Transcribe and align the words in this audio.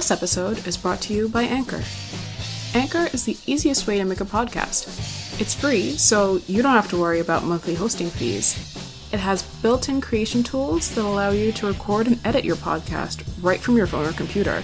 This 0.00 0.10
episode 0.10 0.66
is 0.66 0.78
brought 0.78 1.02
to 1.02 1.12
you 1.12 1.28
by 1.28 1.42
Anchor. 1.42 1.82
Anchor 2.72 3.10
is 3.12 3.26
the 3.26 3.36
easiest 3.44 3.86
way 3.86 3.98
to 3.98 4.04
make 4.06 4.22
a 4.22 4.24
podcast. 4.24 4.88
It's 5.38 5.52
free, 5.52 5.90
so 5.90 6.40
you 6.46 6.62
don't 6.62 6.72
have 6.72 6.88
to 6.88 6.96
worry 6.96 7.20
about 7.20 7.44
monthly 7.44 7.74
hosting 7.74 8.08
fees. 8.08 8.56
It 9.12 9.20
has 9.20 9.42
built 9.60 9.90
in 9.90 10.00
creation 10.00 10.42
tools 10.42 10.94
that 10.94 11.04
allow 11.04 11.32
you 11.32 11.52
to 11.52 11.66
record 11.66 12.06
and 12.06 12.18
edit 12.24 12.46
your 12.46 12.56
podcast 12.56 13.28
right 13.42 13.60
from 13.60 13.76
your 13.76 13.86
phone 13.86 14.06
or 14.06 14.12
computer. 14.12 14.62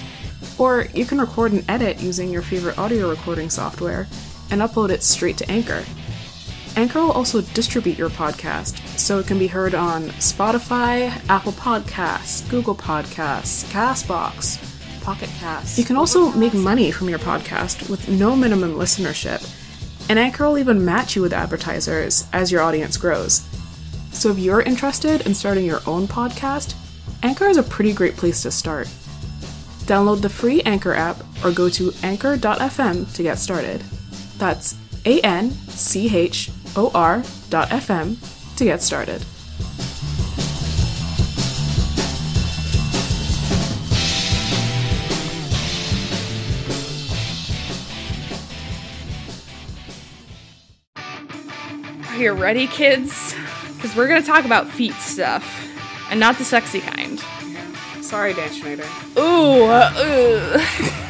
Or 0.57 0.86
you 0.94 1.04
can 1.04 1.20
record 1.20 1.53
and 1.53 1.68
edit 1.68 2.00
using 2.00 2.30
your 2.30 2.40
favorite 2.40 2.79
audio 2.79 3.11
recording 3.11 3.50
software 3.50 4.08
and 4.50 4.62
upload 4.62 4.89
it 4.89 5.03
straight 5.03 5.36
to 5.36 5.50
Anchor. 5.50 5.84
Anchor 6.76 7.00
will 7.00 7.12
also 7.12 7.43
distribute 7.43 7.98
your 7.98 8.08
podcast 8.08 8.79
so 8.98 9.18
it 9.18 9.26
can 9.26 9.39
be 9.39 9.48
heard 9.48 9.75
on 9.75 10.04
Spotify, 10.12 11.11
Apple 11.29 11.53
Podcasts, 11.53 12.48
Google 12.48 12.75
Podcasts, 12.75 13.71
Castbox, 13.71 14.75
Pocket. 15.06 15.30
You 15.78 15.84
can 15.84 15.94
also 15.94 16.32
make 16.32 16.52
money 16.52 16.90
from 16.90 17.08
your 17.08 17.20
podcast 17.20 17.88
with 17.88 18.08
no 18.08 18.34
minimum 18.34 18.74
listenership, 18.74 19.40
and 20.10 20.18
Anchor 20.18 20.48
will 20.48 20.58
even 20.58 20.84
match 20.84 21.14
you 21.14 21.22
with 21.22 21.32
advertisers 21.32 22.26
as 22.32 22.50
your 22.50 22.60
audience 22.60 22.96
grows. 22.96 23.46
So 24.10 24.30
if 24.30 24.38
you're 24.40 24.62
interested 24.62 25.24
in 25.24 25.32
starting 25.32 25.64
your 25.64 25.80
own 25.86 26.08
podcast, 26.08 26.74
Anchor 27.22 27.46
is 27.46 27.56
a 27.56 27.62
pretty 27.62 27.92
great 27.92 28.16
place 28.16 28.42
to 28.42 28.50
start. 28.50 28.88
Download 29.86 30.20
the 30.20 30.29
free 30.29 30.60
Anchor 30.62 30.94
app 30.94 31.18
or 31.44 31.52
go 31.52 31.68
to 31.68 31.93
anchor.fm 32.02 33.14
to 33.14 33.22
get 33.22 33.38
started. 33.38 33.82
That's 34.38 34.74
A 35.04 35.20
N 35.20 35.52
C 35.68 36.16
H 36.16 36.50
O 36.74 36.91
R 36.92 37.22
dot 37.48 37.68
FM 37.68 38.16
to 38.56 38.64
get 38.64 38.82
started. 38.82 39.24
You 52.17 52.33
ready, 52.33 52.67
kids? 52.67 53.34
Because 53.75 53.95
we're 53.95 54.09
going 54.09 54.22
to 54.22 54.27
talk 54.27 54.47
about 54.47 54.70
feet 54.70 54.95
stuff. 54.95 55.45
And 56.11 56.19
not 56.19 56.39
the 56.39 56.45
sexy 56.45 56.81
kind. 56.81 57.20
Sorry, 58.00 58.33
Dan 58.33 58.50
Schneider. 58.50 58.86
Ooh, 59.19 59.64
uh, 59.64 59.92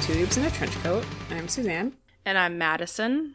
listening 0.00 0.26
to 0.26 0.26
Two 0.26 0.26
Noobs 0.26 0.38
in 0.38 0.44
a 0.44 0.50
Trench 0.50 0.74
Coat. 0.82 1.04
I'm 1.30 1.48
Suzanne. 1.48 1.92
And 2.24 2.38
I'm 2.38 2.58
Madison. 2.58 3.34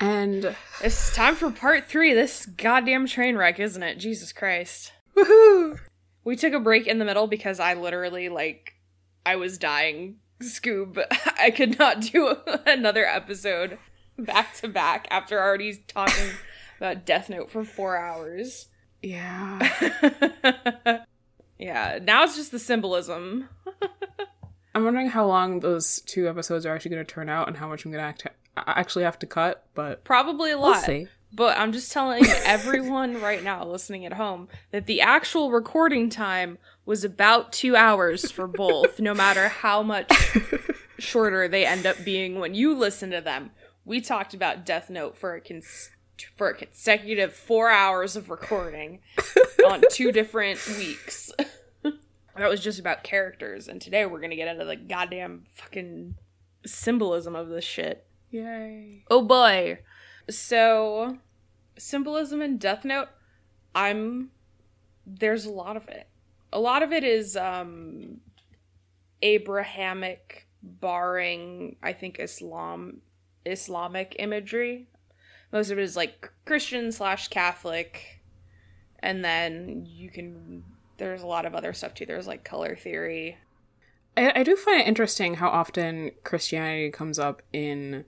And 0.00 0.56
It's 0.82 1.14
time 1.14 1.34
for 1.36 1.50
part 1.50 1.84
three 1.84 2.12
this 2.12 2.46
goddamn 2.46 3.06
train 3.06 3.36
wreck, 3.36 3.60
isn't 3.60 3.82
it? 3.82 3.98
Jesus 3.98 4.32
Christ. 4.32 4.92
woohoo! 5.16 5.78
We 6.24 6.36
took 6.36 6.52
a 6.54 6.60
break 6.60 6.86
in 6.86 6.98
the 6.98 7.04
middle 7.04 7.26
because 7.26 7.60
I 7.60 7.74
literally, 7.74 8.28
like, 8.28 8.74
I 9.24 9.36
was 9.36 9.58
dying. 9.58 10.16
Scoob. 10.42 11.04
I 11.38 11.50
could 11.50 11.78
not 11.78 12.00
do 12.00 12.36
another 12.66 13.06
episode 13.06 13.78
back 14.18 14.54
to 14.56 14.68
back 14.68 15.06
after 15.10 15.40
already 15.40 15.84
talking 15.86 16.30
about 16.78 17.06
Death 17.06 17.28
Note 17.28 17.50
for 17.50 17.64
four 17.64 17.96
hours. 17.96 18.68
Yeah. 19.02 19.58
yeah, 21.58 21.98
now 22.02 22.24
it's 22.24 22.36
just 22.36 22.50
the 22.50 22.58
symbolism. 22.58 23.48
I'm 24.74 24.84
wondering 24.84 25.08
how 25.10 25.26
long 25.26 25.60
those 25.60 26.00
two 26.02 26.28
episodes 26.28 26.64
are 26.66 26.74
actually 26.74 26.92
going 26.92 27.04
to 27.04 27.12
turn 27.12 27.28
out 27.28 27.48
and 27.48 27.56
how 27.58 27.68
much 27.68 27.84
I'm 27.84 27.90
going 27.92 28.02
to 28.02 28.08
act- 28.08 28.26
actually 28.56 29.04
have 29.04 29.18
to 29.20 29.26
cut, 29.26 29.66
but 29.74 30.04
Probably 30.04 30.50
a 30.50 30.58
we'll 30.58 30.70
lot. 30.70 30.84
see. 30.84 31.08
But 31.34 31.58
I'm 31.58 31.72
just 31.72 31.92
telling 31.92 32.24
everyone 32.44 33.20
right 33.20 33.42
now 33.42 33.64
listening 33.64 34.04
at 34.06 34.14
home 34.14 34.48
that 34.70 34.86
the 34.86 35.00
actual 35.00 35.50
recording 35.50 36.10
time 36.10 36.58
was 36.84 37.04
about 37.04 37.52
two 37.52 37.74
hours 37.76 38.30
for 38.30 38.46
both, 38.46 39.00
no 39.00 39.14
matter 39.14 39.48
how 39.48 39.82
much 39.82 40.10
shorter 40.98 41.48
they 41.48 41.64
end 41.66 41.86
up 41.86 42.04
being 42.04 42.38
when 42.38 42.54
you 42.54 42.74
listen 42.74 43.10
to 43.10 43.20
them. 43.20 43.50
We 43.84 44.00
talked 44.00 44.32
about 44.34 44.64
Death 44.66 44.90
Note 44.90 45.16
for 45.16 45.34
a 45.34 45.40
cons- 45.40 45.90
for 46.36 46.48
a 46.50 46.54
consecutive 46.54 47.32
four 47.34 47.68
hours 47.70 48.14
of 48.14 48.30
recording 48.30 49.00
on 49.66 49.82
two 49.90 50.12
different 50.12 50.64
weeks. 50.78 51.32
That 52.36 52.48
was 52.48 52.60
just 52.60 52.78
about 52.78 53.04
characters, 53.04 53.68
and 53.68 53.80
today 53.80 54.06
we're 54.06 54.20
gonna 54.20 54.36
get 54.36 54.48
into 54.48 54.64
the 54.64 54.76
goddamn 54.76 55.44
fucking 55.54 56.14
symbolism 56.64 57.36
of 57.36 57.48
this 57.48 57.64
shit. 57.64 58.06
Yay. 58.30 59.04
Oh 59.10 59.22
boy. 59.22 59.80
So, 60.30 61.18
symbolism 61.76 62.40
in 62.40 62.58
Death 62.58 62.84
Note, 62.84 63.08
I'm 63.74 64.30
there's 65.06 65.44
a 65.44 65.50
lot 65.50 65.76
of 65.76 65.88
it. 65.88 66.08
A 66.52 66.60
lot 66.60 66.82
of 66.82 66.92
it 66.92 67.04
is 67.04 67.36
um 67.36 68.20
Abrahamic 69.20 70.46
barring 70.62 71.76
I 71.82 71.92
think 71.92 72.18
Islam 72.18 73.02
Islamic 73.44 74.16
imagery. 74.18 74.88
Most 75.52 75.70
of 75.70 75.78
it 75.78 75.82
is 75.82 75.96
like 75.96 76.30
Christian 76.46 76.92
slash 76.92 77.28
Catholic. 77.28 78.20
And 79.00 79.24
then 79.24 79.84
you 79.84 80.10
can 80.10 80.64
there's 80.98 81.22
a 81.22 81.26
lot 81.26 81.44
of 81.46 81.54
other 81.54 81.72
stuff 81.72 81.94
too. 81.94 82.06
There's 82.06 82.26
like 82.26 82.44
color 82.44 82.76
theory. 82.76 83.38
I, 84.16 84.40
I 84.40 84.42
do 84.42 84.56
find 84.56 84.80
it 84.80 84.86
interesting 84.86 85.34
how 85.34 85.48
often 85.48 86.10
Christianity 86.24 86.90
comes 86.90 87.18
up 87.18 87.42
in 87.52 88.04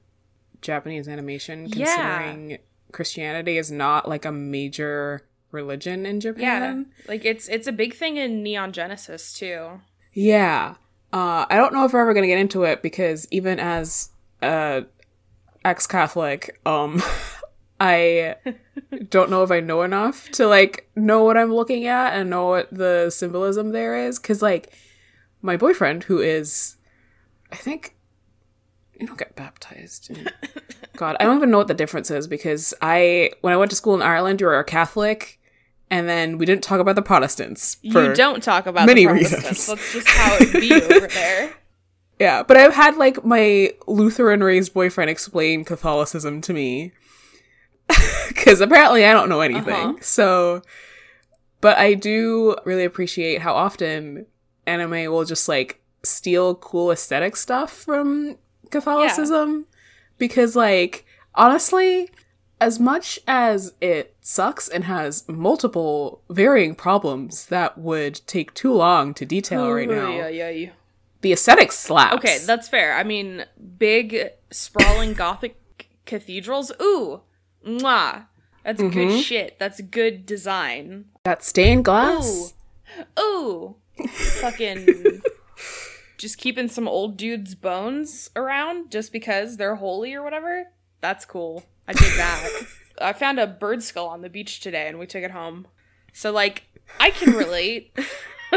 Japanese 0.61 1.09
animation, 1.09 1.67
Yeah. 1.69 1.85
considering 1.87 2.59
Christianity 2.93 3.59
is 3.59 3.71
not 3.71 4.09
like 4.09 4.25
a 4.25 4.33
major 4.33 5.27
religion 5.51 6.05
in 6.07 6.21
Japan. 6.21 6.87
Yeah. 6.99 7.09
Like 7.09 7.25
it's 7.25 7.49
it's 7.49 7.67
a 7.67 7.73
big 7.73 7.95
thing 7.95 8.17
in 8.17 8.43
Neon 8.43 8.73
Genesis 8.73 9.33
too. 9.33 9.81
Yeah. 10.13 10.75
Uh, 11.13 11.47
I 11.49 11.57
don't 11.57 11.73
know 11.73 11.85
if 11.85 11.93
we're 11.93 12.01
ever 12.01 12.13
going 12.13 12.25
to 12.25 12.29
get 12.29 12.39
into 12.41 12.65
it 12.65 12.83
because 12.83 13.29
even 13.31 13.61
as 13.61 14.11
a 14.43 14.85
ex-Catholic, 15.65 16.61
um, 16.67 17.01
I 17.81 18.37
don't 19.11 19.31
know 19.31 19.43
if 19.43 19.51
I 19.51 19.61
know 19.61 19.83
enough 19.83 20.29
to 20.33 20.47
like 20.47 20.89
know 20.95 21.25
what 21.25 21.37
I'm 21.37 21.53
looking 21.53 21.87
at 21.87 22.15
and 22.15 22.31
know 22.31 22.47
what 22.49 22.69
the 22.73 23.11
symbolism 23.11 23.73
there 23.73 23.97
is. 23.97 24.19
Because 24.19 24.43
like 24.43 24.73
my 25.43 25.57
boyfriend, 25.57 26.05
who 26.05 26.21
is, 26.21 26.77
I 27.53 27.57
think, 27.57 27.97
you 28.99 29.07
don't 29.07 29.19
get 29.19 29.35
baptized. 29.37 30.11
God, 30.97 31.17
I 31.19 31.25
don't 31.25 31.37
even 31.39 31.51
know 31.51 31.59
what 31.59 31.67
the 31.69 31.75
difference 31.75 32.11
is 32.11 32.27
because 32.29 32.73
I 32.81 33.33
when 33.41 33.53
I 33.53 33.57
went 33.57 33.71
to 33.71 33.77
school 33.77 33.95
in 33.95 34.03
Ireland, 34.03 34.41
you 34.41 34.47
were 34.47 34.59
a 34.59 34.65
Catholic. 34.65 35.41
And 35.91 36.09
then 36.09 36.39
we 36.39 36.47
didn't 36.47 36.65
talk 36.65 36.81
about 36.81 36.95
the 36.97 37.03
Protestants. 37.03 37.77
for- 37.93 38.05
you 38.05 38.15
don't 38.15 38.43
talk 38.43 38.67
about 38.67 38.87
many 38.87 39.03
the 39.05 39.11
Protestants. 39.13 39.45
reasons. 39.45 39.67
That's 39.67 39.93
just 39.93 40.09
how 40.09 40.37
it 40.41 40.53
be 40.53 40.73
over 40.73 41.07
there. 41.15 41.53
Yeah, 42.19 42.43
but 42.43 42.57
I've 42.57 42.73
had 42.75 42.97
like 42.97 43.25
my 43.25 43.73
Lutheran 43.87 44.43
raised 44.43 44.73
boyfriend 44.73 45.11
explain 45.11 45.65
Catholicism 45.65 46.41
to 46.43 46.53
me. 46.55 46.93
Cuz 48.37 48.61
apparently 48.61 49.05
I 49.05 49.13
don't 49.13 49.29
know 49.29 49.41
anything. 49.41 49.75
Uh-huh. 49.75 49.95
So 50.01 50.63
but 51.61 51.79
I 51.79 51.95
do 51.95 52.57
really 52.65 52.85
appreciate 52.85 53.41
how 53.41 53.55
often 53.55 54.27
anime 54.67 55.11
will 55.13 55.25
just 55.25 55.49
like 55.49 55.81
steal 56.03 56.55
cool 56.57 56.91
aesthetic 56.91 57.37
stuff 57.37 57.73
from 57.73 58.37
Catholicism 58.71 59.67
because 60.19 60.55
like 60.57 61.07
honestly 61.35 62.09
as 62.61 62.79
much 62.79 63.19
as 63.27 63.75
it 63.81 64.15
sucks 64.21 64.69
and 64.69 64.85
has 64.85 65.29
multiple 65.29 66.23
varying 66.31 66.75
problems 66.75 67.47
that 67.47 67.77
would 67.79 68.21
take 68.27 68.55
too 68.55 68.73
long 68.73 69.13
to 69.15 69.27
detail 69.27 69.71
right 69.71 69.89
now, 69.89 70.09
Yeah, 70.11 70.29
yeah, 70.29 70.49
yeah. 70.51 70.71
the 71.21 71.33
aesthetic 71.33 71.73
slaps. 71.73 72.17
Okay, 72.17 72.39
that's 72.47 72.69
fair. 72.69 72.95
I 72.95 73.03
mean, 73.03 73.45
big 73.79 74.31
sprawling 74.51 75.13
gothic 75.25 75.57
cathedrals. 76.07 76.73
Ooh, 76.81 77.21
mwah. 77.65 78.27
That's 78.65 78.81
Mm-hmm. 78.81 78.99
good 78.99 79.23
shit. 79.23 79.59
That's 79.59 79.81
good 79.81 80.25
design. 80.27 81.07
that 81.25 81.45
stained 81.45 81.85
glass. 81.85 82.55
Ooh, 83.19 83.21
ooh, 83.21 83.77
fucking. 84.41 85.21
Just 86.17 86.39
keeping 86.39 86.69
some 86.69 86.89
old 86.89 87.17
dude's 87.19 87.55
bones 87.55 88.31
around 88.35 88.91
just 88.91 89.13
because 89.13 89.59
they're 89.59 89.75
holy 89.77 90.15
or 90.15 90.23
whatever. 90.23 90.65
That's 91.01 91.25
cool. 91.27 91.65
I 91.87 91.93
did 91.93 92.13
that. 92.17 92.49
I 93.03 93.13
found 93.13 93.39
a 93.41 93.47
bird 93.47 93.83
skull 93.83 94.07
on 94.09 94.23
the 94.23 94.31
beach 94.31 94.61
today 94.61 94.89
and 94.89 94.99
we 94.99 95.07
took 95.07 95.23
it 95.25 95.33
home. 95.33 95.67
So 96.15 96.33
like 96.33 96.63
I 96.99 97.11
can 97.11 97.35
relate. 97.35 97.95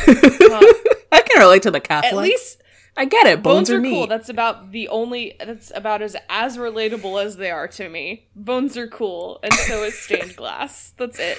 I 0.00 1.20
can 1.22 1.40
relate 1.40 1.62
to 1.62 1.70
the 1.70 1.80
Catholic. 1.80 2.12
At 2.12 2.18
least 2.18 2.59
I 3.00 3.06
get 3.06 3.26
it. 3.26 3.42
Bones, 3.42 3.70
Bones, 3.70 3.70
are, 3.70 3.80
cool. 3.80 4.06
That's 4.06 4.28
about 4.28 4.72
the 4.72 4.86
only. 4.88 5.34
That's 5.40 5.72
about 5.74 6.02
as 6.02 6.18
as 6.28 6.58
relatable 6.58 7.24
as 7.24 7.38
they 7.38 7.50
are 7.50 7.66
to 7.68 7.88
me. 7.88 8.28
Bones 8.36 8.76
are 8.76 8.86
cool, 8.86 9.40
and 9.42 9.54
so 9.54 9.84
is 9.84 9.98
stained 9.98 10.36
glass. 10.36 10.92
That's 10.98 11.18
it. 11.18 11.38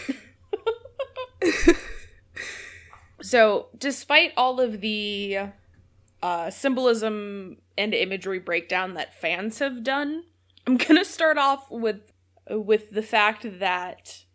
so, 3.21 3.67
despite 3.77 4.33
all 4.35 4.59
of 4.59 4.81
the 4.81 5.37
uh, 6.23 6.49
symbolism 6.49 7.57
and 7.77 7.93
imagery 7.93 8.39
breakdown 8.39 8.95
that 8.95 9.13
fans 9.13 9.59
have 9.59 9.83
done, 9.83 10.23
I'm 10.65 10.77
gonna 10.77 11.05
start 11.05 11.37
off 11.37 11.69
with 11.69 12.11
with 12.49 12.89
the 12.89 13.03
fact 13.03 13.45
that 13.59 14.25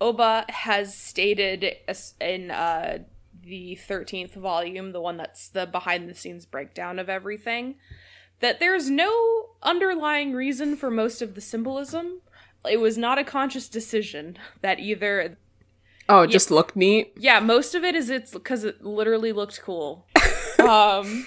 Ohba 0.00 0.50
has 0.50 0.92
stated 0.92 1.76
in 2.20 2.50
uh, 2.50 2.98
the 3.48 3.78
13th 3.88 4.34
volume, 4.34 4.92
the 4.92 5.00
one 5.00 5.16
that's 5.16 5.48
the 5.48 5.66
behind 5.66 6.08
the 6.08 6.14
scenes 6.14 6.46
breakdown 6.46 6.98
of 6.98 7.08
everything, 7.08 7.76
that 8.40 8.60
there's 8.60 8.88
no 8.90 9.46
underlying 9.62 10.32
reason 10.32 10.76
for 10.76 10.90
most 10.90 11.22
of 11.22 11.34
the 11.34 11.40
symbolism. 11.40 12.20
It 12.68 12.80
was 12.80 12.98
not 12.98 13.18
a 13.18 13.24
conscious 13.24 13.68
decision 13.68 14.36
that 14.60 14.78
either 14.78 15.38
oh, 16.08 16.22
it 16.22 16.30
just 16.30 16.50
looked 16.50 16.76
neat. 16.76 17.12
yeah, 17.16 17.40
most 17.40 17.74
of 17.74 17.84
it 17.84 17.94
is 17.94 18.10
it's 18.10 18.32
because 18.32 18.64
it 18.64 18.84
literally 18.84 19.32
looked 19.32 19.60
cool. 19.62 20.06
um, 20.58 21.26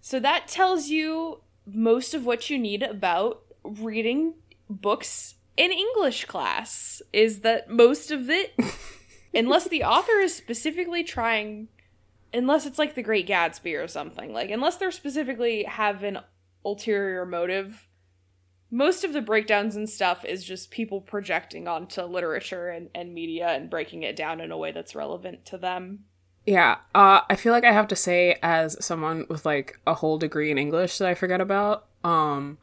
so 0.00 0.18
that 0.20 0.48
tells 0.48 0.88
you 0.88 1.40
most 1.66 2.14
of 2.14 2.26
what 2.26 2.50
you 2.50 2.58
need 2.58 2.82
about 2.82 3.42
reading 3.62 4.34
books 4.68 5.34
in 5.56 5.70
English 5.70 6.24
class 6.24 7.02
is 7.12 7.40
that 7.40 7.68
most 7.68 8.10
of 8.10 8.30
it, 8.30 8.54
unless 9.34 9.68
the 9.68 9.84
author 9.84 10.18
is 10.20 10.34
specifically 10.34 11.04
trying, 11.04 11.68
unless 12.32 12.66
it's 12.66 12.78
like 12.78 12.94
The 12.94 13.02
Great 13.02 13.26
Gatsby 13.26 13.82
or 13.82 13.88
something, 13.88 14.32
like 14.32 14.50
unless 14.50 14.76
they're 14.76 14.90
specifically 14.90 15.64
have 15.64 16.02
an 16.02 16.18
ulterior 16.64 17.24
motive. 17.24 17.86
Most 18.70 19.02
of 19.02 19.12
the 19.12 19.20
breakdowns 19.20 19.74
and 19.74 19.90
stuff 19.90 20.24
is 20.24 20.44
just 20.44 20.70
people 20.70 21.00
projecting 21.00 21.66
onto 21.66 22.02
literature 22.02 22.68
and, 22.68 22.88
and 22.94 23.12
media 23.12 23.48
and 23.48 23.68
breaking 23.68 24.04
it 24.04 24.14
down 24.14 24.40
in 24.40 24.52
a 24.52 24.58
way 24.58 24.70
that's 24.70 24.94
relevant 24.94 25.44
to 25.46 25.58
them. 25.58 26.04
Yeah, 26.46 26.78
uh, 26.94 27.20
I 27.28 27.36
feel 27.36 27.52
like 27.52 27.64
I 27.64 27.72
have 27.72 27.88
to 27.88 27.96
say, 27.96 28.38
as 28.42 28.82
someone 28.84 29.26
with 29.28 29.44
like 29.44 29.78
a 29.86 29.94
whole 29.94 30.18
degree 30.18 30.50
in 30.50 30.58
English 30.58 30.98
that 30.98 31.08
I 31.08 31.14
forget 31.14 31.40
about, 31.40 31.86
um, 32.04 32.58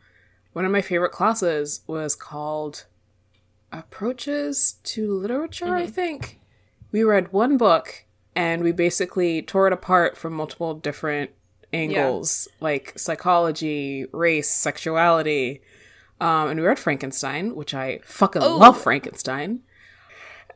one 0.53 0.65
of 0.65 0.71
my 0.71 0.81
favorite 0.81 1.11
classes 1.11 1.81
was 1.87 2.15
called 2.15 2.85
Approaches 3.71 4.77
to 4.83 5.13
Literature, 5.13 5.75
I 5.75 5.87
think. 5.87 6.36
We 6.91 7.03
read 7.03 7.31
one 7.33 7.57
book 7.57 8.05
and 8.35 8.63
we 8.63 8.71
basically 8.71 9.41
tore 9.41 9.67
it 9.67 9.73
apart 9.73 10.17
from 10.17 10.33
multiple 10.33 10.73
different 10.73 11.31
angles, 11.73 12.47
like 12.61 12.93
psychology, 12.97 14.05
race, 14.11 14.49
sexuality. 14.49 15.61
Um, 16.21 16.49
and 16.49 16.59
we 16.59 16.65
read 16.65 16.79
Frankenstein, 16.79 17.55
which 17.55 17.73
I 17.73 17.99
fucking 18.03 18.41
Oh. 18.41 18.57
love 18.57 18.79
Frankenstein. 18.81 19.59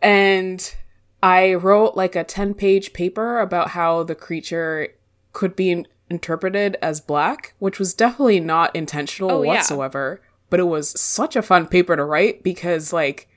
And 0.01 0.73
I 1.21 1.53
wrote 1.53 1.95
like 1.95 2.15
a 2.15 2.23
10 2.23 2.53
page 2.53 2.93
paper 2.93 3.39
about 3.39 3.69
how 3.69 4.03
the 4.03 4.15
creature 4.15 4.89
could 5.33 5.55
be 5.55 5.71
in- 5.71 5.87
interpreted 6.09 6.77
as 6.81 6.99
black, 6.99 7.53
which 7.59 7.77
was 7.79 7.93
definitely 7.93 8.39
not 8.39 8.75
intentional 8.75 9.31
Oh, 9.31 9.43
yeah. 9.43 9.49
whatsoever. 9.55 10.21
But 10.49 10.59
it 10.59 10.63
was 10.63 10.99
such 10.99 11.35
a 11.35 11.41
fun 11.41 11.67
paper 11.67 11.95
to 11.95 12.03
write 12.03 12.43
because, 12.43 12.91
like, 12.91 13.29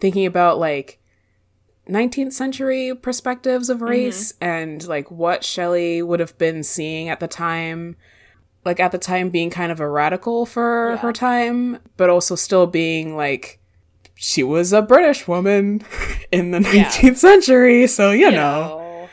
thinking 0.00 0.24
about 0.26 0.58
like 0.58 0.98
19th 1.88 2.32
century 2.32 2.94
perspectives 2.94 3.68
of 3.68 3.82
race 3.82 4.34
and 4.40 4.86
like 4.86 5.10
what 5.10 5.42
Shelley 5.44 6.02
would 6.02 6.20
have 6.20 6.36
been 6.38 6.62
seeing 6.62 7.08
at 7.08 7.20
the 7.20 7.28
time. 7.28 7.96
Like, 8.62 8.78
at 8.78 8.92
the 8.92 8.98
time, 8.98 9.30
being 9.30 9.48
kind 9.48 9.72
of 9.72 9.80
a 9.80 9.88
radical 9.88 10.44
for 10.44 10.90
Yeah. 10.90 10.96
her 10.98 11.12
time, 11.14 11.78
but 11.96 12.10
also 12.10 12.34
still 12.34 12.66
being 12.66 13.16
like, 13.16 13.58
she 14.16 14.42
was 14.42 14.74
a 14.74 14.82
British 14.82 15.26
woman 15.26 15.82
in 16.30 16.50
the 16.50 16.60
Yeah. 16.60 16.84
19th 16.90 17.16
century, 17.16 17.86
so 17.86 18.10
you 18.10 18.30
know. 18.30 19.08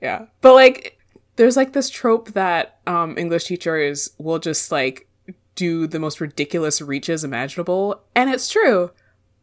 Yeah. 0.00 0.26
But 0.40 0.54
like 0.54 0.98
there's 1.34 1.56
like 1.56 1.72
this 1.72 1.90
trope 1.90 2.32
that 2.34 2.78
um 2.86 3.18
English 3.18 3.44
teachers 3.46 4.10
will 4.18 4.38
just 4.38 4.70
like 4.70 5.08
do 5.56 5.86
the 5.88 5.98
most 5.98 6.20
ridiculous 6.20 6.80
reaches 6.80 7.24
imaginable, 7.24 8.02
and 8.14 8.30
it's 8.30 8.48
true. 8.48 8.92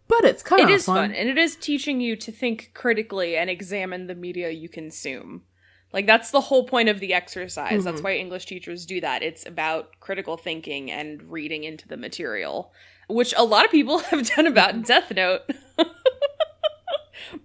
But 0.08 0.26
it's 0.26 0.44
kind 0.44 0.62
It 0.62 0.66
of 0.66 0.72
is 0.72 0.86
fun. 0.86 1.12
and 1.14 1.30
it 1.30 1.38
is 1.38 1.56
teaching 1.56 2.02
you 2.02 2.16
to 2.18 2.32
think 2.32 2.72
critically 2.74 3.36
and 3.38 3.50
examine 3.50 4.08
the 4.08 4.16
media 4.16 4.50
you 4.50 4.70
consume. 4.70 5.44
Like 5.94 6.08
that's 6.08 6.32
the 6.32 6.42
whole 6.42 6.66
point 6.66 6.90
of 6.90 7.00
the 7.00 7.14
exercise. 7.14 7.84
That's 7.84 7.98
mm-hmm. 7.98 8.04
why 8.04 8.16
English 8.16 8.48
teachers 8.48 8.86
do 8.86 9.00
that. 9.02 9.22
It's 9.22 9.46
about 9.46 10.00
critical 10.00 10.38
thinking 10.38 10.92
and 10.92 11.22
reading 11.32 11.64
into 11.64 11.88
the 11.88 11.98
material, 11.98 12.74
which 13.08 13.34
a 13.38 13.44
lot 13.44 13.64
of 13.64 13.72
people 13.72 14.00
have 14.10 14.28
done 14.28 14.48
about 14.48 14.72
mm-hmm. 14.72 14.82
Death 14.82 15.12
Note. 15.12 15.42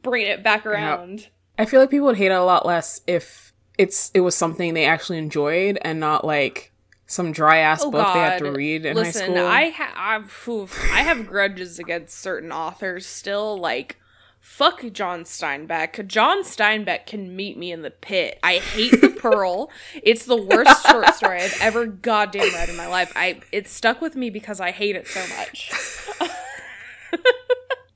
Bring 0.02 0.26
it 0.26 0.42
back 0.42 0.66
around. 0.66 1.28
I 1.58 1.64
feel 1.64 1.80
like 1.80 1.90
people 1.90 2.06
would 2.06 2.16
hate 2.16 2.30
it 2.30 2.34
a 2.34 2.42
lot 2.42 2.64
less 2.64 3.02
if 3.06 3.52
it's 3.76 4.10
it 4.12 4.20
was 4.20 4.34
something 4.34 4.74
they 4.74 4.84
actually 4.84 5.18
enjoyed 5.18 5.78
and 5.82 6.00
not 6.00 6.24
like 6.24 6.72
some 7.08 7.32
dry 7.32 7.56
ass 7.58 7.82
Oh, 7.82 7.90
book 7.90 8.06
they 8.12 8.20
had 8.20 8.38
to 8.38 8.52
read 8.52 8.84
in 8.86 8.94
Listen, 8.94 9.32
high 9.32 9.38
school. 9.38 9.46
I 9.46 9.70
ha- 9.70 9.94
I've, 9.96 10.48
oof, 10.48 10.78
I 10.92 11.00
have 11.00 11.26
grudges 11.26 11.78
against 11.78 12.16
certain 12.16 12.52
authors 12.52 13.06
still. 13.06 13.56
Like, 13.56 13.96
fuck 14.40 14.84
John 14.92 15.24
Steinbeck. 15.24 16.06
John 16.06 16.42
Steinbeck 16.44 17.06
can 17.06 17.34
meet 17.34 17.56
me 17.56 17.72
in 17.72 17.80
the 17.80 17.90
pit. 17.90 18.38
I 18.42 18.58
hate 18.58 19.00
The 19.00 19.08
Pearl. 19.18 19.70
It's 20.02 20.26
the 20.26 20.36
worst 20.36 20.86
short 20.86 21.14
story 21.14 21.40
I've 21.40 21.58
ever 21.62 21.86
goddamn 21.86 22.52
read 22.54 22.68
in 22.68 22.76
my 22.76 22.86
life. 22.86 23.10
I 23.16 23.40
it 23.52 23.68
stuck 23.68 24.02
with 24.02 24.14
me 24.14 24.28
because 24.28 24.60
I 24.60 24.70
hate 24.70 24.94
it 24.94 25.08
so 25.08 25.24
much. 25.36 25.72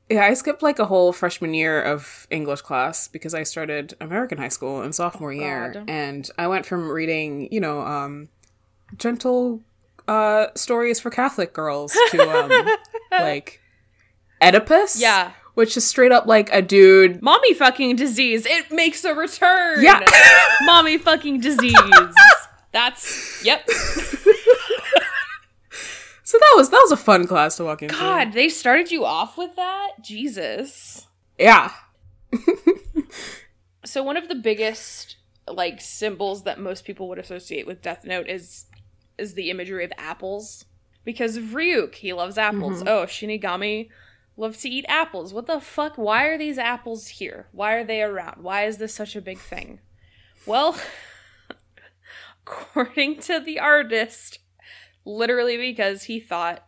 Yeah, 0.08 0.26
I 0.26 0.34
skipped 0.34 0.62
like 0.62 0.78
a 0.78 0.84
whole 0.84 1.10
freshman 1.14 1.54
year 1.54 1.80
of 1.80 2.26
English 2.28 2.60
class 2.60 3.08
because 3.08 3.32
I 3.32 3.44
started 3.44 3.94
American 3.98 4.36
high 4.36 4.48
school 4.48 4.82
in 4.82 4.92
sophomore 4.92 5.32
year. 5.32 5.82
And 5.88 6.28
I 6.36 6.48
went 6.48 6.66
from 6.66 6.90
reading, 6.90 7.48
you 7.50 7.60
know, 7.60 7.80
um, 7.80 8.28
gentle 8.96 9.62
uh, 10.08 10.46
stories 10.54 11.00
for 11.00 11.10
Catholic 11.10 11.52
girls 11.52 11.96
to 12.10 12.20
um, 12.22 12.68
like 13.10 13.60
Oedipus. 14.40 15.00
Yeah. 15.00 15.32
Which 15.54 15.76
is 15.76 15.84
straight 15.84 16.12
up 16.12 16.26
like 16.26 16.48
a 16.52 16.62
dude. 16.62 17.20
Mommy 17.20 17.52
fucking 17.52 17.96
disease. 17.96 18.46
It 18.46 18.72
makes 18.72 19.04
a 19.04 19.14
return. 19.14 19.82
Yeah. 19.82 20.02
Mommy 20.62 20.96
fucking 20.96 21.40
disease. 21.40 21.74
That's 22.72 23.44
yep. 23.44 23.68
So 26.24 26.38
that 26.38 26.54
was 26.56 26.70
that 26.70 26.80
was 26.82 26.92
a 26.92 26.96
fun 26.96 27.26
class 27.26 27.58
to 27.58 27.64
walk 27.64 27.82
into. 27.82 27.94
God, 27.94 28.32
they 28.32 28.48
started 28.48 28.90
you 28.90 29.04
off 29.04 29.36
with 29.36 29.54
that? 29.56 29.88
Jesus. 30.00 31.06
Yeah. 31.38 31.70
So 33.84 34.02
one 34.02 34.16
of 34.16 34.28
the 34.28 34.34
biggest 34.34 35.16
like 35.46 35.82
symbols 35.82 36.44
that 36.44 36.58
most 36.58 36.86
people 36.86 37.06
would 37.08 37.18
associate 37.18 37.66
with 37.66 37.82
Death 37.82 38.06
Note 38.06 38.28
is 38.28 38.64
is 39.18 39.34
the 39.34 39.50
imagery 39.50 39.84
of 39.84 39.92
apples. 39.96 40.64
Because 41.04 41.36
of 41.36 41.44
Ryuk, 41.44 41.96
he 41.96 42.12
loves 42.12 42.38
apples. 42.38 42.78
Mm-hmm. 42.78 42.88
Oh, 42.88 43.06
Shinigami 43.06 43.88
loves 44.36 44.60
to 44.60 44.68
eat 44.68 44.84
apples. 44.88 45.34
What 45.34 45.46
the 45.46 45.60
fuck? 45.60 45.96
Why 45.96 46.24
are 46.26 46.38
these 46.38 46.58
apples 46.58 47.08
here? 47.08 47.48
Why 47.52 47.74
are 47.74 47.84
they 47.84 48.02
around? 48.02 48.42
Why 48.42 48.64
is 48.64 48.78
this 48.78 48.94
such 48.94 49.16
a 49.16 49.20
big 49.20 49.38
thing? 49.38 49.80
Well, 50.46 50.76
according 52.46 53.20
to 53.22 53.40
the 53.40 53.58
artist, 53.58 54.38
literally 55.04 55.56
because 55.56 56.04
he 56.04 56.20
thought 56.20 56.64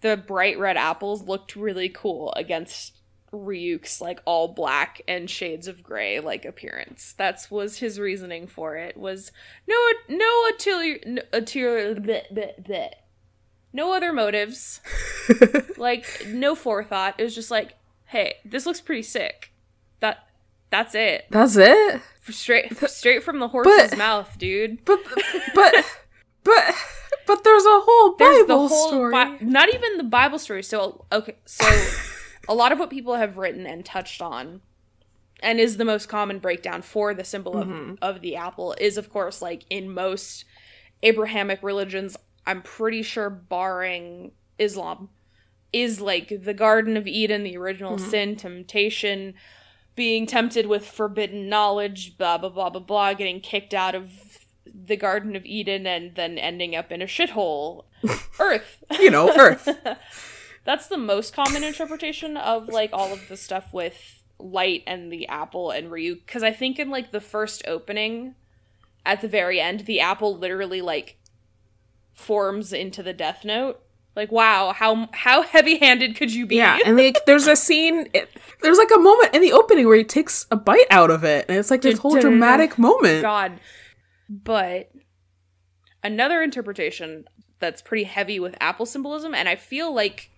the 0.00 0.16
bright 0.16 0.58
red 0.58 0.76
apples 0.76 1.22
looked 1.22 1.56
really 1.56 1.88
cool 1.88 2.32
against 2.36 3.00
Ryuk's 3.34 4.00
like 4.00 4.20
all 4.24 4.48
black 4.48 5.02
and 5.08 5.28
shades 5.28 5.66
of 5.68 5.82
gray 5.82 6.20
like 6.20 6.44
appearance. 6.44 7.14
That's 7.18 7.50
was 7.50 7.78
his 7.78 7.98
reasoning 7.98 8.46
for 8.46 8.76
it. 8.76 8.96
Was 8.96 9.32
no 9.66 9.74
no 10.08 10.46
ulterior 10.50 10.98
no, 11.06 11.22
ulterior 11.32 11.94
bleh, 11.94 12.22
bleh, 12.32 12.64
bleh. 12.64 12.90
no 13.72 13.92
other 13.92 14.12
motives. 14.12 14.80
like 15.76 16.06
no 16.26 16.54
forethought. 16.54 17.14
It 17.18 17.24
was 17.24 17.34
just 17.34 17.50
like, 17.50 17.74
hey, 18.06 18.34
this 18.44 18.66
looks 18.66 18.80
pretty 18.80 19.02
sick. 19.02 19.52
That 20.00 20.26
that's 20.70 20.94
it. 20.94 21.26
That's 21.30 21.56
it. 21.56 22.00
Straight 22.28 22.76
straight 22.88 23.22
from 23.22 23.38
the 23.40 23.48
horse's 23.48 23.90
But- 23.90 23.98
mouth, 23.98 24.38
dude. 24.38 24.84
But 24.84 25.00
but 25.54 25.84
but 26.44 26.74
but 27.26 27.42
there's 27.44 27.64
a 27.64 27.80
whole 27.82 28.16
There's 28.16 28.42
Bible 28.42 28.46
the 28.46 28.68
whole 28.68 28.88
story. 28.88 29.12
Bi- 29.12 29.38
not 29.40 29.72
even 29.74 29.96
the 29.96 30.04
Bible 30.04 30.38
story. 30.38 30.62
So 30.62 31.04
okay, 31.12 31.36
so 31.46 31.64
a 32.48 32.54
lot 32.54 32.72
of 32.72 32.78
what 32.78 32.90
people 32.90 33.14
have 33.14 33.36
written 33.36 33.66
and 33.66 33.84
touched 33.84 34.20
on, 34.22 34.60
and 35.40 35.60
is 35.60 35.76
the 35.76 35.84
most 35.84 36.08
common 36.08 36.38
breakdown 36.38 36.82
for 36.82 37.14
the 37.14 37.24
symbol 37.24 37.56
of 37.56 37.68
mm-hmm. 37.68 37.94
of 38.00 38.20
the 38.20 38.36
apple 38.36 38.74
is 38.78 38.96
of 38.96 39.10
course 39.10 39.42
like 39.42 39.64
in 39.68 39.92
most 39.92 40.44
Abrahamic 41.04 41.62
religions. 41.62 42.16
I'm 42.46 42.62
pretty 42.62 43.02
sure, 43.02 43.30
barring 43.30 44.32
Islam, 44.58 45.10
is 45.72 46.00
like 46.00 46.44
the 46.44 46.54
Garden 46.54 46.96
of 46.96 47.06
Eden, 47.06 47.44
the 47.44 47.56
original 47.56 47.96
mm-hmm. 47.96 48.10
sin, 48.10 48.36
temptation, 48.36 49.34
being 49.94 50.26
tempted 50.26 50.66
with 50.66 50.86
forbidden 50.86 51.48
knowledge, 51.48 52.18
blah 52.18 52.38
blah 52.38 52.48
blah 52.48 52.70
blah 52.70 52.80
blah, 52.80 53.14
getting 53.14 53.40
kicked 53.40 53.74
out 53.74 53.94
of 53.94 54.10
the 54.66 54.96
Garden 54.96 55.36
of 55.36 55.44
Eden 55.44 55.86
and 55.86 56.14
then 56.16 56.38
ending 56.38 56.74
up 56.74 56.90
in 56.90 57.00
a 57.00 57.06
shithole. 57.06 57.84
Earth. 58.40 58.82
you 58.98 59.10
know, 59.10 59.32
Earth. 59.36 59.68
That's 60.64 60.86
the 60.86 60.96
most 60.96 61.34
common 61.34 61.62
interpretation 61.62 62.36
of 62.36 62.68
like 62.68 62.90
all 62.92 63.12
of 63.12 63.28
the 63.28 63.36
stuff 63.36 63.72
with 63.72 64.22
light 64.38 64.82
and 64.86 65.12
the 65.12 65.28
apple 65.28 65.70
and 65.70 65.90
Ryuk 65.90 66.26
because 66.26 66.42
I 66.42 66.52
think 66.52 66.78
in 66.78 66.90
like 66.90 67.12
the 67.12 67.20
first 67.20 67.62
opening 67.66 68.34
at 69.06 69.20
the 69.20 69.28
very 69.28 69.60
end 69.60 69.80
the 69.80 70.00
apple 70.00 70.36
literally 70.36 70.80
like 70.80 71.18
forms 72.12 72.72
into 72.72 73.02
the 73.02 73.12
death 73.12 73.44
note. 73.44 73.80
Like 74.16 74.30
wow, 74.30 74.72
how 74.72 75.08
how 75.12 75.42
heavy-handed 75.42 76.14
could 76.16 76.32
you 76.32 76.46
be? 76.46 76.56
Yeah, 76.56 76.78
and 76.86 76.96
like 76.96 77.18
there's 77.26 77.48
a 77.48 77.56
scene 77.56 78.08
it, 78.14 78.30
there's 78.62 78.78
like 78.78 78.90
a 78.94 78.98
moment 78.98 79.34
in 79.34 79.42
the 79.42 79.52
opening 79.52 79.86
where 79.86 79.96
he 79.96 80.04
takes 80.04 80.46
a 80.50 80.56
bite 80.56 80.86
out 80.88 81.10
of 81.10 81.24
it 81.24 81.46
and 81.48 81.58
it's 81.58 81.70
like 81.70 81.82
this 81.82 81.98
whole 81.98 82.18
dramatic 82.18 82.78
moment. 82.78 83.22
God. 83.22 83.58
But 84.28 84.90
another 86.02 86.42
interpretation 86.42 87.24
that's 87.58 87.82
pretty 87.82 88.04
heavy 88.04 88.38
with 88.38 88.56
apple 88.60 88.86
symbolism 88.86 89.34
and 89.34 89.48
I 89.48 89.56
feel 89.56 89.92
like 89.92 90.30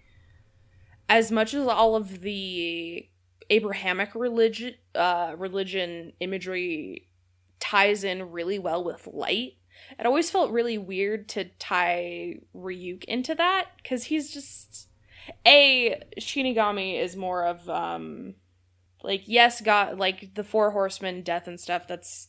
as 1.08 1.30
much 1.30 1.54
as 1.54 1.66
all 1.66 1.96
of 1.96 2.20
the 2.20 3.08
Abrahamic 3.50 4.14
religion 4.14 4.74
uh, 4.94 5.34
religion 5.36 6.12
imagery 6.20 7.08
ties 7.60 8.04
in 8.04 8.30
really 8.30 8.58
well 8.58 8.82
with 8.82 9.06
light. 9.06 9.54
It 9.98 10.06
always 10.06 10.30
felt 10.30 10.50
really 10.50 10.78
weird 10.78 11.28
to 11.30 11.44
tie 11.58 12.36
Ryuk 12.54 13.04
into 13.04 13.34
that 13.34 13.68
because 13.76 14.04
he's 14.04 14.32
just 14.32 14.88
a 15.44 16.02
Shinigami 16.18 17.00
is 17.00 17.16
more 17.16 17.44
of 17.44 17.68
um 17.68 18.34
like 19.02 19.22
yes, 19.26 19.60
God 19.60 19.98
like 19.98 20.34
the 20.34 20.44
four 20.44 20.72
horsemen, 20.72 21.22
death 21.22 21.46
and 21.46 21.60
stuff. 21.60 21.86
That's 21.86 22.28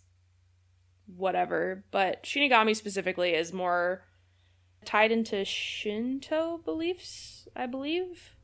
whatever, 1.07 1.83
but 1.89 2.23
Shinigami 2.23 2.75
specifically 2.75 3.33
is 3.33 3.53
more 3.53 4.03
tied 4.85 5.11
into 5.11 5.43
Shinto 5.45 6.59
beliefs, 6.63 7.47
I 7.55 7.65
believe 7.65 8.36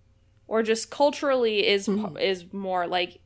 or 0.48 0.64
just 0.64 0.90
culturally 0.90 1.68
is 1.68 1.88
mm-hmm. 1.88 2.18
is 2.18 2.52
more 2.54 2.88
like 2.88 3.20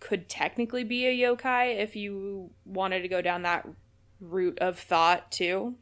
could 0.00 0.28
technically 0.28 0.84
be 0.84 1.06
a 1.06 1.16
yokai 1.16 1.78
if 1.78 1.94
you 1.94 2.50
wanted 2.64 3.02
to 3.02 3.08
go 3.08 3.22
down 3.22 3.42
that 3.42 3.68
route 4.20 4.58
of 4.60 4.78
thought 4.78 5.30
too. 5.30 5.74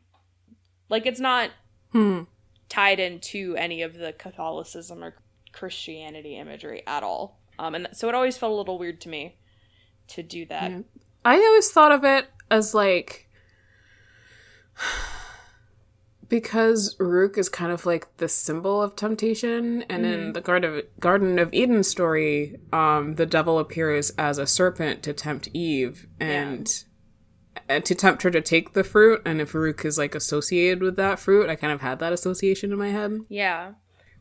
Like 0.89 1.07
it's 1.07 1.21
not 1.21 1.51
hmm. 1.93 2.23
tied 2.69 3.01
into 3.01 3.57
any 3.57 3.83
of 3.83 3.95
the 3.95 4.13
Catholicism 4.13 5.03
or 5.03 5.15
Christianity 5.53 6.37
imagery 6.37 6.83
at 6.87 7.03
all. 7.03 7.41
Um, 7.59 7.75
and 7.75 7.89
so 7.93 8.09
it 8.09 8.15
always 8.15 8.37
felt 8.37 8.53
a 8.53 8.57
little 8.57 8.79
weird 8.79 9.01
to 9.03 9.09
me 9.09 9.37
to 10.09 10.23
do 10.23 10.45
that. 10.47 10.71
Yeah. 10.71 10.81
I 11.25 11.37
always 11.37 11.71
thought 11.71 11.93
of 11.93 12.05
it 12.05 12.29
as 12.51 12.75
like 12.75 13.31
because 16.31 16.97
Ryuk 16.99 17.37
is 17.37 17.51
kind 17.51 17.73
of 17.73 17.85
like 17.85 18.17
the 18.17 18.29
symbol 18.29 18.81
of 18.81 18.97
temptation, 18.97 19.83
and 19.91 20.05
mm-hmm. 20.05 20.15
in 20.15 20.33
the 20.33 20.41
Garden 20.41 20.79
of, 20.79 20.85
Garden 21.01 21.39
of 21.39 21.53
Eden 21.53 21.83
story, 21.83 22.57
um, 22.73 23.17
the 23.17 23.27
devil 23.27 23.59
appears 23.59 24.11
as 24.11 24.39
a 24.39 24.47
serpent 24.47 25.03
to 25.03 25.13
tempt 25.13 25.49
Eve 25.53 26.07
and, 26.19 26.67
yeah. 27.55 27.63
and 27.69 27.85
to 27.85 27.95
tempt 27.95 28.23
her 28.23 28.31
to 28.31 28.41
take 28.41 28.73
the 28.73 28.85
fruit. 28.85 29.21
And 29.27 29.41
if 29.41 29.53
Ryuk 29.53 29.85
is 29.85 29.99
like 29.99 30.15
associated 30.15 30.83
with 30.83 30.97
that 30.97 31.19
fruit, 31.19 31.51
I 31.51 31.57
kind 31.57 31.73
of 31.73 31.83
had 31.83 31.99
that 31.99 32.13
association 32.13 32.73
in 32.73 32.79
my 32.79 32.89
head. 32.89 33.19
Yeah, 33.29 33.73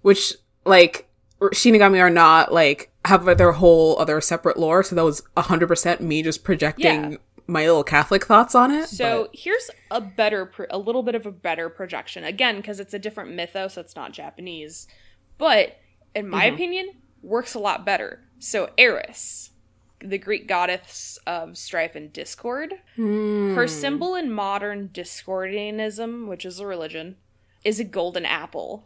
which 0.01 0.34
like 0.66 1.08
Shinigami 1.39 2.01
are 2.01 2.10
not 2.10 2.51
like 2.51 2.92
have 3.06 3.25
their 3.38 3.54
whole 3.54 3.98
other 4.00 4.20
separate 4.20 4.58
lore, 4.58 4.84
so 4.84 4.96
that 4.96 5.06
was 5.06 5.22
hundred 5.38 5.68
percent 5.68 6.01
me 6.01 6.24
just 6.24 6.44
projecting. 6.44 7.12
Yeah 7.13 7.18
my 7.50 7.65
little 7.65 7.84
Catholic 7.84 8.25
thoughts 8.25 8.56
on 8.56 8.72
it. 8.72 8.88
So 8.88 9.24
but... 9.24 9.32
here's 9.34 9.70
a 9.91 10.00
better, 10.00 10.46
pro- 10.46 10.68
a 10.70 10.77
little 10.77 11.03
bit 11.03 11.15
of 11.15 11.25
a 11.25 11.32
better 11.32 11.70
projection. 11.70 12.24
Again, 12.24 12.58
because 12.58 12.79
it's 12.79 12.94
a 12.94 13.00
different 13.00 13.34
mythos, 13.34 13.77
it's 13.77 13.96
not 13.96 14.13
Japanese. 14.13 14.88
But 15.38 15.77
in 16.15 16.29
my 16.29 16.46
mm-hmm. 16.46 16.56
opinion, 16.56 16.89
works 17.22 17.56
a 17.56 17.60
lot 17.60 17.86
better. 17.86 18.22
So 18.38 18.70
Eris, 18.77 19.51
the 20.00 20.18
Greek 20.18 20.48
goddess 20.48 21.18
of 21.25 21.58
strife 21.58 21.96
and 21.96 22.13
discord, 22.13 22.75
mm. 22.98 23.56
her 23.56 23.68
symbol 23.68 24.15
in 24.15 24.32
modern 24.32 24.89
Discordianism, 24.89 26.27
which 26.27 26.46
is 26.46 26.60
a 26.60 26.68
religion, 26.68 27.18
is 27.65 27.79
a 27.79 27.84
golden 27.84 28.25
apple. 28.25 28.86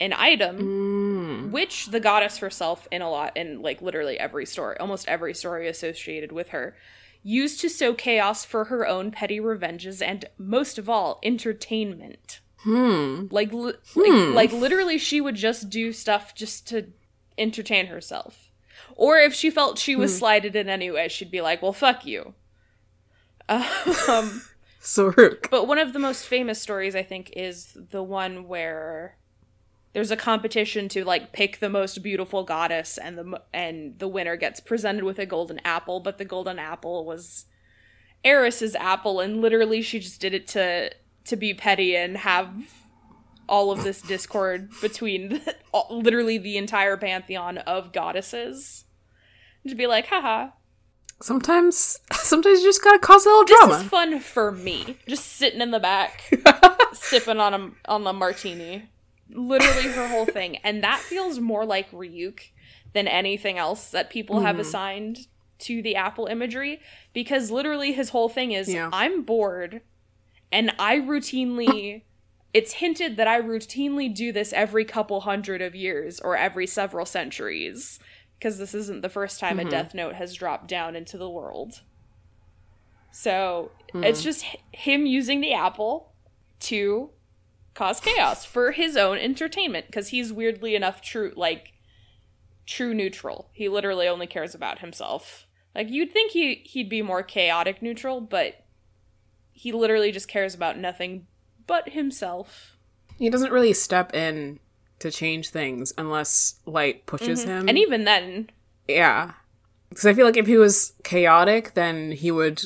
An 0.00 0.12
item 0.12 0.58
mm. 0.58 1.50
which 1.52 1.86
the 1.86 2.00
goddess 2.00 2.38
herself 2.38 2.88
in 2.90 3.02
a 3.02 3.10
lot 3.10 3.36
in 3.36 3.62
like 3.62 3.80
literally 3.80 4.18
every 4.18 4.46
story, 4.46 4.76
almost 4.78 5.06
every 5.06 5.32
story 5.32 5.68
associated 5.68 6.32
with 6.32 6.48
her 6.48 6.74
used 7.22 7.60
to 7.60 7.68
sow 7.68 7.94
chaos 7.94 8.44
for 8.44 8.64
her 8.64 8.86
own 8.86 9.10
petty 9.10 9.40
revenges 9.40 10.02
and, 10.02 10.24
most 10.38 10.78
of 10.78 10.88
all, 10.88 11.20
entertainment. 11.22 12.40
Hmm. 12.58 13.26
Like, 13.30 13.52
li- 13.52 13.74
hmm. 13.94 14.34
like, 14.34 14.52
like, 14.52 14.60
literally, 14.60 14.98
she 14.98 15.20
would 15.20 15.36
just 15.36 15.70
do 15.70 15.92
stuff 15.92 16.34
just 16.34 16.66
to 16.68 16.88
entertain 17.38 17.86
herself. 17.86 18.50
Or 18.94 19.18
if 19.18 19.34
she 19.34 19.50
felt 19.50 19.78
she 19.78 19.96
was 19.96 20.12
hmm. 20.12 20.18
slighted 20.18 20.56
in 20.56 20.68
any 20.68 20.90
way, 20.90 21.08
she'd 21.08 21.30
be 21.30 21.40
like, 21.40 21.62
"Well, 21.62 21.72
fuck 21.72 22.04
you." 22.04 22.34
Um, 23.48 24.42
so. 24.80 25.12
But 25.50 25.66
one 25.66 25.78
of 25.78 25.92
the 25.92 25.98
most 25.98 26.26
famous 26.26 26.60
stories, 26.60 26.94
I 26.94 27.02
think, 27.02 27.32
is 27.34 27.76
the 27.90 28.02
one 28.02 28.46
where 28.46 29.16
there's 29.92 30.10
a 30.10 30.16
competition 30.16 30.88
to 30.88 31.04
like 31.04 31.32
pick 31.32 31.58
the 31.60 31.68
most 31.68 32.02
beautiful 32.02 32.44
goddess 32.44 32.98
and 32.98 33.18
the 33.18 33.42
and 33.52 33.98
the 33.98 34.08
winner 34.08 34.36
gets 34.36 34.60
presented 34.60 35.04
with 35.04 35.18
a 35.18 35.26
golden 35.26 35.60
apple 35.64 36.00
but 36.00 36.18
the 36.18 36.24
golden 36.24 36.58
apple 36.58 37.04
was 37.04 37.46
Eris's 38.24 38.74
apple 38.76 39.20
and 39.20 39.40
literally 39.40 39.82
she 39.82 39.98
just 39.98 40.20
did 40.20 40.34
it 40.34 40.46
to 40.48 40.90
to 41.24 41.36
be 41.36 41.54
petty 41.54 41.96
and 41.96 42.16
have 42.18 42.52
all 43.48 43.70
of 43.70 43.84
this 43.84 44.00
discord 44.02 44.70
between 44.80 45.28
the, 45.28 45.56
literally 45.90 46.38
the 46.38 46.56
entire 46.56 46.96
pantheon 46.96 47.58
of 47.58 47.92
goddesses. 47.92 48.84
To 49.68 49.74
be 49.74 49.86
like 49.86 50.06
haha. 50.06 50.50
Sometimes 51.20 52.00
sometimes 52.12 52.60
you 52.60 52.68
just 52.68 52.82
gotta 52.82 52.98
cause 52.98 53.26
a 53.26 53.28
little 53.28 53.44
drama 53.44 53.74
this 53.74 53.82
is 53.82 53.88
fun 53.88 54.20
for 54.20 54.52
me. 54.52 54.98
Just 55.06 55.26
sitting 55.36 55.60
in 55.60 55.70
the 55.70 55.78
back 55.78 56.32
sipping 56.92 57.38
on 57.38 57.54
a 57.54 57.70
on 57.90 58.04
the 58.04 58.12
martini 58.12 58.88
literally 59.30 59.88
her 59.88 60.08
whole 60.08 60.26
thing 60.26 60.56
and 60.58 60.82
that 60.82 60.98
feels 60.98 61.38
more 61.38 61.64
like 61.64 61.90
ryuk 61.90 62.40
than 62.92 63.08
anything 63.08 63.58
else 63.58 63.90
that 63.90 64.10
people 64.10 64.36
mm. 64.36 64.42
have 64.42 64.54
mm-hmm. 64.54 64.60
assigned 64.60 65.26
to 65.58 65.80
the 65.82 65.96
apple 65.96 66.26
imagery 66.26 66.80
because 67.12 67.50
literally 67.50 67.92
his 67.92 68.10
whole 68.10 68.28
thing 68.28 68.52
is 68.52 68.72
yeah. 68.72 68.90
i'm 68.92 69.22
bored 69.22 69.80
and 70.50 70.72
i 70.78 70.98
routinely 70.98 72.02
it's 72.54 72.74
hinted 72.74 73.16
that 73.16 73.26
i 73.28 73.40
routinely 73.40 74.12
do 74.12 74.32
this 74.32 74.52
every 74.52 74.84
couple 74.84 75.22
hundred 75.22 75.62
of 75.62 75.74
years 75.74 76.20
or 76.20 76.36
every 76.36 76.66
several 76.66 77.06
centuries 77.06 77.98
because 78.38 78.58
this 78.58 78.74
isn't 78.74 79.02
the 79.02 79.08
first 79.08 79.38
time 79.40 79.56
mm-hmm. 79.56 79.68
a 79.68 79.70
death 79.70 79.94
note 79.94 80.14
has 80.14 80.34
dropped 80.34 80.68
down 80.68 80.94
into 80.96 81.16
the 81.16 81.30
world 81.30 81.80
so 83.12 83.70
mm. 83.94 84.04
it's 84.04 84.22
just 84.22 84.44
him 84.72 85.06
using 85.06 85.40
the 85.40 85.54
apple 85.54 86.12
to 86.58 87.10
cause 87.74 88.00
chaos 88.00 88.44
for 88.44 88.72
his 88.72 88.96
own 88.96 89.18
entertainment 89.18 89.86
because 89.86 90.08
he's 90.08 90.32
weirdly 90.32 90.74
enough 90.74 91.00
true 91.00 91.32
like 91.36 91.72
true 92.66 92.94
neutral. 92.94 93.48
He 93.52 93.68
literally 93.68 94.08
only 94.08 94.26
cares 94.26 94.54
about 94.54 94.80
himself. 94.80 95.46
Like 95.74 95.90
you'd 95.90 96.12
think 96.12 96.32
he 96.32 96.56
he'd 96.64 96.88
be 96.88 97.02
more 97.02 97.22
chaotic 97.22 97.82
neutral, 97.82 98.20
but 98.20 98.64
he 99.52 99.72
literally 99.72 100.12
just 100.12 100.28
cares 100.28 100.54
about 100.54 100.78
nothing 100.78 101.26
but 101.66 101.90
himself. 101.90 102.76
He 103.18 103.30
doesn't 103.30 103.52
really 103.52 103.72
step 103.72 104.14
in 104.14 104.58
to 104.98 105.10
change 105.10 105.50
things 105.50 105.92
unless 105.98 106.56
light 106.66 107.06
pushes 107.06 107.42
mm-hmm. 107.42 107.50
him. 107.50 107.68
And 107.68 107.78
even 107.78 108.04
then, 108.04 108.50
yeah. 108.88 109.32
Because 109.88 110.06
I 110.06 110.14
feel 110.14 110.24
like 110.24 110.36
if 110.36 110.46
he 110.46 110.56
was 110.56 110.94
chaotic, 111.04 111.74
then 111.74 112.12
he 112.12 112.30
would 112.30 112.64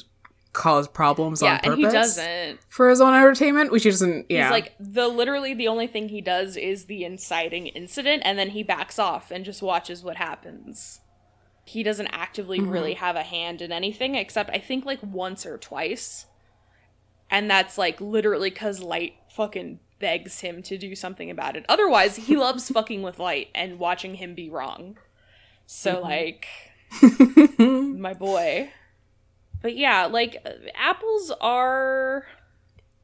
cause 0.56 0.88
problems 0.88 1.42
yeah, 1.42 1.52
on 1.52 1.58
purpose. 1.58 1.72
and 1.72 1.78
he 1.78 1.84
doesn't 1.84 2.60
for 2.68 2.88
his 2.88 3.00
own 3.00 3.12
entertainment, 3.12 3.70
which 3.70 3.84
he 3.84 3.90
doesn't. 3.90 4.26
Yeah, 4.30 4.44
he's 4.44 4.50
like 4.50 4.74
the 4.80 5.06
literally 5.06 5.52
the 5.52 5.68
only 5.68 5.86
thing 5.86 6.08
he 6.08 6.22
does 6.22 6.56
is 6.56 6.86
the 6.86 7.04
inciting 7.04 7.66
incident, 7.68 8.22
and 8.24 8.38
then 8.38 8.50
he 8.50 8.62
backs 8.62 8.98
off 8.98 9.30
and 9.30 9.44
just 9.44 9.62
watches 9.62 10.02
what 10.02 10.16
happens. 10.16 11.00
He 11.66 11.82
doesn't 11.82 12.06
actively 12.06 12.58
mm-hmm. 12.58 12.70
really 12.70 12.94
have 12.94 13.16
a 13.16 13.22
hand 13.22 13.60
in 13.60 13.70
anything, 13.70 14.14
except 14.14 14.48
I 14.50 14.58
think 14.58 14.86
like 14.86 15.00
once 15.02 15.44
or 15.44 15.58
twice, 15.58 16.24
and 17.30 17.50
that's 17.50 17.76
like 17.76 18.00
literally 18.00 18.48
because 18.48 18.80
Light 18.80 19.14
fucking 19.28 19.80
begs 19.98 20.40
him 20.40 20.62
to 20.62 20.78
do 20.78 20.94
something 20.94 21.30
about 21.30 21.56
it. 21.56 21.66
Otherwise, 21.68 22.16
he 22.16 22.36
loves 22.36 22.70
fucking 22.70 23.02
with 23.02 23.18
Light 23.18 23.48
and 23.54 23.78
watching 23.78 24.14
him 24.14 24.34
be 24.34 24.48
wrong. 24.48 24.96
So 25.66 25.96
mm-hmm. 25.96 27.58
like, 27.58 27.98
my 27.98 28.14
boy 28.14 28.70
but 29.66 29.76
yeah, 29.76 30.06
like 30.06 30.46
apples 30.76 31.32
are 31.40 32.24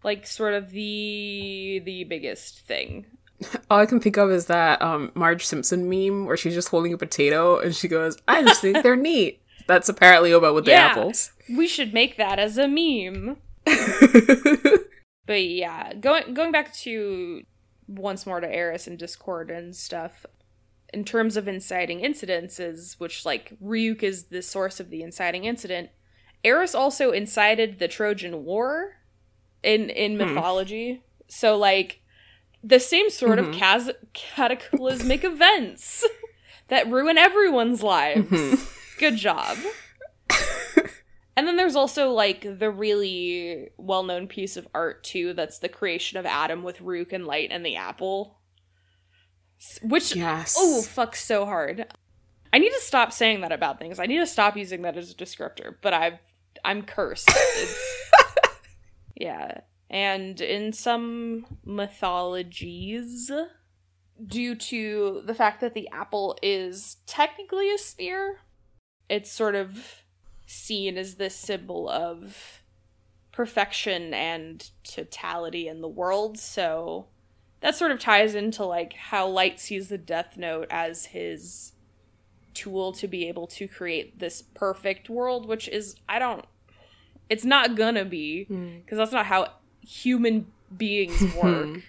like 0.05 0.29
sort 0.29 0.55
of 0.55 0.71
the 0.71 1.83
the 1.85 2.05
biggest 2.05 2.61
thing. 2.61 3.07
All 3.69 3.81
I 3.81 3.87
can 3.87 3.99
think 3.99 4.17
of 4.17 4.31
is 4.31 4.47
that 4.47 4.81
um, 4.81 5.11
Marge 5.17 5.45
Simpson 5.45 5.91
meme 5.91 6.27
where 6.27 6.37
she's 6.37 6.55
just 6.55 6.69
holding 6.69 6.93
a 6.93 6.97
potato 6.97 7.59
and 7.59 7.75
she 7.75 7.89
goes, 7.89 8.17
"I 8.29 8.45
just 8.45 8.61
think 8.61 8.85
they're 8.85 8.95
neat." 9.11 9.43
That's 9.67 9.89
apparently 9.89 10.31
about 10.31 10.55
with 10.55 10.67
the 10.67 10.75
apples. 10.75 11.33
We 11.53 11.67
should 11.67 11.93
make 11.93 12.17
that 12.17 12.39
as 12.39 12.59
a 12.59 12.69
meme. 12.69 13.39
But 15.27 15.45
yeah, 15.45 15.95
going 15.95 16.35
going 16.35 16.53
back 16.53 16.73
to 16.79 17.43
once 17.89 18.25
more 18.27 18.41
to 18.41 18.49
Eris 18.53 18.87
and 18.87 18.99
Discord 18.99 19.51
and 19.51 19.75
stuff. 19.75 20.27
In 20.93 21.05
terms 21.05 21.39
of 21.39 21.49
inciting 21.49 22.01
incidences, 22.01 23.01
which 23.01 23.25
like 23.25 23.55
Ryuk 23.65 24.03
is 24.03 24.25
the 24.25 24.43
source 24.43 24.79
of 24.79 24.91
the 24.91 25.03
inciting 25.03 25.45
incident, 25.45 25.89
Eris 26.45 26.75
also 26.75 27.11
incited 27.13 27.79
the 27.79 27.89
Trojan 27.89 28.45
War 28.45 28.97
in 29.63 29.91
in 29.91 30.13
Hmm. 30.19 30.27
mythology. 30.35 31.03
So 31.29 31.57
like 31.57 32.01
the 32.65 32.81
same 32.81 33.11
sort 33.11 33.39
Mhm. 33.39 33.49
of 33.49 33.55
cas- 33.55 33.91
cataclysmic 34.13 35.25
events 35.25 36.05
that 36.69 36.89
ruin 36.89 37.19
everyone's 37.19 37.83
lives. 37.83 38.29
Mhm. 38.31 38.99
Good 38.99 39.17
job. 39.17 39.57
and 41.37 41.47
then 41.49 41.57
there's 41.57 41.77
also 41.77 42.11
like 42.13 42.43
the 42.59 42.71
really 42.71 43.71
well-known 43.77 44.27
piece 44.29 44.57
of 44.57 44.69
art 44.75 45.03
too 45.05 45.33
that's 45.33 45.59
the 45.59 45.69
creation 45.69 46.19
of 46.19 46.27
Adam 46.27 46.63
with 46.63 46.79
Ryuk 46.79 47.13
and 47.13 47.27
Light 47.27 47.49
and 47.51 47.65
the 47.65 47.77
apple. 47.77 48.39
Which 49.83 50.15
Yes. 50.17 50.57
oh 50.59 50.83
fuck 50.83 51.15
so 51.17 51.45
hard. 51.47 51.87
I 52.53 52.59
need 52.59 52.71
to 52.73 52.81
stop 52.81 53.13
saying 53.13 53.41
that 53.41 53.53
about 53.53 53.79
things. 53.79 53.99
I 53.99 54.07
need 54.07 54.19
to 54.19 54.27
stop 54.27 54.57
using 54.57 54.83
that 54.83 54.97
as 54.97 55.11
a 55.11 55.15
descriptor, 55.15 55.77
but 55.81 55.95
I've 55.95 56.19
I'm 56.65 56.83
cursed. 56.83 57.31
Yeah. 59.23 59.61
And 59.89 60.41
in 60.41 60.73
some 60.73 61.47
mythologies, 61.65 63.31
due 64.27 64.57
to 64.57 65.23
the 65.25 65.35
fact 65.35 65.61
that 65.61 65.75
the 65.75 65.89
apple 65.93 66.37
is 66.43 66.97
technically 67.07 67.73
a 67.73 67.79
sphere, 67.79 68.41
it's 69.09 69.31
sort 69.31 69.55
of 69.55 70.03
seen 70.47 70.99
as 70.99 71.15
this 71.17 71.37
symbol 71.37 71.89
of 71.89 72.63
perfection 73.31 74.13
and 74.13 74.71
totality 74.83 75.69
in 75.69 75.83
the 75.83 75.89
world. 75.89 76.37
So 76.37 77.07
that 77.61 77.77
sort 77.77 77.93
of 77.93 78.01
ties 78.01 78.35
into 78.35 78.65
like 78.65 78.95
how 78.95 79.29
Light 79.29 79.61
sees 79.61 79.89
the 79.89 79.99
Death 79.99 80.37
Note 80.37 80.67
as 80.69 81.07
his 81.07 81.75
tool 82.55 82.93
to 82.93 83.07
be 83.07 83.29
able 83.29 83.47
to 83.47 83.69
create 83.69 84.19
this 84.19 84.43
perfect 84.43 85.09
world, 85.09 85.47
which 85.47 85.69
is 85.69 85.95
I 86.09 86.19
don't 86.19 86.45
it's 87.29 87.45
not 87.45 87.75
gonna 87.77 88.05
be 88.05 88.47
Mm. 88.51 88.85
because 88.85 88.99
that's 88.99 89.13
not 89.13 89.27
how 89.27 89.49
human 89.81 90.47
beings 90.77 91.23
work. 91.43 91.81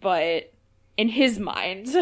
but 0.00 0.52
in 0.96 1.08
his 1.08 1.38
mind, 1.38 1.94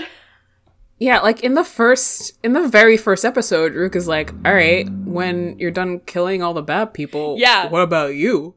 Yeah, 0.98 1.18
like 1.20 1.40
in 1.42 1.54
the 1.54 1.64
first, 1.64 2.38
in 2.44 2.52
the 2.52 2.66
very 2.68 2.96
first 2.96 3.24
episode, 3.24 3.72
Ryuk 3.74 3.96
is 3.96 4.06
like, 4.06 4.32
"All 4.44 4.54
right, 4.54 4.88
when 5.04 5.58
you're 5.58 5.70
done 5.72 5.98
killing 6.00 6.42
all 6.42 6.54
the 6.54 6.62
bad 6.62 6.94
people, 6.94 7.36
Yeah. 7.38 7.68
what 7.68 7.80
about 7.80 8.14
you?" 8.14 8.54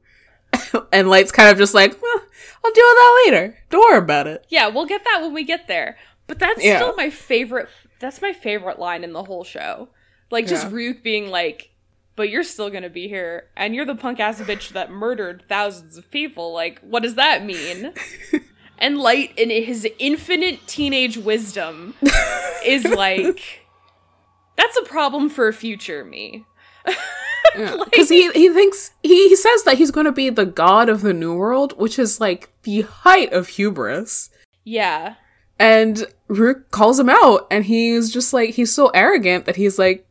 and 0.91 1.09
Light's 1.09 1.31
kind 1.31 1.49
of 1.49 1.57
just 1.57 1.73
like, 1.73 1.99
well, 2.01 2.21
"I'll 2.63 2.71
deal 2.71 2.85
with 2.85 2.95
that 2.97 3.23
later. 3.25 3.57
Don't 3.69 3.81
worry 3.89 3.97
about 3.97 4.27
it." 4.27 4.45
yeah, 4.49 4.67
we'll 4.67 4.85
get 4.85 5.03
that 5.05 5.21
when 5.21 5.33
we 5.33 5.43
get 5.43 5.67
there. 5.67 5.97
But 6.27 6.37
that's 6.39 6.63
Yeah. 6.63 6.77
still 6.77 6.95
my 6.95 7.09
favorite. 7.09 7.67
That's 7.99 8.21
my 8.21 8.33
favorite 8.33 8.77
line 8.79 9.03
in 9.03 9.13
the 9.13 9.23
whole 9.23 9.43
show. 9.43 9.89
Like 10.29 10.45
just 10.47 10.65
Yeah. 10.65 10.71
Ryuk 10.71 11.01
being 11.03 11.29
like, 11.29 11.69
"But 12.15 12.29
you're 12.29 12.43
still 12.43 12.69
gonna 12.69 12.89
be 12.89 13.07
here, 13.07 13.47
and 13.55 13.75
you're 13.75 13.85
the 13.85 13.95
punk 13.95 14.19
ass 14.19 14.41
bitch 14.41 14.69
that 14.69 14.91
murdered 14.91 15.43
thousands 15.47 15.97
of 15.97 16.09
people. 16.11 16.53
Like, 16.53 16.79
what 16.81 17.03
does 17.03 17.15
that 17.15 17.45
mean?" 17.45 17.93
and 18.77 18.97
Light, 18.97 19.37
in 19.37 19.49
his 19.49 19.87
infinite 19.99 20.65
teenage 20.67 21.17
wisdom, 21.17 21.95
is 22.65 22.85
like, 22.85 23.65
"That's 24.55 24.77
a 24.77 24.83
problem 24.83 25.29
for 25.29 25.47
a 25.47 25.53
future 25.53 26.03
me." 26.05 26.45
Because 27.55 28.09
he 28.09 28.29
he 28.31 28.49
thinks 28.49 28.91
he, 29.01 29.29
he 29.29 29.35
says 29.35 29.63
that 29.63 29.77
he's 29.77 29.91
to 29.91 30.11
be 30.11 30.29
the 30.29 30.45
god 30.45 30.89
of 30.89 31.01
the 31.01 31.13
new 31.13 31.33
world, 31.35 31.77
which 31.77 31.97
is 31.97 32.19
like 32.19 32.49
the 32.63 32.81
height 32.81 33.31
of 33.31 33.47
hubris. 33.47 34.29
Yeah, 34.65 35.15
And 35.57 36.05
Ryuk 36.27 36.69
calls 36.71 36.99
him 36.99 37.09
out, 37.09 37.47
and 37.49 37.65
he's 37.65 38.11
just 38.11 38.33
like 38.33 38.51
he's 38.51 38.73
so 38.73 38.89
arrogant 38.89 39.45
that 39.45 39.55
he's 39.55 39.79
like 39.79 40.04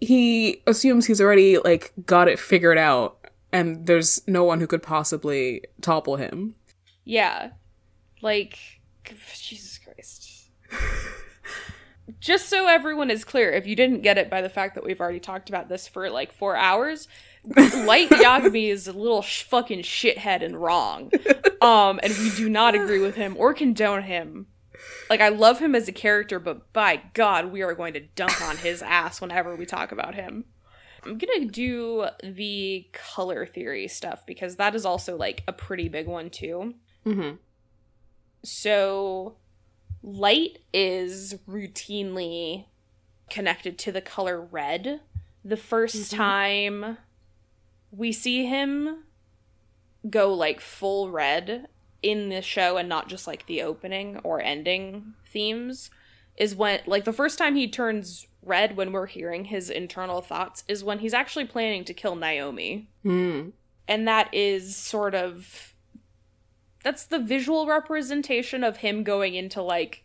he 0.00 0.62
assumes 0.66 1.06
he's 1.06 1.20
already 1.20 1.58
like 1.58 1.92
got 2.04 2.28
it 2.28 2.38
figured 2.38 2.78
out, 2.78 3.18
and 3.52 3.86
there's 3.86 4.26
no 4.26 4.44
one 4.44 4.60
who 4.60 4.66
could 4.66 4.82
possibly 4.82 5.62
topple 5.80 6.16
him. 6.16 6.54
Yeah. 7.04 7.50
Like, 8.22 8.58
Jesus 9.34 9.78
Christ. 9.78 10.50
Just 12.20 12.48
so 12.48 12.68
everyone 12.68 13.10
is 13.10 13.24
clear, 13.24 13.50
if 13.50 13.66
you 13.66 13.74
didn't 13.74 14.02
get 14.02 14.18
it 14.18 14.30
by 14.30 14.40
the 14.40 14.48
fact 14.48 14.74
that 14.74 14.84
we've 14.84 15.00
already 15.00 15.20
talked 15.20 15.48
about 15.48 15.68
this 15.68 15.88
for 15.88 16.08
like 16.08 16.32
four 16.32 16.56
hours, 16.56 17.08
Light 17.56 18.08
Yagami 18.10 18.68
is 18.68 18.86
a 18.88 18.92
little 18.92 19.22
sh- 19.22 19.42
fucking 19.42 19.80
shithead 19.80 20.44
and 20.44 20.56
wrong. 20.56 21.10
Um, 21.62 21.98
and 22.02 22.12
we 22.18 22.30
do 22.36 22.50
not 22.50 22.74
agree 22.74 23.00
with 23.00 23.14
him 23.14 23.34
or 23.38 23.54
condone 23.54 24.02
him. 24.02 24.46
Like, 25.08 25.20
I 25.20 25.28
love 25.28 25.58
him 25.60 25.74
as 25.74 25.88
a 25.88 25.92
character, 25.92 26.38
but 26.38 26.72
by 26.72 27.00
God, 27.14 27.52
we 27.52 27.62
are 27.62 27.74
going 27.74 27.94
to 27.94 28.00
dunk 28.00 28.40
on 28.42 28.56
his 28.56 28.82
ass 28.82 29.20
whenever 29.20 29.54
we 29.54 29.64
talk 29.66 29.92
about 29.92 30.14
him. 30.14 30.44
I'm 31.04 31.18
gonna 31.18 31.44
do 31.46 32.08
the 32.24 32.88
color 32.92 33.46
theory 33.46 33.86
stuff 33.86 34.26
because 34.26 34.56
that 34.56 34.74
is 34.74 34.84
also 34.84 35.16
like 35.16 35.44
a 35.46 35.52
pretty 35.52 35.88
big 35.88 36.08
one 36.08 36.30
too. 36.30 36.74
Mm-hmm. 37.04 37.36
So, 38.42 39.36
light 40.02 40.58
is 40.72 41.34
routinely 41.48 42.64
connected 43.30 43.78
to 43.80 43.92
the 43.92 44.00
color 44.00 44.40
red. 44.40 45.00
The 45.44 45.56
1st 45.56 46.12
Mhm. 46.12 46.16
time 46.16 46.98
we 47.92 48.10
see 48.12 48.46
him 48.46 49.04
go 50.10 50.34
like 50.34 50.60
full 50.60 51.10
red 51.10 51.68
in 52.02 52.28
the 52.28 52.42
show 52.42 52.76
and 52.76 52.88
not 52.88 53.08
just 53.08 53.26
like 53.26 53.46
the 53.46 53.62
opening 53.62 54.18
or 54.22 54.40
ending 54.40 55.14
themes 55.26 55.90
is 56.36 56.54
when 56.54 56.80
like 56.86 57.04
the 57.04 57.12
first 57.12 57.38
time 57.38 57.54
he 57.56 57.66
turns 57.68 58.26
red 58.42 58.76
when 58.76 58.92
we're 58.92 59.06
hearing 59.06 59.46
his 59.46 59.70
internal 59.70 60.20
thoughts 60.20 60.62
is 60.68 60.84
when 60.84 60.98
he's 61.00 61.14
actually 61.14 61.44
planning 61.46 61.84
to 61.84 61.94
kill 61.94 62.14
Naomi 62.14 62.88
Mm. 63.04 63.52
and 63.88 64.06
that 64.06 64.32
is 64.32 64.76
sort 64.76 65.14
of 65.14 65.74
that's 66.84 67.06
the 67.06 67.18
visual 67.18 67.66
representation 67.66 68.62
of 68.62 68.76
him 68.78 69.02
going 69.02 69.34
into 69.34 69.60
like 69.62 70.04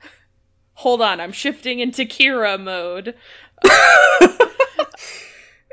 hold 0.74 1.02
on 1.02 1.20
i'm 1.20 1.32
shifting 1.32 1.80
into 1.80 2.04
kira 2.04 2.58
mode 2.58 3.14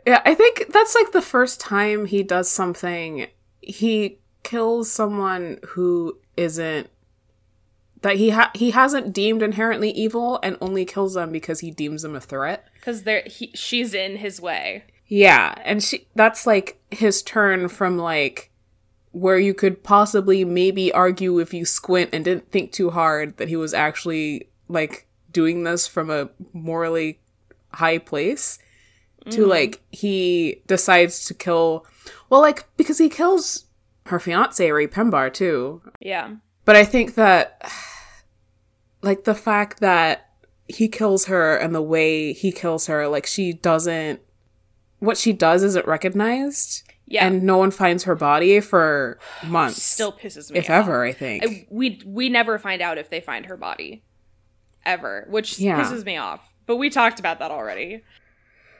Yeah, 0.05 0.21
I 0.25 0.35
think 0.35 0.65
that's 0.73 0.95
like 0.95 1.13
the 1.13 1.21
first 1.21 1.61
time 1.61 2.07
he 2.07 2.23
does 2.23 2.49
something. 2.51 3.27
He 3.61 4.19
kills 4.43 4.91
someone 4.91 5.59
who 5.69 6.17
isn't 6.37 6.89
that 8.01 8.17
he 8.17 8.31
ha- 8.31 8.51
he 8.53 8.71
hasn't 8.71 9.13
deemed 9.13 9.41
inherently 9.41 9.89
evil, 9.91 10.39
and 10.43 10.57
only 10.59 10.83
kills 10.85 11.13
them 11.13 11.31
because 11.31 11.61
he 11.61 11.71
deems 11.71 12.01
them 12.01 12.15
a 12.15 12.19
threat. 12.21 12.67
because 12.75 13.03
there 13.03 13.23
he, 13.25 13.51
she's 13.55 13.93
in 13.93 14.17
his 14.17 14.41
way 14.41 14.83
Yeah, 15.07 15.53
and 15.63 15.81
she 15.81 16.07
that's 16.15 16.45
like 16.45 16.81
his 16.91 17.21
turn 17.23 17.69
from 17.69 17.97
like 17.97 18.51
where 19.11 19.37
you 19.39 19.53
could 19.53 19.83
possibly 19.83 20.43
maybe 20.43 20.91
argue 20.91 21.39
if 21.39 21.53
you 21.53 21.65
squint 21.65 22.09
and 22.13 22.25
didn't 22.25 22.51
think 22.51 22.71
too 22.71 22.89
hard 22.89 23.37
that 23.37 23.47
he 23.47 23.55
was 23.55 23.73
actually 23.73 24.49
like 24.67 25.07
doing 25.31 25.63
this 25.63 25.87
from 25.87 26.09
a 26.09 26.29
morally 26.51 27.19
high 27.73 27.97
place 27.99 28.59
to 29.29 29.45
Mhm. 29.45 29.47
like 29.49 29.81
he 29.91 30.61
decides 30.67 31.25
to 31.25 31.33
kill 31.33 31.85
well 32.29 32.41
like 32.41 32.65
because 32.75 32.97
he 32.97 33.07
kills 33.07 33.65
her 34.07 34.19
fiance 34.19 34.69
Raye 34.71 34.87
Penber 34.87 35.31
too 35.33 35.81
yeah 35.99 36.31
but 36.65 36.75
I 36.77 36.85
think 36.85 37.15
that, 37.15 37.61
like, 39.01 39.25
the 39.25 39.35
fact 39.35 39.81
that 39.81 40.29
he 40.67 40.87
kills 40.87 41.25
her 41.25 41.57
and 41.57 41.75
the 41.75 41.81
way 41.81 42.31
he 42.31 42.53
kills 42.53 42.87
her, 42.87 43.05
like, 43.09 43.25
she 43.25 43.51
doesn't, 43.51 44.21
what 44.99 45.17
she 45.17 45.33
does 45.33 45.61
isn't 45.63 45.85
recognized. 45.85 46.83
yeah 47.05 47.27
And 47.27 47.43
no 47.43 47.57
one 47.57 47.69
finds 47.71 48.05
her 48.05 48.15
body 48.15 48.61
for 48.61 49.19
months. 49.45 49.83
still 49.83 50.13
pisses 50.13 50.51
me 50.51 50.59
if 50.59 50.65
off. 50.69 50.85
ever, 50.85 51.03
I 51.03 51.11
think. 51.11 51.43
I- 51.45 51.67
we 51.69 52.01
we 52.05 52.29
never 52.29 52.57
find 52.57 52.81
out 52.81 52.97
if 52.97 53.09
they 53.09 53.19
find 53.19 53.45
her 53.47 53.57
body 53.57 54.03
ever 54.85 55.25
which 55.29 55.59
Yeah. 55.59 55.81
pisses 55.83 56.05
me 56.05 56.15
off 56.17 56.53
but 56.65 56.77
we 56.77 56.89
talked 56.89 57.19
about 57.19 57.39
that 57.39 57.51
already 57.51 58.03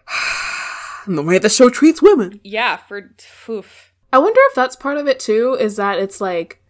And 1.06 1.18
the 1.18 1.22
way 1.24 1.38
the 1.38 1.50
show 1.50 1.70
treats 1.70 2.02
women. 2.02 2.40
yeah 2.46 2.78
for 2.78 3.14
oof. 3.50 3.93
I 4.14 4.20
wonder 4.20 4.40
if 4.50 4.56
that's 4.56 4.76
part 4.76 4.98
of 4.98 5.08
it 5.08 5.20
too, 5.20 5.58
is 5.60 5.76
that 5.76 6.00
it's 6.00 6.22
like, 6.22 6.62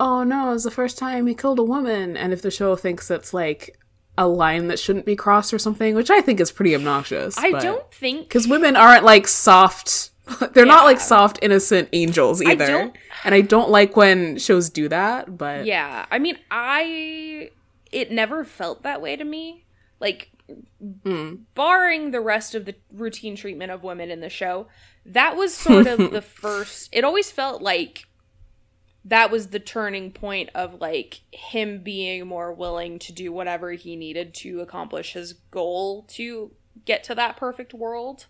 oh 0.00 0.24
no, 0.24 0.52
it's 0.54 0.64
the 0.64 0.70
first 0.70 0.98
time 0.98 1.26
he 1.26 1.34
killed 1.34 1.58
a 1.58 1.62
woman. 1.62 2.16
And 2.16 2.32
if 2.32 2.42
the 2.42 2.50
show 2.50 2.74
thinks 2.74 3.10
it's 3.10 3.32
like 3.34 3.78
a 4.18 4.26
line 4.26 4.68
that 4.68 4.78
shouldn't 4.78 5.04
be 5.04 5.14
crossed 5.14 5.52
or 5.52 5.58
something, 5.58 5.94
which 5.94 6.10
I 6.10 6.22
think 6.22 6.40
is 6.40 6.50
pretty 6.50 6.74
obnoxious. 6.74 7.36
i 7.38 7.50
but- 7.52 7.62
don't 7.62 7.92
think 7.92 8.26
because 8.28 8.48
women 8.48 8.74
aren't 8.74 9.04
like 9.04 9.28
soft 9.28 10.10
they're 10.54 10.66
not 10.66 10.84
like 10.84 10.98
soft 10.98 11.38
innocent 11.42 11.88
angels 11.92 12.42
I 12.42 12.50
either 12.52 12.66
don't- 12.66 12.96
and 13.22 13.32
i 13.34 13.40
don't 13.42 13.70
like 13.70 13.94
when 13.96 14.38
shows 14.38 14.70
do 14.70 14.88
that 14.88 15.36
but 15.38 15.66
Yeah, 15.66 16.06
I 16.10 16.18
mean, 16.18 16.36
I 16.50 17.50
it 17.92 18.10
never 18.10 18.44
felt 18.44 18.82
that 18.82 19.00
way 19.00 19.16
to 19.16 19.24
me. 19.24 19.64
Like 20.00 20.30
Mm. 20.82 21.40
barring 21.54 22.10
the 22.12 22.20
rest 22.20 22.54
of 22.54 22.64
the 22.66 22.76
routine 22.92 23.34
treatment 23.34 23.72
of 23.72 23.82
women 23.82 24.10
in 24.10 24.20
the 24.20 24.28
show, 24.28 24.68
that 25.04 25.36
was 25.36 25.52
sort 25.54 25.86
of 25.86 26.10
the 26.12 26.22
first. 26.42 26.88
It 26.92 27.04
always 27.04 27.30
felt 27.32 27.62
like 27.62 28.06
that 29.04 29.30
was 29.30 29.48
the 29.48 29.60
turning 29.60 30.12
point 30.12 30.50
of 30.54 30.80
like 30.80 31.20
him 31.32 31.82
being 31.82 32.26
more 32.26 32.52
willing 32.52 32.98
to 33.00 33.12
do 33.12 33.32
whatever 33.32 33.72
he 33.72 33.96
needed 33.96 34.34
to 34.34 34.60
accomplish 34.60 35.12
his 35.12 35.32
goal 35.32 36.02
to 36.10 36.52
get 36.84 37.04
to 37.04 37.14
that 37.14 37.36
perfect 37.36 37.72
world. 37.74 38.26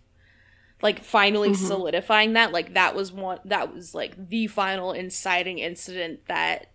Like 0.82 1.02
finally 1.02 1.50
Mhm. 1.50 1.56
solidifying 1.56 2.34
that, 2.34 2.52
like 2.52 2.74
that 2.74 2.94
was 2.94 3.10
one 3.10 3.40
that 3.46 3.74
was 3.74 3.94
like 3.94 4.28
the 4.28 4.46
final 4.46 4.92
inciting 4.92 5.58
incident 5.58 6.26
that 6.28 6.70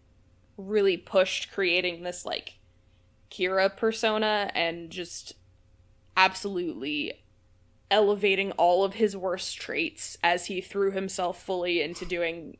really 0.57 0.97
pushed 0.97 1.51
creating 1.51 2.01
this 2.03 2.25
like 2.25 2.55
Kira 3.31 3.75
persona 3.75 4.51
and 4.53 4.89
just 4.89 5.33
absolutely 6.17 7.13
elevating 7.89 8.51
all 8.53 8.83
of 8.83 8.93
his 8.95 9.15
worst 9.17 9.57
traits 9.59 10.17
as 10.23 10.45
he 10.45 10.61
threw 10.61 10.91
himself 10.91 11.41
fully 11.41 11.81
into 11.81 12.05
doing 12.05 12.57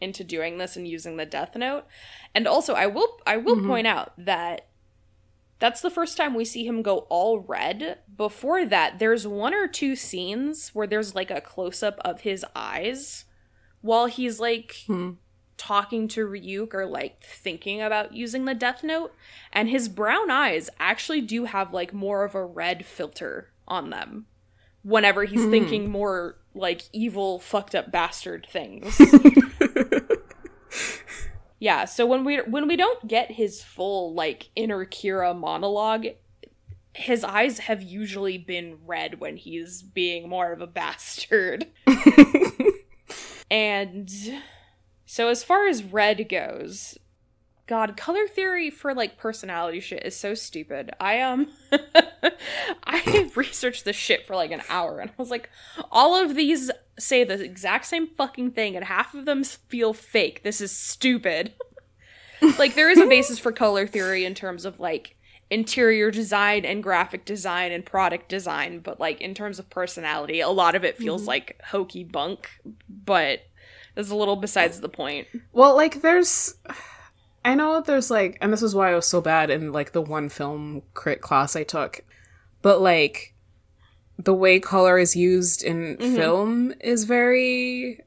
into 0.00 0.24
doing 0.24 0.58
this 0.58 0.76
and 0.76 0.88
using 0.88 1.16
the 1.16 1.24
death 1.26 1.54
note. 1.54 1.84
And 2.34 2.48
also 2.48 2.74
I 2.74 2.86
will 2.86 3.18
I 3.26 3.36
will 3.36 3.56
Mhm. 3.56 3.66
point 3.66 3.86
out 3.86 4.12
that 4.18 4.68
that's 5.60 5.80
the 5.80 5.90
first 5.90 6.16
time 6.16 6.34
we 6.34 6.44
see 6.44 6.66
him 6.66 6.82
go 6.82 6.98
all 7.08 7.38
red. 7.40 8.00
Before 8.16 8.66
that, 8.66 8.98
there's 8.98 9.26
one 9.26 9.54
or 9.54 9.68
two 9.68 9.94
scenes 9.94 10.70
where 10.74 10.86
there's 10.86 11.14
like 11.14 11.30
a 11.30 11.40
close 11.40 11.82
up 11.82 11.98
of 12.04 12.22
his 12.22 12.44
eyes 12.56 13.24
while 13.80 14.06
he's 14.06 14.40
like 14.40 14.74
Hmm. 14.86 15.12
Talking 15.56 16.08
to 16.08 16.26
Ryuk 16.26 16.74
or 16.74 16.86
like 16.86 17.22
thinking 17.22 17.80
about 17.80 18.14
using 18.14 18.44
the 18.44 18.54
death 18.54 18.82
note 18.82 19.14
and 19.52 19.68
his 19.68 19.88
brown 19.88 20.30
eyes 20.30 20.68
actually 20.80 21.20
do 21.20 21.44
have 21.44 21.72
like 21.72 21.92
more 21.92 22.24
of 22.24 22.34
a 22.34 22.44
red 22.44 22.84
filter 22.84 23.50
on 23.68 23.90
them 23.90 24.26
whenever 24.82 25.24
he's 25.24 25.44
Hmm. 25.44 25.50
thinking 25.50 25.90
more 25.90 26.36
like 26.54 26.82
evil 26.92 27.38
fucked 27.38 27.74
up 27.74 27.90
bastard 27.90 28.46
things. 28.50 29.00
yeah, 31.60 31.84
so 31.84 32.04
when 32.06 32.24
we 32.24 32.38
when 32.38 32.68
we 32.68 32.76
don't 32.76 33.06
get 33.08 33.32
his 33.32 33.62
full 33.62 34.14
like 34.14 34.50
inner 34.56 34.84
Kira 34.84 35.36
monologue 35.36 36.06
his 36.96 37.24
eyes 37.24 37.58
have 37.58 37.82
usually 37.82 38.38
been 38.38 38.78
red 38.86 39.18
when 39.18 39.36
he's 39.36 39.82
being 39.82 40.28
more 40.28 40.52
of 40.52 40.60
a 40.60 40.66
bastard. 40.66 41.66
And 43.50 44.10
so 45.14 45.28
as 45.28 45.44
far 45.44 45.68
as 45.68 45.84
red 45.84 46.28
goes, 46.28 46.98
God, 47.68 47.96
color 47.96 48.26
theory 48.26 48.68
for 48.68 48.92
like 48.92 49.16
personality 49.16 49.78
shit 49.78 50.04
is 50.04 50.16
so 50.16 50.34
stupid. 50.34 50.90
I 50.98 51.20
um 51.20 51.52
I 52.84 53.30
researched 53.36 53.84
this 53.84 53.94
shit 53.94 54.26
for 54.26 54.34
like 54.34 54.50
an 54.50 54.62
hour 54.68 54.98
and 54.98 55.10
I 55.10 55.14
was 55.16 55.30
like, 55.30 55.50
all 55.92 56.16
of 56.16 56.34
these 56.34 56.68
say 56.98 57.22
the 57.22 57.40
exact 57.40 57.86
same 57.86 58.08
fucking 58.08 58.50
thing 58.50 58.74
and 58.74 58.84
half 58.86 59.14
of 59.14 59.24
them 59.24 59.44
feel 59.44 59.92
fake. 59.92 60.42
This 60.42 60.60
is 60.60 60.76
stupid. 60.76 61.52
like 62.58 62.74
there 62.74 62.90
is 62.90 62.98
a 62.98 63.06
basis 63.06 63.38
for 63.38 63.52
color 63.52 63.86
theory 63.86 64.24
in 64.24 64.34
terms 64.34 64.64
of 64.64 64.80
like 64.80 65.14
interior 65.48 66.10
design 66.10 66.64
and 66.64 66.82
graphic 66.82 67.24
design 67.24 67.70
and 67.70 67.86
product 67.86 68.28
design, 68.28 68.80
but 68.80 68.98
like 68.98 69.20
in 69.20 69.32
terms 69.32 69.60
of 69.60 69.70
personality, 69.70 70.40
a 70.40 70.48
lot 70.48 70.74
of 70.74 70.82
it 70.82 70.98
feels 70.98 71.22
Mhm. 71.22 71.28
like 71.28 71.60
hokey 71.66 72.02
bunk, 72.02 72.50
but 72.88 73.42
that's 73.94 74.10
a 74.10 74.14
little 74.16 74.36
besides 74.36 74.80
the 74.80 74.88
point. 74.88 75.26
Well, 75.52 75.74
like 75.76 76.02
there's 76.02 76.54
I 77.44 77.54
know 77.54 77.80
there's 77.80 78.10
like 78.10 78.38
and 78.40 78.52
this 78.52 78.62
is 78.62 78.74
why 78.74 78.90
I 78.92 78.94
was 78.94 79.06
so 79.06 79.20
bad 79.20 79.50
in 79.50 79.72
like 79.72 79.92
the 79.92 80.02
one 80.02 80.28
film 80.28 80.82
crit 80.94 81.20
class 81.20 81.56
I 81.56 81.62
took. 81.62 82.00
But 82.62 82.80
like 82.80 83.34
the 84.18 84.34
way 84.34 84.60
color 84.60 84.98
is 84.98 85.16
used 85.16 85.62
in 85.64 85.96
Mhm. 85.96 86.16
film 86.16 86.74
is 86.80 87.04
very 87.04 88.00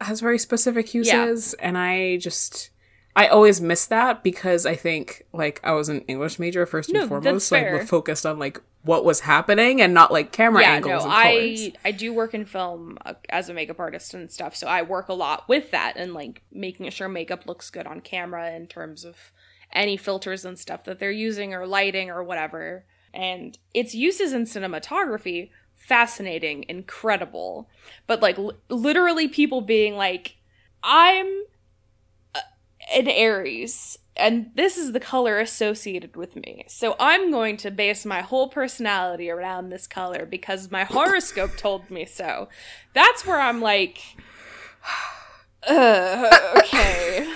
has 0.00 0.20
very 0.20 0.38
specific 0.38 0.94
uses 0.94 1.54
and 1.54 1.76
I 1.76 2.16
just 2.16 2.70
I 3.16 3.26
always 3.26 3.60
miss 3.60 3.86
that 3.86 4.22
because 4.22 4.66
I 4.66 4.76
think 4.76 5.26
like 5.32 5.60
I 5.64 5.72
was 5.72 5.88
an 5.88 6.00
English 6.02 6.38
major 6.38 6.64
first 6.66 6.90
and 6.90 7.00
No, 7.00 7.08
foremost, 7.08 7.48
so 7.48 7.56
I 7.56 7.72
was 7.72 7.88
focused 7.88 8.24
on 8.24 8.38
like 8.38 8.60
what 8.82 9.04
was 9.04 9.20
happening 9.20 9.80
and 9.80 9.92
not 9.92 10.12
like 10.12 10.32
camera 10.32 10.62
yeah, 10.62 10.74
angles 10.74 11.04
no, 11.04 11.10
and 11.10 11.22
colors. 11.22 11.70
I 11.84 11.88
I 11.88 11.90
do 11.92 12.14
work 12.14 12.34
in 12.34 12.44
film 12.44 12.98
uh, 13.04 13.14
as 13.28 13.48
a 13.48 13.54
makeup 13.54 13.80
artist 13.80 14.14
and 14.14 14.30
stuff, 14.30 14.54
so 14.56 14.66
I 14.66 14.82
work 14.82 15.08
a 15.08 15.14
lot 15.14 15.48
with 15.48 15.70
that 15.72 15.94
and 15.96 16.14
like 16.14 16.42
making 16.52 16.88
sure 16.90 17.08
makeup 17.08 17.46
looks 17.46 17.68
good 17.70 17.86
on 17.86 18.00
camera 18.00 18.52
in 18.52 18.66
terms 18.66 19.04
of 19.04 19.32
any 19.72 19.96
filters 19.96 20.44
and 20.44 20.58
stuff 20.58 20.84
that 20.84 20.98
they're 20.98 21.10
using 21.10 21.52
or 21.54 21.66
lighting 21.66 22.10
or 22.10 22.22
whatever. 22.24 22.84
And 23.12 23.58
its 23.74 23.94
uses 23.94 24.32
in 24.32 24.44
cinematography 24.44 25.50
fascinating, 25.74 26.64
incredible. 26.68 27.68
But 28.06 28.22
like 28.22 28.38
l- 28.38 28.54
literally 28.68 29.26
people 29.28 29.60
being 29.60 29.96
like 29.96 30.36
I'm 30.82 31.39
an 32.94 33.08
Aries 33.08 33.98
and 34.20 34.50
this 34.54 34.76
is 34.76 34.92
the 34.92 35.00
color 35.00 35.38
associated 35.38 36.16
with 36.16 36.36
me. 36.36 36.64
So 36.68 36.94
I'm 37.00 37.30
going 37.30 37.56
to 37.58 37.70
base 37.70 38.04
my 38.04 38.20
whole 38.20 38.48
personality 38.48 39.30
around 39.30 39.70
this 39.70 39.86
color 39.86 40.26
because 40.26 40.70
my 40.70 40.84
horoscope 40.84 41.56
told 41.56 41.90
me 41.90 42.04
so. 42.04 42.48
That's 42.92 43.26
where 43.26 43.40
I'm 43.40 43.60
like, 43.60 44.00
uh, 45.68 46.50
okay. 46.58 47.32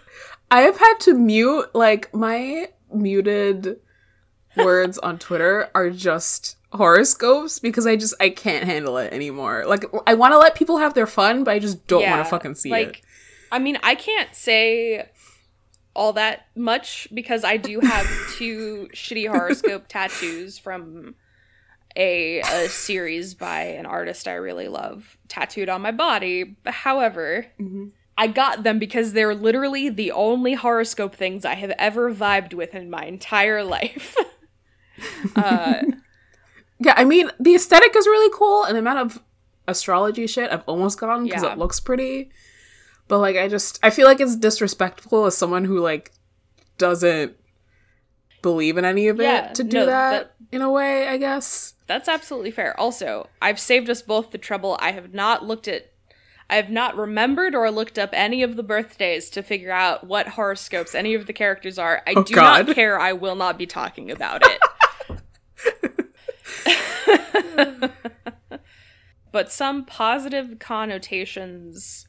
I 0.50 0.60
have 0.62 0.78
had 0.78 0.94
to 1.00 1.14
mute 1.14 1.74
like 1.74 2.12
my 2.14 2.68
muted 2.92 3.80
words 4.56 4.98
on 4.98 5.18
Twitter 5.18 5.70
are 5.74 5.90
just 5.90 6.56
horoscopes 6.72 7.58
because 7.58 7.86
I 7.86 7.96
just 7.96 8.14
I 8.20 8.30
can't 8.30 8.64
handle 8.64 8.96
it 8.96 9.12
anymore. 9.12 9.64
Like 9.66 9.84
I 10.06 10.14
want 10.14 10.32
to 10.32 10.38
let 10.38 10.54
people 10.54 10.78
have 10.78 10.94
their 10.94 11.06
fun, 11.06 11.44
but 11.44 11.50
I 11.52 11.58
just 11.58 11.86
don't 11.86 12.08
want 12.08 12.24
to 12.24 12.30
fucking 12.30 12.54
see 12.54 12.70
like, 12.70 12.88
it. 12.88 13.02
I 13.50 13.58
mean, 13.58 13.78
I 13.82 13.94
can't 13.94 14.34
say 14.34 15.08
all 15.94 16.12
that 16.14 16.46
much 16.54 17.08
because 17.12 17.44
I 17.44 17.56
do 17.56 17.80
have 17.80 18.06
two 18.36 18.88
shitty 18.94 19.28
horoscope 19.28 19.86
tattoos 19.88 20.58
from 20.58 21.14
a, 21.96 22.40
a 22.40 22.68
series 22.68 23.34
by 23.34 23.62
an 23.62 23.86
artist 23.86 24.28
I 24.28 24.34
really 24.34 24.68
love 24.68 25.16
tattooed 25.28 25.68
on 25.68 25.82
my 25.82 25.90
body. 25.90 26.56
However, 26.66 27.46
Mhm. 27.60 27.90
I 28.16 28.26
got 28.26 28.64
them 28.64 28.78
because 28.80 29.12
they're 29.12 29.34
literally 29.34 29.88
the 29.88 30.10
only 30.12 30.54
horoscope 30.54 31.14
things 31.14 31.44
I 31.44 31.54
have 31.54 31.70
ever 31.78 32.12
vibed 32.12 32.52
with 32.52 32.74
in 32.74 32.90
my 32.90 33.04
entire 33.04 33.62
life. 33.64 34.16
uh, 35.36 35.82
Yeah, 36.80 36.94
I 36.96 37.04
mean 37.04 37.30
the 37.40 37.54
aesthetic 37.56 37.96
is 37.96 38.06
really 38.06 38.32
cool, 38.36 38.64
and 38.64 38.74
the 38.76 38.80
amount 38.80 38.98
of 38.98 39.22
astrology 39.66 40.26
shit 40.28 40.52
I've 40.52 40.62
almost 40.66 40.98
gotten 41.00 41.24
because 41.24 41.42
Yeah. 41.42 41.52
it 41.52 41.58
looks 41.58 41.80
pretty. 41.80 42.30
But 43.08 43.18
like, 43.18 43.36
I 43.36 43.48
just 43.48 43.78
I 43.82 43.90
feel 43.90 44.06
like 44.06 44.20
it's 44.20 44.36
disrespectful 44.36 45.24
as 45.26 45.36
someone 45.36 45.64
who 45.64 45.80
like 45.80 46.12
doesn't 46.76 47.36
believe 48.42 48.76
in 48.78 48.84
any 48.84 49.08
of 49.08 49.18
it 49.20 49.54
to 49.56 49.64
do 49.64 49.78
no, 49.78 49.86
that, 49.86 50.10
that- 50.10 50.34
in 50.54 50.62
a 50.62 50.70
way. 50.70 51.08
I 51.08 51.16
guess. 51.16 51.74
That's 51.86 52.08
absolutely 52.08 52.50
fair. 52.50 52.78
Also, 52.78 53.28
I've 53.40 53.58
saved 53.58 53.88
us 53.88 54.02
both 54.02 54.30
the 54.30 54.38
trouble. 54.38 54.76
I 54.80 54.92
have 54.92 55.14
not 55.14 55.44
looked 55.46 55.66
at 55.68 55.90
I 56.50 56.56
have 56.56 56.70
not 56.70 56.96
remembered 56.96 57.54
or 57.54 57.70
looked 57.70 57.98
up 57.98 58.10
any 58.12 58.42
of 58.42 58.56
the 58.56 58.62
birthdays 58.62 59.28
to 59.30 59.42
figure 59.42 59.70
out 59.72 60.06
what 60.06 60.28
horoscopes 60.28 60.94
any 60.94 61.14
of 61.14 61.26
the 61.26 61.32
characters 61.34 61.78
are. 61.78 62.02
I 62.06 62.14
Oh, 62.16 62.22
do 62.22 62.34
God. 62.34 62.66
not 62.66 62.74
care. 62.74 62.98
I 63.00 63.12
will 63.12 63.34
not 63.36 63.58
be 63.58 63.66
talking 63.66 64.10
about 64.10 64.42
it. 64.44 64.60
but 69.32 69.52
some 69.52 69.84
positive 69.84 70.58
connotations 70.58 72.07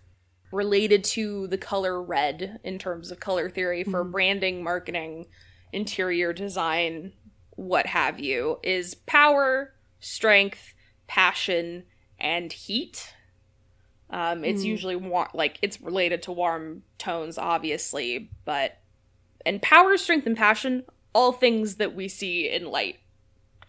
related 0.51 1.03
to 1.03 1.47
the 1.47 1.57
color 1.57 2.01
red 2.01 2.59
in 2.63 2.79
terms 2.79 3.11
of 3.11 3.19
color 3.19 3.49
theory 3.49 3.83
for 3.83 4.03
Mhm. 4.03 4.11
branding, 4.11 4.63
marketing, 4.63 5.27
interior 5.71 6.33
design, 6.33 7.13
what 7.51 7.85
have 7.87 8.19
you, 8.19 8.59
is 8.63 8.95
power, 8.95 9.73
strength, 9.99 10.73
passion, 11.07 11.85
and 12.19 12.51
heat. 12.51 13.13
Um, 14.09 14.43
it's 14.43 14.63
Mm. 14.63 14.65
usually 14.65 14.95
war- 14.95 15.29
like 15.33 15.59
it's 15.61 15.79
related 15.79 16.23
to 16.23 16.31
warm 16.31 16.83
tones, 16.97 17.37
obviously, 17.37 18.31
but 18.45 18.77
and 19.45 19.61
power, 19.61 19.95
strength, 19.97 20.25
and 20.27 20.35
passion, 20.35 20.83
all 21.13 21.31
things 21.31 21.75
that 21.75 21.93
we 21.95 22.07
see 22.07 22.49
in 22.49 22.65
light. 22.65 22.99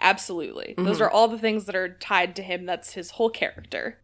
Absolutely, 0.01 0.75
those 0.79 0.99
Mhm. 0.99 1.03
are 1.03 1.11
all 1.11 1.29
the 1.29 1.39
things 1.39 1.67
that 1.67 1.77
are 1.77 1.91
tied 1.91 2.35
to 2.37 2.43
him. 2.43 2.65
That's 2.65 2.95
his 2.95 3.13
whole 3.13 3.29
character. 3.31 3.99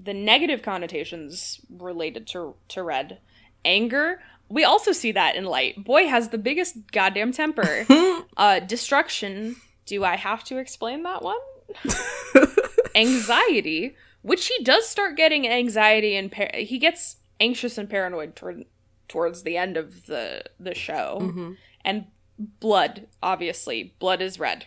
The 0.00 0.14
negative 0.14 0.62
connotations 0.62 1.60
related 1.68 2.26
to 2.28 2.54
to 2.68 2.82
red, 2.82 3.18
anger. 3.64 4.20
We 4.48 4.64
also 4.64 4.92
see 4.92 5.12
that 5.12 5.36
in 5.36 5.44
light. 5.44 5.84
Boy 5.84 6.06
has 6.06 6.28
the 6.28 6.38
biggest 6.38 6.90
goddamn 6.92 7.32
temper. 7.32 7.86
uh, 8.36 8.60
destruction. 8.60 9.56
Do 9.86 10.04
I 10.04 10.16
have 10.16 10.44
to 10.44 10.58
explain 10.58 11.02
that 11.02 11.22
one? 11.22 11.38
anxiety, 12.94 13.96
which 14.22 14.46
he 14.46 14.62
does 14.64 14.88
start 14.88 15.16
getting 15.16 15.48
anxiety 15.48 16.16
and 16.16 16.30
par- 16.30 16.50
he 16.54 16.78
gets 16.78 17.16
anxious 17.40 17.78
and 17.78 17.88
paranoid 17.88 18.36
toward 18.36 18.64
towards 19.08 19.42
the 19.42 19.56
end 19.56 19.76
of 19.76 20.06
the 20.06 20.44
the 20.60 20.74
show. 20.74 21.18
Mhm. 21.20 21.56
And 21.84 22.06
blood, 22.38 23.06
obviously, 23.22 23.94
blood 23.98 24.20
is 24.22 24.38
red. 24.38 24.66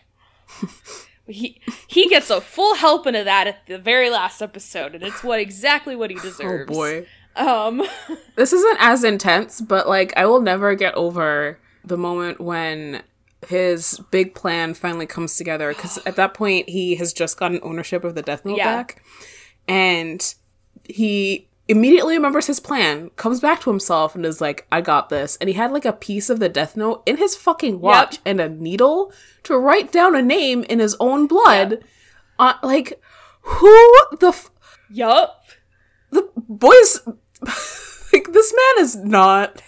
he 1.28 1.62
he 1.88 2.08
gets 2.10 2.30
a 2.30 2.42
full 2.42 2.76
helping 2.76 3.16
of 3.16 3.26
that 3.26 3.48
at 3.48 3.68
the 3.68 3.78
very 3.78 4.10
last 4.10 4.42
episode, 4.42 4.96
and 4.96 5.04
it's 5.04 5.24
what 5.24 5.40
exactly 5.40 5.96
what 5.96 6.10
he 6.10 6.16
deserves. 6.22 6.70
Oh 6.70 6.74
boy. 6.74 7.06
Um, 7.36 7.82
This 8.36 8.52
isn't 8.54 8.78
as 8.80 9.04
intense, 9.04 9.62
but 9.62 9.88
like 9.88 10.12
I 10.18 10.26
will 10.26 10.42
never 10.42 10.76
get 10.76 10.94
over 10.96 11.60
the 11.86 11.98
moment 11.98 12.42
when 12.42 13.04
his 13.48 14.00
big 14.12 14.36
plan 14.36 14.74
finally 14.74 15.06
comes 15.08 15.36
together 15.36 15.70
because 15.74 15.98
at 16.06 16.16
that 16.16 16.34
point 16.34 16.70
he 16.70 16.96
has 16.96 17.12
just 17.14 17.38
gotten 17.40 17.60
ownership 17.64 18.04
of 18.04 18.16
the 18.16 18.22
Death 18.22 18.46
Note 18.46 18.58
Yeah. 18.58 18.66
back, 18.78 19.02
and 19.68 20.34
he 20.84 21.48
immediately 21.72 22.16
remembers 22.16 22.48
his 22.48 22.60
plan, 22.60 23.10
comes 23.16 23.40
back 23.40 23.62
to 23.62 23.70
himself, 23.70 24.14
and 24.16 24.26
is 24.26 24.42
like, 24.42 24.68
"I 24.72 24.82
got 24.82 25.10
this." 25.10 25.38
And 25.42 25.48
he 25.50 25.56
had 25.56 25.72
like 25.72 25.86
a 25.86 25.94
piece 25.94 26.30
of 26.30 26.40
the 26.40 26.50
Death 26.50 26.78
Note 26.78 27.02
in 27.06 27.18
his 27.18 27.36
fucking 27.36 27.80
watch 27.80 28.20
and 28.26 28.40
a 28.40 28.50
needle 28.50 29.12
to 29.44 29.58
write 29.58 29.92
down 29.92 30.16
a 30.16 30.22
name 30.22 30.64
in 30.64 30.80
his 30.80 30.96
own 31.00 31.28
blood. 31.28 31.84
Uh, 32.38 32.54
like, 32.62 33.02
who 33.42 33.98
the 34.20 34.30
f- 34.30 34.52
yup. 34.90 35.44
the 36.12 36.30
boys 36.36 37.02
like 38.14 38.32
this 38.32 38.54
man 38.54 38.84
is 38.84 38.96
not 38.96 39.62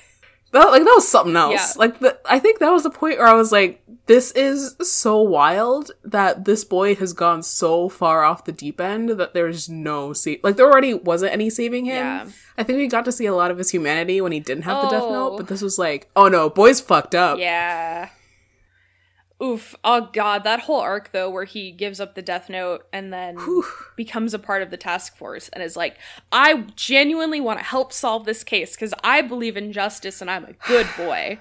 that 0.53 0.69
like 0.71 0.83
that 0.83 0.93
was 0.95 1.07
something 1.07 1.35
else 1.35 1.53
Yeah. 1.75 1.79
like 1.79 1.99
the, 1.99 2.17
i 2.25 2.39
think 2.39 2.59
that 2.59 2.71
was 2.71 2.83
the 2.83 2.89
point 2.89 3.17
where 3.19 3.27
i 3.27 3.33
was 3.33 3.51
like 3.51 3.81
this 4.05 4.31
is 4.31 4.75
so 4.81 5.21
wild 5.21 5.91
that 6.03 6.43
this 6.45 6.63
boy 6.65 6.93
has 6.95 7.13
gone 7.13 7.41
so 7.43 7.87
far 7.89 8.23
off 8.23 8.43
the 8.45 8.51
deep 8.51 8.79
end 8.81 9.09
that 9.09 9.33
there's 9.33 9.69
no 9.69 10.13
sa- 10.13 10.39
like 10.43 10.55
there 10.57 10.69
already 10.71 10.93
wasn't 10.93 11.31
any 11.31 11.49
saving 11.49 11.85
him 11.85 11.95
Yeah. 11.95 12.25
i 12.57 12.63
think 12.63 12.77
we 12.77 12.87
got 12.87 13.05
to 13.05 13.11
see 13.11 13.25
a 13.25 13.35
lot 13.35 13.51
of 13.51 13.57
his 13.57 13.69
humanity 13.71 14.19
when 14.21 14.31
he 14.31 14.39
didn't 14.39 14.63
have 14.63 14.83
the 14.83 14.89
death 14.89 15.03
note 15.09 15.33
Oh. 15.33 15.37
but 15.37 15.47
this 15.47 15.61
was 15.61 15.77
like 15.79 16.09
oh 16.15 16.27
no 16.27 16.49
boy's 16.49 16.79
fucked 16.81 17.15
up 17.15 17.37
Yeah. 17.39 18.09
Oof. 19.41 19.75
Oh 19.83 20.09
god, 20.13 20.43
that 20.43 20.61
whole 20.61 20.79
arc 20.79 21.11
though 21.11 21.29
where 21.29 21.43
he 21.43 21.71
gives 21.71 21.99
up 21.99 22.15
the 22.15 22.21
death 22.21 22.49
note 22.49 22.85
and 22.93 23.11
then 23.11 23.37
becomes 23.97 24.33
a 24.33 24.39
part 24.39 24.61
of 24.61 24.69
the 24.69 24.77
task 24.77 25.17
force 25.17 25.49
and 25.49 25.61
is 25.63 25.75
like, 25.75 25.97
"I 26.31 26.65
genuinely 26.75 27.41
want 27.41 27.59
to 27.59 27.65
help 27.65 27.91
solve 27.91 28.25
this 28.25 28.43
case 28.43 28.75
cuz 28.75 28.93
I 29.03 29.21
believe 29.21 29.57
in 29.57 29.73
justice 29.73 30.21
and 30.21 30.29
I'm 30.31 30.45
a 30.45 30.53
good 30.67 30.87
boy." 30.97 31.39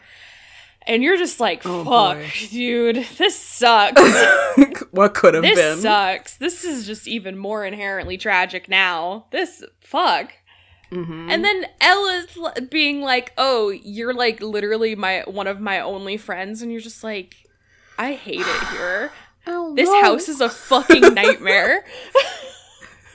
And 0.85 1.05
you're 1.05 1.17
just 1.17 1.39
like, 1.39 1.63
Oh, 1.65 1.85
"Fuck, 1.85 2.51
dude. 2.51 3.07
This 3.17 3.39
sucks. 3.39 4.01
what 4.91 5.15
could 5.15 5.35
have 5.35 5.45
been? 5.45 5.55
this 5.55 5.83
sucks. 5.83 6.37
This 6.39 6.65
is 6.65 6.87
just 6.87 7.07
even 7.07 7.37
more 7.39 7.65
inherently 7.65 8.17
tragic 8.19 8.69
now. 8.69 9.27
This 9.31 9.63
fuck." 9.81 10.33
Mhm. 10.91 11.31
And 11.31 11.45
then 11.45 11.67
L's 11.81 12.37
being 12.69 13.01
like, 13.01 13.33
"Oh, 13.39 13.71
you're 13.71 14.13
like 14.13 14.43
literally 14.43 14.95
my 14.97 15.23
one 15.27 15.47
of 15.47 15.61
my 15.61 15.79
only 15.81 16.17
friends," 16.17 16.61
and 16.63 16.71
you're 16.73 16.81
just 16.83 17.03
like, 17.05 17.37
"I 18.03 18.13
hate 18.15 18.41
it 18.41 18.69
here. 18.71 19.13
Oh, 19.45 19.75
This 19.75 19.89
no. 19.89 20.03
house 20.03 20.29
is 20.29 20.41
a 20.41 20.49
fucking 20.49 21.15
nightmare." 21.15 21.85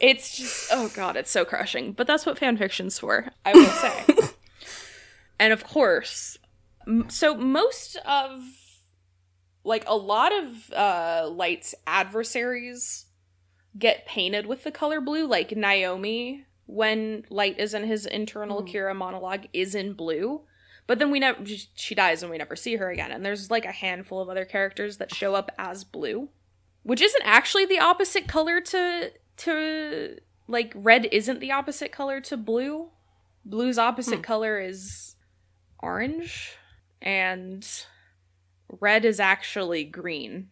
it's 0.00 0.36
just, 0.36 0.68
oh 0.72 0.90
god, 0.94 1.16
it's 1.16 1.30
so 1.30 1.44
crushing. 1.44 1.92
But 1.92 2.06
that's 2.06 2.24
what 2.26 2.38
fan 2.38 2.56
fiction's 2.56 2.98
for, 2.98 3.28
I 3.44 3.52
will 3.52 3.64
say. 3.66 4.04
and 5.38 5.52
of 5.52 5.64
course, 5.64 6.38
m- 6.86 7.10
so 7.10 7.34
most 7.36 7.96
of 8.06 8.40
like 9.64 9.84
a 9.86 9.96
lot 9.96 10.32
of 10.32 10.72
uh 10.72 11.28
Light's 11.30 11.74
adversaries 11.86 13.06
get 13.78 14.06
painted 14.06 14.46
with 14.46 14.64
the 14.64 14.70
color 14.72 15.00
blue 15.00 15.26
like 15.26 15.54
Naomi 15.56 16.46
when 16.66 17.24
Light 17.30 17.58
is 17.58 17.74
in 17.74 17.84
his 17.84 18.06
internal 18.06 18.62
Mhm. 18.62 18.72
Kira 18.72 18.96
monologue 18.96 19.46
is 19.52 19.74
in 19.74 19.92
blue 19.92 20.42
but 20.90 20.98
then 20.98 21.12
we 21.12 21.20
never 21.20 21.38
she 21.76 21.94
dies 21.94 22.20
and 22.20 22.32
we 22.32 22.36
never 22.36 22.56
see 22.56 22.74
her 22.74 22.90
again. 22.90 23.12
And 23.12 23.24
there's 23.24 23.48
like 23.48 23.64
a 23.64 23.70
handful 23.70 24.20
of 24.20 24.28
other 24.28 24.44
characters 24.44 24.96
that 24.96 25.14
show 25.14 25.36
up 25.36 25.52
as 25.56 25.84
blue 25.84 26.30
which 26.82 27.00
isn't 27.00 27.22
actually 27.24 27.64
the 27.64 27.78
opposite 27.78 28.26
color 28.26 28.60
to 28.60 29.12
to 29.36 30.16
like 30.48 30.72
red 30.74 31.06
isn't 31.12 31.38
the 31.38 31.52
opposite 31.52 31.92
color 31.92 32.20
to 32.22 32.36
blue. 32.36 32.88
Blue's 33.44 33.78
opposite 33.78 34.16
Hmm. 34.16 34.22
color 34.22 34.58
is 34.58 35.14
orange 35.78 36.56
and 37.00 37.64
red 38.80 39.04
is 39.04 39.20
actually 39.20 39.84
green 39.84 40.48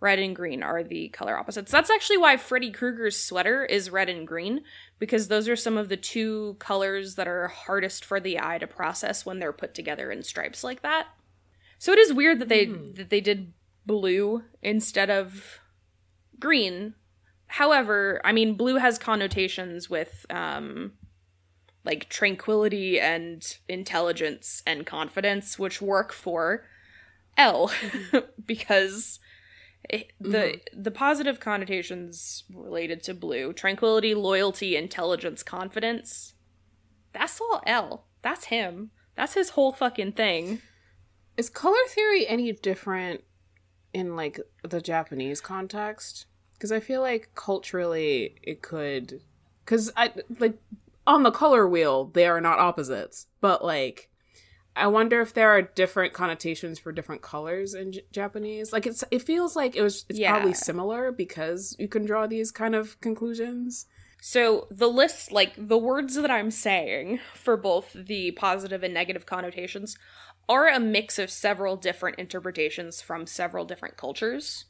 red 0.00 0.18
and 0.18 0.36
green 0.36 0.62
are 0.62 0.82
the 0.82 1.08
color 1.08 1.38
opposites. 1.38 1.72
That's 1.72 1.90
actually 1.90 2.18
why 2.18 2.36
freddy 2.36 2.70
krueger's 2.70 3.18
sweater 3.18 3.64
is 3.64 3.90
red 3.90 4.08
and 4.08 4.26
green 4.26 4.62
because 4.98 5.28
those 5.28 5.48
are 5.48 5.56
some 5.56 5.76
of 5.78 5.88
the 5.88 5.96
two 5.96 6.56
colors 6.58 7.14
that 7.14 7.26
are 7.26 7.48
hardest 7.48 8.04
for 8.04 8.20
the 8.20 8.38
eye 8.38 8.58
to 8.58 8.66
process 8.66 9.24
when 9.24 9.38
they're 9.38 9.52
put 9.52 9.74
together 9.74 10.10
in 10.10 10.22
stripes 10.22 10.62
like 10.62 10.82
that. 10.82 11.06
So 11.78 11.92
it 11.92 11.98
is 11.98 12.12
weird 12.12 12.38
that 12.40 12.48
they 12.48 12.64
Hmm. 12.66 12.92
that 12.94 13.10
they 13.10 13.20
did 13.20 13.52
blue 13.86 14.42
instead 14.62 15.10
of 15.10 15.60
green. 16.38 16.94
However 17.48 18.20
i 18.24 18.32
mean 18.32 18.54
blue 18.54 18.76
has 18.76 18.98
connotations 18.98 19.88
with 19.88 20.26
um 20.30 20.92
like 21.84 22.08
tranquility 22.08 22.98
and 22.98 23.58
intelligence 23.68 24.62
and 24.66 24.84
confidence 24.84 25.56
which 25.56 25.80
work 25.80 26.12
for 26.12 26.66
l 27.38 27.70
because 28.46 29.20
it, 29.88 30.12
the 30.20 30.38
mm-hmm. 30.38 30.82
the 30.82 30.90
positive 30.90 31.40
connotations 31.40 32.44
related 32.52 33.02
to 33.02 33.14
blue 33.14 33.52
tranquility 33.52 34.14
loyalty 34.14 34.76
intelligence 34.76 35.42
confidence 35.42 36.34
that's 37.12 37.40
all 37.40 37.62
l 37.66 38.06
that's 38.22 38.46
him 38.46 38.90
that's 39.14 39.34
his 39.34 39.50
whole 39.50 39.72
fucking 39.72 40.12
thing 40.12 40.60
Is 41.36 41.50
color 41.50 41.76
theory 41.88 42.26
any 42.26 42.50
different 42.52 43.22
in 43.92 44.16
like 44.16 44.40
the 44.62 44.80
Japanese 44.80 45.40
context? 45.40 46.26
Because 46.54 46.72
I 46.72 46.80
feel 46.80 47.02
like 47.02 47.30
culturally 47.34 48.36
it 48.42 48.62
could. 48.62 49.20
Because 49.64 49.92
I 49.96 50.12
like 50.38 50.58
on 51.06 51.22
the 51.22 51.30
color 51.30 51.68
wheel 51.68 52.06
they 52.06 52.26
are 52.26 52.40
not 52.40 52.58
opposites, 52.58 53.26
but 53.40 53.62
like 53.64 54.08
I 54.76 54.86
wonder 54.88 55.20
if 55.22 55.32
there 55.32 55.48
are 55.50 55.62
different 55.62 56.12
connotations 56.12 56.78
for 56.78 56.92
different 56.92 57.22
colors 57.22 57.72
in 57.74 57.92
J- 57.92 58.04
Japanese. 58.12 58.72
Like 58.72 58.86
it's 58.86 59.02
it 59.10 59.22
feels 59.22 59.56
like 59.56 59.74
it 59.74 59.82
was 59.82 60.04
it's 60.08 60.18
Yeah. 60.18 60.32
probably 60.32 60.54
similar 60.54 61.10
because 61.12 61.74
you 61.78 61.88
can 61.88 62.04
draw 62.04 62.26
these 62.26 62.50
kind 62.50 62.74
of 62.74 63.00
conclusions. 63.00 63.86
So 64.20 64.66
the 64.70 64.88
list, 64.88 65.32
like 65.32 65.52
the 65.56 65.78
words 65.78 66.14
that 66.16 66.30
I'm 66.30 66.50
saying 66.50 67.20
for 67.34 67.56
both 67.56 67.92
the 67.94 68.32
positive 68.32 68.82
and 68.82 68.92
negative 68.94 69.24
connotations, 69.26 69.96
are 70.48 70.68
a 70.68 70.78
mix 70.78 71.18
of 71.18 71.30
several 71.30 71.76
different 71.76 72.18
interpretations 72.18 73.00
from 73.00 73.26
several 73.26 73.64
different 73.64 73.96
cultures. 73.96 74.66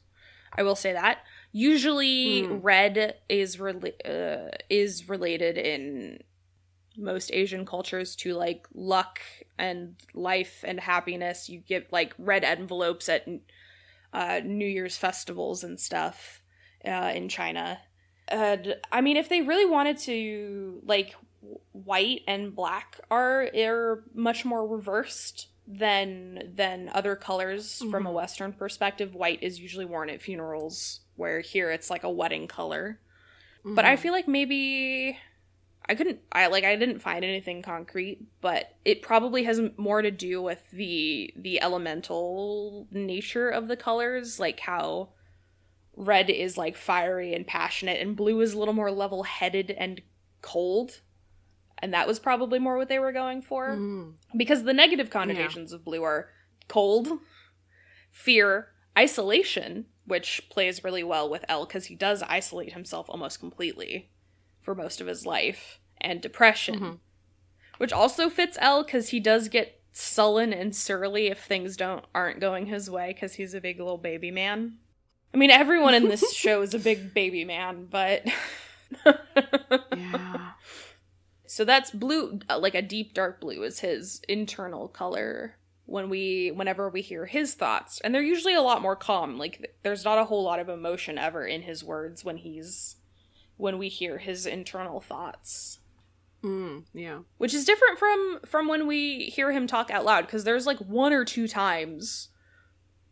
I 0.57 0.63
will 0.63 0.75
say 0.75 0.93
that. 0.93 1.19
Usually, 1.51 2.43
Hmm. 2.43 2.55
red 2.57 3.15
is 3.29 3.57
rela- 3.57 3.93
uh, 4.05 4.51
is 4.69 5.09
related 5.09 5.57
in 5.57 6.23
most 6.97 7.31
Asian 7.33 7.65
cultures 7.65 8.15
to 8.17 8.33
like 8.33 8.67
luck 8.73 9.19
and 9.57 9.95
life 10.13 10.63
and 10.67 10.79
happiness. 10.79 11.49
You 11.49 11.59
get 11.59 11.91
like 11.93 12.13
red 12.17 12.43
envelopes 12.43 13.07
at 13.09 13.27
uh, 14.13 14.41
New 14.43 14.67
Year's 14.67 14.97
festivals 14.97 15.63
and 15.63 15.79
stuff 15.79 16.41
uh, 16.85 17.11
in 17.13 17.29
China. 17.29 17.79
And 18.27 18.75
I 18.91 19.01
mean, 19.01 19.17
if 19.17 19.29
they 19.29 19.41
really 19.41 19.65
wanted 19.65 19.97
to, 19.99 20.81
like, 20.85 21.15
white 21.71 22.21
and 22.27 22.53
black 22.55 22.99
are 23.09 23.49
are 23.55 24.03
much 24.13 24.43
more 24.43 24.67
reversed 24.67 25.47
than 25.67 26.51
than 26.55 26.89
other 26.93 27.15
colors 27.15 27.83
from 27.83 28.05
a 28.05 28.09
Mhm. 28.09 28.13
Western 28.13 28.53
perspective. 28.53 29.13
White 29.15 29.41
is 29.43 29.59
usually 29.59 29.85
worn 29.85 30.09
at 30.09 30.21
funerals, 30.21 31.01
where 31.15 31.39
here 31.41 31.71
it's 31.71 31.89
like 31.89 32.03
a 32.03 32.09
wedding 32.11 32.47
color. 32.47 32.99
But 33.75 33.85
I 33.85 33.95
Mhm. 33.95 33.99
feel 33.99 34.13
like 34.13 34.27
maybe 34.27 35.17
I 35.89 35.95
couldn't 35.95 36.19
I 36.31 36.47
like 36.47 36.63
I 36.63 36.75
didn't 36.75 36.99
find 36.99 37.23
anything 37.23 37.61
concrete, 37.61 38.19
but 38.41 38.75
it 38.83 39.01
probably 39.01 39.43
has 39.43 39.61
more 39.77 40.01
to 40.01 40.11
do 40.11 40.41
with 40.41 40.69
the 40.71 41.33
the 41.35 41.61
elemental 41.61 42.87
nature 42.91 43.49
of 43.49 43.67
the 43.67 43.77
colors, 43.77 44.39
like 44.39 44.59
how 44.61 45.09
red 45.95 46.29
is 46.29 46.57
like 46.57 46.75
fiery 46.75 47.33
and 47.33 47.47
passionate 47.47 47.99
and 48.01 48.15
blue 48.15 48.39
is 48.41 48.53
a 48.53 48.59
little 48.59 48.73
more 48.73 48.91
level-headed 48.91 49.71
and 49.71 50.01
cold. 50.41 51.01
And 51.79 51.93
that 51.93 52.07
was 52.07 52.19
probably 52.19 52.59
more 52.59 52.77
what 52.77 52.87
they 52.89 52.99
were 52.99 53.11
going 53.11 53.41
for 53.41 53.77
Mhm. 53.77 54.15
because 54.35 54.63
the 54.63 54.73
negative 54.73 55.09
connotations 55.09 55.71
of 55.73 55.83
blue 55.85 56.03
are 56.03 56.29
cold, 56.67 57.19
fear, 58.11 58.73
isolation, 58.97 59.85
which 60.05 60.49
plays 60.49 60.83
really 60.83 61.03
well 61.03 61.29
with 61.29 61.45
L 61.47 61.65
because 61.65 61.85
he 61.85 61.95
does 61.95 62.21
isolate 62.23 62.73
himself 62.73 63.09
almost 63.09 63.39
completely 63.39 64.09
for 64.67 64.75
most 64.75 64.99
of 64.99 65.07
his 65.07 65.25
life, 65.25 65.79
and 66.01 66.19
depression, 66.19 66.77
Mhm. 66.79 66.99
which 67.77 67.93
also 67.93 68.29
fits 68.29 68.57
L 68.59 68.83
because 68.83 69.09
he 69.11 69.19
does 69.21 69.47
get 69.47 69.79
sullen 69.93 70.51
and 70.51 70.75
surly 70.75 71.27
if 71.27 71.39
things 71.41 71.77
don't 71.77 72.03
aren't 72.13 72.41
going 72.41 72.65
his 72.65 72.89
way 72.89 73.13
because 73.13 73.35
he's 73.35 73.53
a 73.53 73.61
big 73.61 73.79
little 73.79 73.97
baby 73.97 74.29
man. 74.29 74.77
I 75.33 75.37
mean, 75.37 75.51
everyone 75.51 75.93
in 75.93 76.09
this 76.09 76.33
show 76.35 76.61
is 76.61 76.73
a 76.73 76.79
big 76.79 77.13
baby 77.13 77.45
man, 77.45 77.85
but. 77.89 78.25
yeah. 79.95 80.51
So 81.49 81.63
that's 81.63 81.91
blue, 81.91 82.41
uh, 82.49 82.59
like 82.59 82.75
a 82.75 82.81
deep 82.81 83.13
dark 83.13 83.39
blue 83.39 83.63
is 83.63 83.79
his 83.79 84.21
internal 84.27 84.89
color 84.89 85.55
when 85.85 86.09
we 86.09 86.51
whenever 86.51 86.89
we 86.89 87.01
hear 87.01 87.25
his 87.25 87.53
thoughts 87.53 88.01
and 88.01 88.13
they're 88.13 88.21
usually 88.21 88.53
a 88.53 88.61
lot 88.61 88.81
more 88.81 88.97
calm 88.97 89.37
like 89.37 89.73
there's 89.81 90.03
not 90.03 90.17
a 90.17 90.25
whole 90.25 90.43
lot 90.43 90.59
of 90.59 90.67
emotion 90.67 91.17
ever 91.17 91.45
in 91.47 91.61
his 91.61 91.85
words 91.85 92.25
when 92.25 92.35
he's 92.35 92.97
when 93.57 93.77
we 93.77 93.89
hear 93.89 94.17
his 94.19 94.45
internal 94.45 94.99
thoughts 95.01 95.79
Mm, 96.43 96.83
yeah. 96.93 97.19
which 97.39 97.53
is 97.53 97.65
different 97.65 97.97
from 97.97 98.39
from 98.45 98.67
when 98.67 98.85
we 98.87 99.25
hear 99.25 99.51
him 99.51 99.65
talk 99.67 99.89
out 99.89 100.05
loud 100.05 100.25
because 100.27 100.43
there's 100.43 100.67
like 100.67 100.77
one 100.77 101.11
or 101.11 101.25
two 101.25 101.47
times 101.47 102.29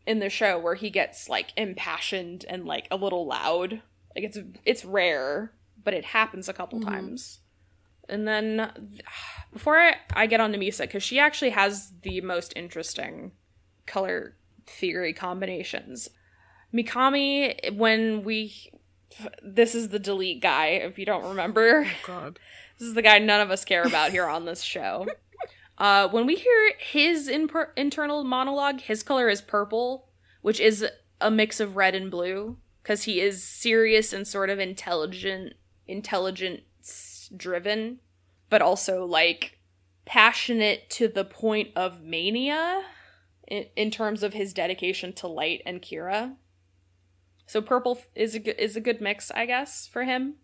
in 0.06 0.20
the 0.20 0.30
show 0.30 0.60
where 0.60 0.76
he 0.76 0.92
gets 0.92 1.28
like 1.28 1.52
impassioned 1.58 2.46
and 2.48 2.66
like 2.66 2.88
a 2.92 2.96
little 2.96 3.26
loud 3.26 3.82
like 4.16 4.24
it's 4.24 4.38
it's 4.64 4.86
rare 4.86 5.52
but 5.84 5.96
it 5.96 6.06
happens 6.06 6.48
a 6.48 6.54
couple 6.54 6.80
Mhm. 6.80 6.86
times 6.86 7.40
and 8.08 8.28
then 8.28 8.72
before 9.52 9.80
I, 9.80 9.96
I 10.14 10.28
get 10.28 10.40
on 10.40 10.52
to 10.52 10.60
misa 10.60 10.82
because 10.82 11.02
she 11.04 11.18
actually 11.20 11.50
has 11.50 11.92
the 12.04 12.22
most 12.22 12.54
interesting 12.56 13.32
color 13.88 14.36
theory 14.68 15.14
combinations 15.14 16.10
mikami 16.74 17.76
when 17.76 18.24
we 18.24 18.72
this 19.44 19.76
is 19.76 19.90
the 19.90 20.00
delete 20.00 20.42
guy 20.42 20.68
if 20.68 21.00
you 21.00 21.06
don't 21.06 21.26
remember 21.26 21.88
God. 22.06 22.40
this 22.78 22.88
is 22.88 22.94
the 22.94 23.02
guy 23.02 23.20
none 23.20 23.42
of 23.42 23.52
us 23.52 23.66
care 23.66 23.84
about 23.84 24.12
here 24.12 24.26
on 24.26 24.46
this 24.46 24.62
show. 24.62 25.08
Uh, 25.78 26.08
when 26.08 26.26
we 26.26 26.36
hear 26.36 26.72
his 26.80 27.28
internal 27.28 28.24
monologue, 28.24 28.80
his 28.80 29.04
color 29.04 29.28
is 29.28 29.42
purple, 29.42 30.08
which 30.42 30.60
is 30.60 30.86
a 31.20 31.30
mix 31.30 31.60
of 31.60 31.76
red 31.76 31.94
and 31.94 32.10
blue, 32.10 32.58
because 32.82 33.04
he 33.04 33.20
is 33.20 33.44
serious 33.44 34.14
and 34.14 34.26
sort 34.26 34.50
of 34.50 34.58
intelligent, 34.58 35.54
intelligence 35.86 37.30
driven, 37.36 38.00
but 38.50 38.62
also 38.62 39.06
like 39.06 39.60
passionate 40.06 40.90
to 40.90 41.08
the 41.08 41.26
point 41.26 41.70
of 41.76 42.02
mania 42.02 42.84
in, 43.48 43.66
in 43.76 43.92
terms 43.92 44.24
of 44.24 44.34
his 44.34 44.54
dedication 44.54 45.12
to 45.14 45.28
light 45.28 45.62
and 45.66 45.82
Kira. 45.82 46.36
So 47.46 47.62
purple 47.62 48.02
is 48.16 48.36
a 48.36 48.40
good, 48.40 48.56
is 48.58 48.76
a 48.76 48.82
good 48.82 49.02
mix, 49.02 49.32
I 49.32 49.46
guess, 49.46 49.88
for 49.88 50.04
him 50.04 50.36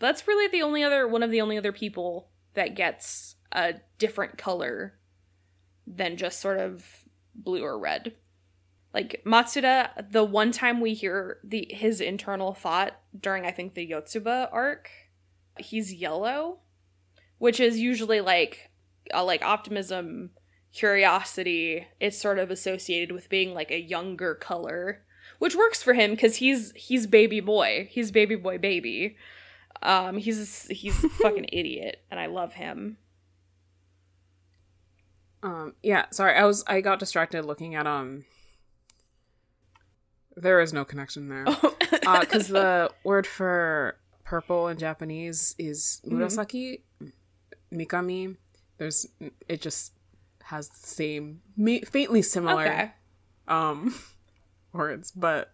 that's 0.00 0.26
really 0.26 0.48
the 0.48 0.62
only 0.62 0.82
other 0.82 1.06
one 1.06 1.22
of 1.22 1.30
the 1.30 1.40
only 1.40 1.56
other 1.56 1.72
people 1.72 2.30
that 2.54 2.74
gets 2.74 3.36
a 3.52 3.74
different 3.98 4.36
color 4.36 4.98
than 5.86 6.16
just 6.16 6.40
sort 6.40 6.58
of 6.58 7.04
blue 7.34 7.62
or 7.62 7.78
red. 7.78 8.14
Like 8.92 9.22
Matsuda, 9.24 10.10
the 10.10 10.24
one 10.24 10.50
time 10.50 10.80
we 10.80 10.94
hear 10.94 11.38
the 11.44 11.68
his 11.70 12.00
internal 12.00 12.54
thought 12.54 12.98
during 13.18 13.46
I 13.46 13.52
think 13.52 13.74
the 13.74 13.88
Yotsuba 13.88 14.48
arc, 14.50 14.90
he's 15.58 15.92
yellow, 15.92 16.60
which 17.38 17.60
is 17.60 17.78
usually 17.78 18.20
like 18.20 18.70
uh, 19.14 19.22
like 19.22 19.42
optimism, 19.42 20.30
curiosity. 20.72 21.86
It's 22.00 22.20
sort 22.20 22.38
of 22.38 22.50
associated 22.50 23.12
with 23.12 23.28
being 23.28 23.52
like 23.52 23.70
a 23.70 23.80
younger 23.80 24.34
color, 24.34 25.04
which 25.40 25.56
works 25.56 25.82
for 25.82 25.92
him 25.94 26.12
because 26.12 26.36
he's 26.36 26.70
he's 26.76 27.06
baby 27.08 27.40
boy. 27.40 27.88
He's 27.90 28.12
baby 28.12 28.36
boy 28.36 28.58
baby. 28.58 29.16
Um, 29.82 30.18
he's 30.18 30.66
he's 30.68 31.02
a 31.02 31.08
fucking 31.22 31.46
idiot, 31.52 32.00
and 32.10 32.20
I 32.20 32.26
love 32.26 32.52
him. 32.52 32.98
Um, 35.42 35.74
yeah, 35.82 36.04
sorry, 36.10 36.36
I 36.36 36.44
was 36.44 36.62
I 36.66 36.80
got 36.82 36.98
distracted 36.98 37.44
looking 37.44 37.74
at 37.74 37.86
um 37.86 38.24
there 40.36 40.60
is 40.60 40.72
no 40.72 40.84
connection 40.84 41.28
there. 41.28 41.44
Uh, 42.06 42.24
cuz 42.26 42.48
the 42.48 42.90
word 43.04 43.26
for 43.26 43.96
purple 44.24 44.68
in 44.68 44.76
Japanese 44.78 45.54
is 45.58 46.00
Mhm. 46.06 46.12
murasaki, 46.12 46.82
mikami. 47.72 48.36
There's 48.78 49.06
it 49.48 49.60
just 49.60 49.92
has 50.44 50.68
the 50.68 50.86
same 50.86 51.40
faintly 51.86 52.22
similar 52.22 52.62
okay. 52.66 52.92
um 53.48 53.94
words, 54.72 55.10
but 55.10 55.52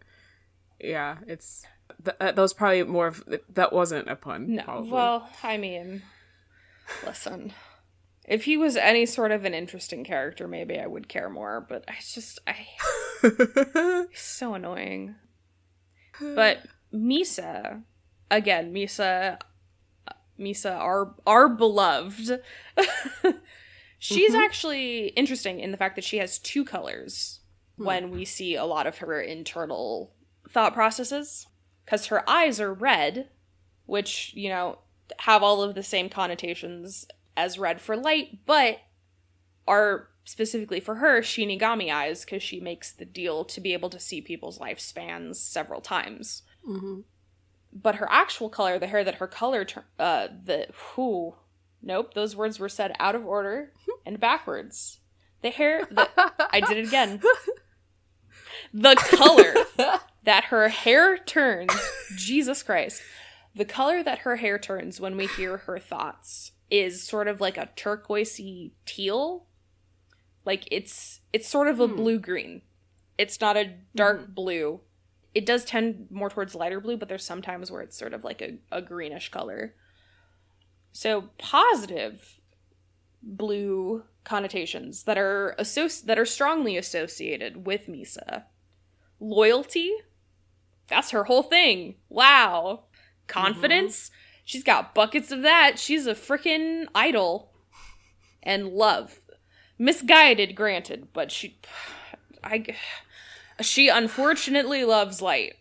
yeah, 0.80 1.18
it's 1.26 1.64
th- 2.04 2.16
that 2.18 2.36
was 2.36 2.52
probably 2.54 2.82
more 2.84 3.06
of 3.08 3.24
that 3.50 3.72
wasn't 3.72 4.08
a 4.10 4.16
pun. 4.16 4.54
No. 4.56 4.62
probably. 4.62 4.90
Well, 4.90 5.28
I 5.42 5.56
mean, 5.56 6.02
listen. 7.06 7.52
If 8.28 8.44
he 8.44 8.56
was 8.56 8.76
any 8.76 9.06
sort 9.06 9.30
of 9.30 9.44
an 9.44 9.54
interesting 9.54 10.02
character, 10.02 10.48
maybe 10.48 10.80
I 10.80 10.86
would 10.88 11.08
care 11.08 11.30
more. 11.30 11.64
But 11.68 11.84
I 11.88 11.94
just, 12.02 12.40
I 12.46 12.56
he's 14.10 14.20
so 14.20 14.54
annoying. 14.54 15.14
But 16.20 16.58
Misa, 16.92 17.82
again, 18.30 18.74
Misa, 18.74 19.38
Misa, 20.40 20.72
our 20.76 21.14
our 21.26 21.48
beloved. 21.48 22.40
She's 23.98 24.34
Mhm. 24.34 24.44
actually 24.44 25.06
interesting 25.08 25.60
in 25.60 25.70
the 25.70 25.76
fact 25.78 25.94
that 25.96 26.04
she 26.04 26.18
has 26.18 26.38
two 26.38 26.64
colors 26.64 27.40
Hmm. 27.78 27.84
when 27.84 28.10
we 28.10 28.24
see 28.24 28.54
a 28.56 28.64
lot 28.64 28.86
of 28.86 28.98
her 28.98 29.20
internal 29.20 30.12
thought 30.48 30.74
processes. 30.74 31.46
Because 31.84 32.06
her 32.06 32.28
eyes 32.28 32.60
are 32.60 32.72
red, 32.72 33.28
which, 33.84 34.32
you 34.34 34.48
know, 34.48 34.78
have 35.18 35.42
all 35.42 35.62
of 35.62 35.74
the 35.74 35.82
same 35.82 36.08
connotations 36.08 37.06
as 37.36 37.58
red 37.58 37.80
for 37.80 37.96
light, 37.96 38.38
but 38.46 38.78
are 39.68 40.08
specifically 40.24 40.80
for 40.80 40.96
her 40.96 41.20
Shinigami 41.20 41.92
eyes 41.92 42.24
because 42.24 42.42
she 42.42 42.58
makes 42.58 42.92
the 42.92 43.04
deal 43.04 43.44
to 43.44 43.60
be 43.60 43.72
able 43.72 43.90
to 43.90 44.00
see 44.00 44.20
people's 44.20 44.58
lifespans 44.58 45.36
several 45.36 45.80
times. 45.80 46.42
Mhm. 46.66 47.04
But 47.72 47.96
her 47.96 48.08
actual 48.10 48.48
color, 48.48 48.78
the 48.78 48.86
hair 48.88 49.04
that 49.04 49.16
her 49.16 49.28
color, 49.28 49.66
uh, 49.98 50.28
the 50.44 50.66
who, 50.72 51.36
nope, 51.82 52.14
those 52.14 52.34
words 52.34 52.58
were 52.58 52.68
said 52.68 52.96
out 52.98 53.14
of 53.14 53.24
order 53.26 53.72
and 54.06 54.18
backwards. 54.18 54.98
The 55.42 55.50
hair, 55.50 55.86
the, 55.90 56.08
I 56.52 56.60
did 56.60 56.78
it 56.78 56.88
again. 56.88 57.20
The 58.72 58.94
color 58.96 59.54
that 60.24 60.44
her 60.44 60.68
hair 60.68 61.18
turns, 61.18 61.72
Jesus 62.16 62.62
Christ, 62.62 63.02
the 63.54 63.64
color 63.64 64.02
that 64.02 64.18
her 64.20 64.36
hair 64.36 64.58
turns 64.58 65.00
when 65.00 65.16
we 65.16 65.26
hear 65.26 65.58
her 65.58 65.78
thoughts 65.78 66.52
is 66.70 67.02
sort 67.02 67.28
of 67.28 67.40
like 67.40 67.56
a 67.56 67.70
turquoisey 67.76 68.72
teal. 68.84 69.46
Like 70.44 70.68
it's 70.70 71.20
it's 71.32 71.48
sort 71.48 71.68
of 71.68 71.80
a 71.80 71.86
Hmm. 71.86 71.96
blue 71.96 72.18
green. 72.18 72.62
It's 73.18 73.40
not 73.40 73.56
a 73.56 73.74
dark 73.94 74.34
blue. 74.34 74.80
It 75.34 75.46
does 75.46 75.64
tend 75.64 76.08
more 76.10 76.30
towards 76.30 76.54
lighter 76.54 76.80
blue, 76.80 76.96
but 76.96 77.08
there's 77.08 77.24
sometimes 77.24 77.70
where 77.70 77.82
it's 77.82 77.96
sort 77.96 78.14
of 78.14 78.24
like 78.24 78.40
a, 78.42 78.58
a 78.70 78.82
greenish 78.82 79.30
color. 79.30 79.74
So 80.92 81.30
positive 81.38 82.40
blue 83.22 84.04
connotations 84.26 85.04
that 85.04 85.16
are 85.16 85.54
associ- 85.58 86.04
that 86.04 86.18
are 86.18 86.26
strongly 86.26 86.76
associated 86.76 87.64
with 87.66 87.86
Misa. 87.86 88.42
Loyalty, 89.18 89.92
that's 90.88 91.12
her 91.12 91.24
whole 91.24 91.44
thing. 91.44 91.94
Wow. 92.10 92.84
Confidence, 93.28 94.10
she's 94.44 94.62
got 94.62 94.94
buckets 94.94 95.30
of 95.32 95.42
that. 95.42 95.78
She's 95.78 96.06
a 96.06 96.14
freaking 96.14 96.86
idol. 96.94 97.52
And 98.42 98.68
love, 98.68 99.20
misguided, 99.78 100.54
granted, 100.54 101.08
but 101.12 101.32
she, 101.32 101.58
I, 102.44 102.64
she 103.60 103.88
unfortunately 103.88 104.84
loves 104.84 105.20
light 105.20 105.54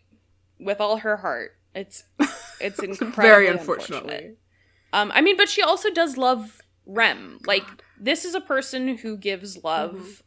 with 0.60 0.80
all 0.80 0.98
her 0.98 1.16
heart. 1.16 1.56
It's, 1.74 2.04
it's 2.60 2.78
incredibly 2.82 3.22
Very 3.22 3.48
unfortunate. 3.48 4.02
unfortunately. 4.02 4.36
Um, 4.92 5.10
I 5.12 5.20
mean, 5.20 5.36
but 5.36 5.48
she 5.48 5.62
also 5.62 5.90
does 5.90 6.16
love 6.16 6.60
Rem. 6.86 7.40
Like, 7.44 7.64
this 7.98 8.24
is 8.24 8.34
a 8.34 8.40
person 8.40 8.98
who 8.98 9.16
gives 9.16 9.62
love 9.64 9.94
Mhm. 9.96 10.22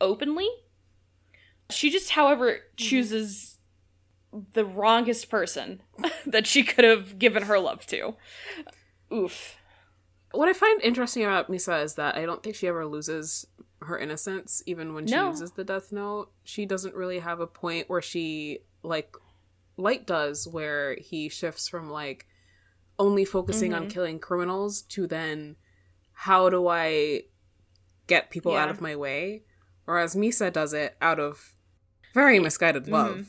openly. 0.00 0.48
She 1.70 1.90
just, 1.90 2.10
however, 2.10 2.60
chooses 2.76 3.58
the 4.52 4.64
wrongest 4.64 5.28
person 5.28 5.82
that 6.26 6.46
she 6.46 6.62
could 6.62 6.84
have 6.84 7.18
given 7.18 7.44
her 7.44 7.58
love 7.58 7.86
to. 7.86 8.16
Oof. 9.12 9.56
What 10.32 10.48
I 10.48 10.52
find 10.52 10.80
interesting 10.82 11.24
about 11.24 11.50
Misa 11.50 11.82
is 11.82 11.94
that 11.96 12.16
I 12.16 12.24
don't 12.24 12.42
think 12.42 12.54
she 12.54 12.68
ever 12.68 12.86
loses 12.86 13.46
her 13.82 13.98
innocence, 13.98 14.62
even 14.66 14.94
when 14.94 15.06
she 15.06 15.14
No. 15.14 15.30
uses 15.30 15.52
the 15.52 15.64
Death 15.64 15.90
Note. 15.90 16.30
She 16.44 16.66
doesn't 16.66 16.94
really 16.94 17.18
have 17.18 17.40
a 17.40 17.46
point 17.46 17.88
where 17.88 18.02
she, 18.02 18.60
like, 18.82 19.16
Light 19.76 20.06
does, 20.06 20.46
where 20.46 20.94
he 20.96 21.28
shifts 21.30 21.66
from, 21.68 21.90
like, 21.90 22.26
only 22.98 23.24
focusing 23.24 23.72
on 23.72 23.86
Mhm. 23.86 23.90
killing 23.90 24.18
criminals 24.18 24.82
to 24.82 25.06
then, 25.06 25.56
how 26.24 26.50
do 26.50 26.68
I 26.68 27.22
get 28.06 28.28
people 28.28 28.54
out 28.54 28.68
of 28.68 28.80
my 28.82 28.94
way? 28.94 29.42
Whereas 29.86 30.14
Misa 30.14 30.52
does 30.52 30.74
it 30.74 30.94
out 31.00 31.18
of 31.18 31.54
very 32.12 32.38
misguided 32.38 32.88
love, 32.88 33.16
Mhm. 33.16 33.26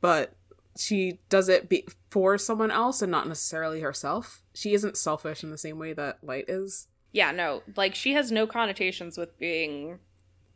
but 0.00 0.34
she 0.76 1.20
does 1.28 1.48
it 1.48 1.68
be- 1.68 1.86
for 2.10 2.36
someone 2.38 2.72
else 2.72 3.00
and 3.00 3.12
not 3.12 3.28
necessarily 3.28 3.80
herself. 3.80 4.42
She 4.54 4.74
isn't 4.74 4.96
selfish 4.96 5.44
in 5.44 5.50
the 5.52 5.58
same 5.58 5.78
way 5.78 5.92
that 5.92 6.24
Light 6.24 6.46
is. 6.48 6.88
Yeah, 7.12 7.30
no, 7.30 7.62
like, 7.76 7.94
she 7.94 8.14
has 8.14 8.32
no 8.32 8.46
connotations 8.48 9.16
with 9.16 9.38
being 9.38 10.00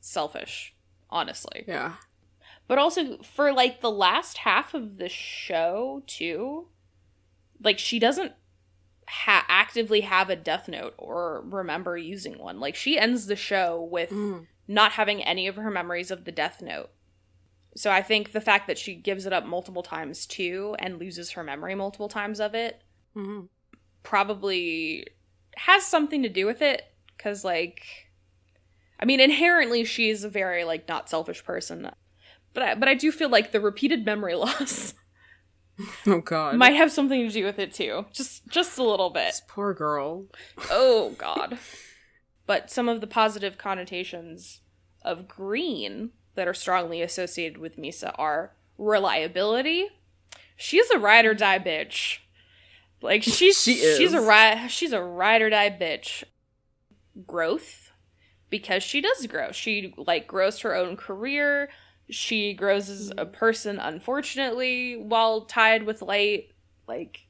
selfish, 0.01 0.75
honestly. 1.09 1.65
Yeah. 1.69 1.97
But 2.67 2.79
also 2.79 3.19
for 3.23 3.53
like 3.53 3.81
the 3.81 3.93
last 3.93 4.39
half 4.39 4.75
of 4.75 4.99
the 4.99 5.09
show 5.09 6.03
too, 6.09 6.69
like 7.61 7.79
she 7.79 8.01
doesn't 8.01 8.33
ha- 9.09 9.45
actively 9.49 10.03
have 10.03 10.31
a 10.31 10.37
death 10.37 10.69
note 10.69 10.95
or 10.99 11.43
remember 11.47 11.97
using 11.97 12.39
one. 12.39 12.59
Like 12.61 12.75
she 12.75 12.99
ends 12.99 13.27
the 13.27 13.37
show 13.37 13.83
with 13.83 14.11
Mm. 14.11 14.47
not 14.69 14.93
having 14.93 15.23
any 15.23 15.47
of 15.47 15.57
her 15.57 15.71
memories 15.71 16.11
of 16.11 16.25
the 16.25 16.33
Death 16.33 16.61
Note. 16.63 16.91
So 17.77 17.91
I 17.91 18.03
think 18.03 18.33
the 18.33 18.41
fact 18.41 18.67
that 18.69 18.79
she 18.79 18.95
gives 18.95 19.27
it 19.27 19.33
up 19.33 19.45
multiple 19.45 19.83
times 19.83 20.27
too 20.27 20.75
and 20.79 20.99
loses 20.99 21.33
her 21.33 21.43
memory 21.45 21.75
multiple 21.75 22.09
times 22.09 22.41
of 22.41 22.55
it 22.55 22.83
Mm-hmm. 23.15 23.47
probably 24.03 25.07
has 25.57 25.85
something 25.87 26.23
to 26.23 26.29
do 26.29 26.47
with 26.47 26.63
it 26.63 26.83
cuz 27.19 27.45
like 27.45 27.83
I 29.01 29.05
mean 29.05 29.21
inherently 29.21 29.85
she's 29.85 30.25
a 30.25 30.29
very 30.29 30.65
like 30.65 30.89
not 30.89 31.09
selfish 31.11 31.45
person. 31.45 31.91
But 32.55 32.63
I, 32.63 32.75
but 32.75 32.89
I 32.89 32.95
do 32.95 33.13
feel 33.13 33.29
like 33.29 33.53
the 33.53 33.61
repeated 33.61 34.05
memory 34.07 34.35
loss 34.45 34.95
Oh 36.07 36.21
god. 36.21 36.57
might 36.57 36.75
have 36.77 36.91
something 36.93 37.27
to 37.27 37.33
do 37.33 37.45
with 37.45 37.59
it 37.59 37.73
too. 37.73 38.07
Just 38.13 38.47
just 38.49 38.79
a 38.79 38.83
little 38.83 39.11
bit. 39.11 39.27
this 39.27 39.43
poor 39.47 39.75
girl. 39.75 40.25
Oh 40.71 41.15
god. 41.19 41.59
But 42.47 42.71
some 42.71 42.89
of 42.89 43.01
the 43.01 43.07
positive 43.07 43.59
connotations 43.59 44.61
of 45.03 45.29
green 45.29 46.11
that 46.35 46.47
are 46.49 46.55
strongly 46.55 47.03
associated 47.03 47.59
with 47.59 47.77
Misa 47.77 48.15
are 48.19 48.53
reliability. 48.79 49.89
She's 50.57 50.89
a 50.91 50.99
ride 50.99 51.27
or 51.27 51.35
die 51.35 51.59
bitch. 51.59 52.19
Like 53.03 53.23
she's 53.25 53.61
She 53.63 53.75
she's 53.97 54.15
a 54.15 54.19
is. 54.19 54.25
ride 54.25 54.69
she's 54.71 54.93
a 54.93 55.03
ride 55.03 55.43
or 55.43 55.51
die 55.51 55.71
bitch. 55.71 56.25
Growth 57.27 57.91
because 58.51 58.83
she 58.83 59.01
does 59.01 59.27
grow. 59.27 59.53
She 59.53 59.93
like 59.97 60.27
grows 60.27 60.61
her 60.61 60.75
own 60.75 60.97
career. 60.97 61.69
She 62.09 62.55
grows 62.55 62.89
as 62.89 63.13
a 63.19 63.27
person 63.27 63.79
unfortunately 63.79 64.97
while 64.97 65.43
tied 65.43 65.83
with 65.85 66.03
light. 66.03 66.53
Like 66.87 67.21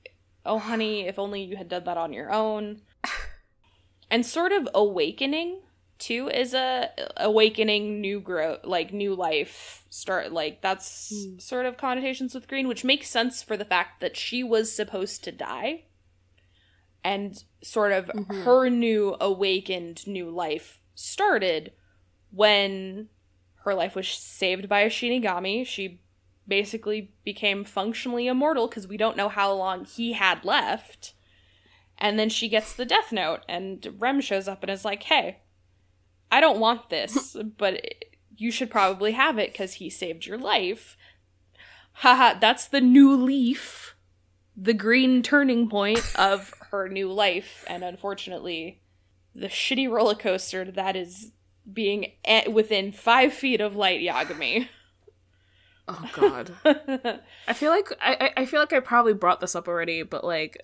oh 0.44 0.58
honey, 0.58 1.06
if 1.06 1.18
only 1.18 1.42
you 1.42 1.56
had 1.56 1.68
done 1.68 1.84
that 1.84 1.96
on 1.96 2.12
your 2.12 2.32
own. 2.32 2.82
And 4.08 4.24
sort 4.24 4.52
of 4.52 4.68
awakening 4.72 5.62
too 5.98 6.28
is 6.28 6.54
a 6.54 6.90
awakening 7.16 8.00
new 8.00 8.20
growth 8.20 8.60
like 8.64 8.92
new 8.92 9.14
life 9.14 9.84
start 9.88 10.30
like 10.30 10.60
that's 10.62 11.08
Hmm. 11.10 11.38
sort 11.38 11.66
of 11.66 11.76
connotations 11.76 12.34
with 12.34 12.46
green 12.46 12.68
which 12.68 12.84
makes 12.84 13.08
sense 13.10 13.42
for 13.42 13.56
the 13.56 13.64
fact 13.64 14.00
that 14.02 14.16
she 14.16 14.44
was 14.44 14.70
supposed 14.70 15.24
to 15.24 15.32
die 15.32 15.84
and 17.02 17.42
sort 17.62 17.92
of 17.92 18.06
Mhm. 18.08 18.44
her 18.44 18.68
new 18.68 19.16
awakened 19.20 20.06
new 20.06 20.30
life 20.30 20.80
started 20.94 21.72
when 22.30 23.08
her 23.66 23.74
life 23.74 23.96
was 23.96 24.08
saved 24.08 24.68
by 24.68 24.80
a 24.80 24.88
shinigami. 24.88 25.66
She 25.66 26.00
basically 26.46 27.10
became 27.24 27.64
functionally 27.64 28.28
immortal 28.28 28.68
because 28.68 28.86
we 28.86 28.96
don't 28.96 29.16
know 29.16 29.28
how 29.28 29.52
long 29.52 29.84
he 29.84 30.12
had 30.12 30.44
left. 30.44 31.14
And 31.98 32.16
then 32.16 32.28
she 32.28 32.48
gets 32.48 32.72
the 32.72 32.84
death 32.86 33.10
note 33.10 33.40
and 33.48 33.96
rem 33.98 34.20
shows 34.20 34.46
up 34.46 34.62
and 34.62 34.70
is 34.70 34.84
like 34.84 35.04
hey 35.04 35.38
i 36.30 36.40
don't 36.40 36.60
want 36.60 36.90
this 36.90 37.36
but 37.58 37.80
you 38.36 38.50
should 38.50 38.70
probably 38.70 39.12
have 39.12 39.38
it 39.38 39.52
because 39.52 39.74
he 39.74 39.90
saved 39.90 40.26
your 40.26 40.38
life. 40.38 40.96
Haha 41.94 42.38
that's 42.38 42.68
the 42.68 42.80
new 42.80 43.16
leaf 43.16 43.96
the 44.56 44.74
green 44.74 45.22
turning 45.22 45.68
point 45.68 46.04
of 46.16 46.54
her 46.70 46.88
new 46.88 47.10
life 47.10 47.64
and 47.66 47.82
unfortunately 47.82 48.80
the 49.34 49.48
shitty 49.48 49.90
roller 49.90 50.14
coaster 50.14 50.70
that 50.70 50.94
is 50.94 51.32
being 51.72 52.12
a- 52.26 52.48
within 52.48 52.92
five 52.92 53.32
feet 53.32 53.60
of 53.60 53.74
light 53.76 54.00
yagami. 54.00 54.68
Oh 55.88 56.10
god. 56.14 56.52
I 57.46 57.52
feel 57.52 57.70
like 57.70 57.92
I, 58.00 58.32
I 58.36 58.46
feel 58.46 58.60
like 58.60 58.72
I 58.72 58.80
probably 58.80 59.14
brought 59.14 59.40
this 59.40 59.54
up 59.54 59.68
already, 59.68 60.02
but 60.02 60.24
like 60.24 60.58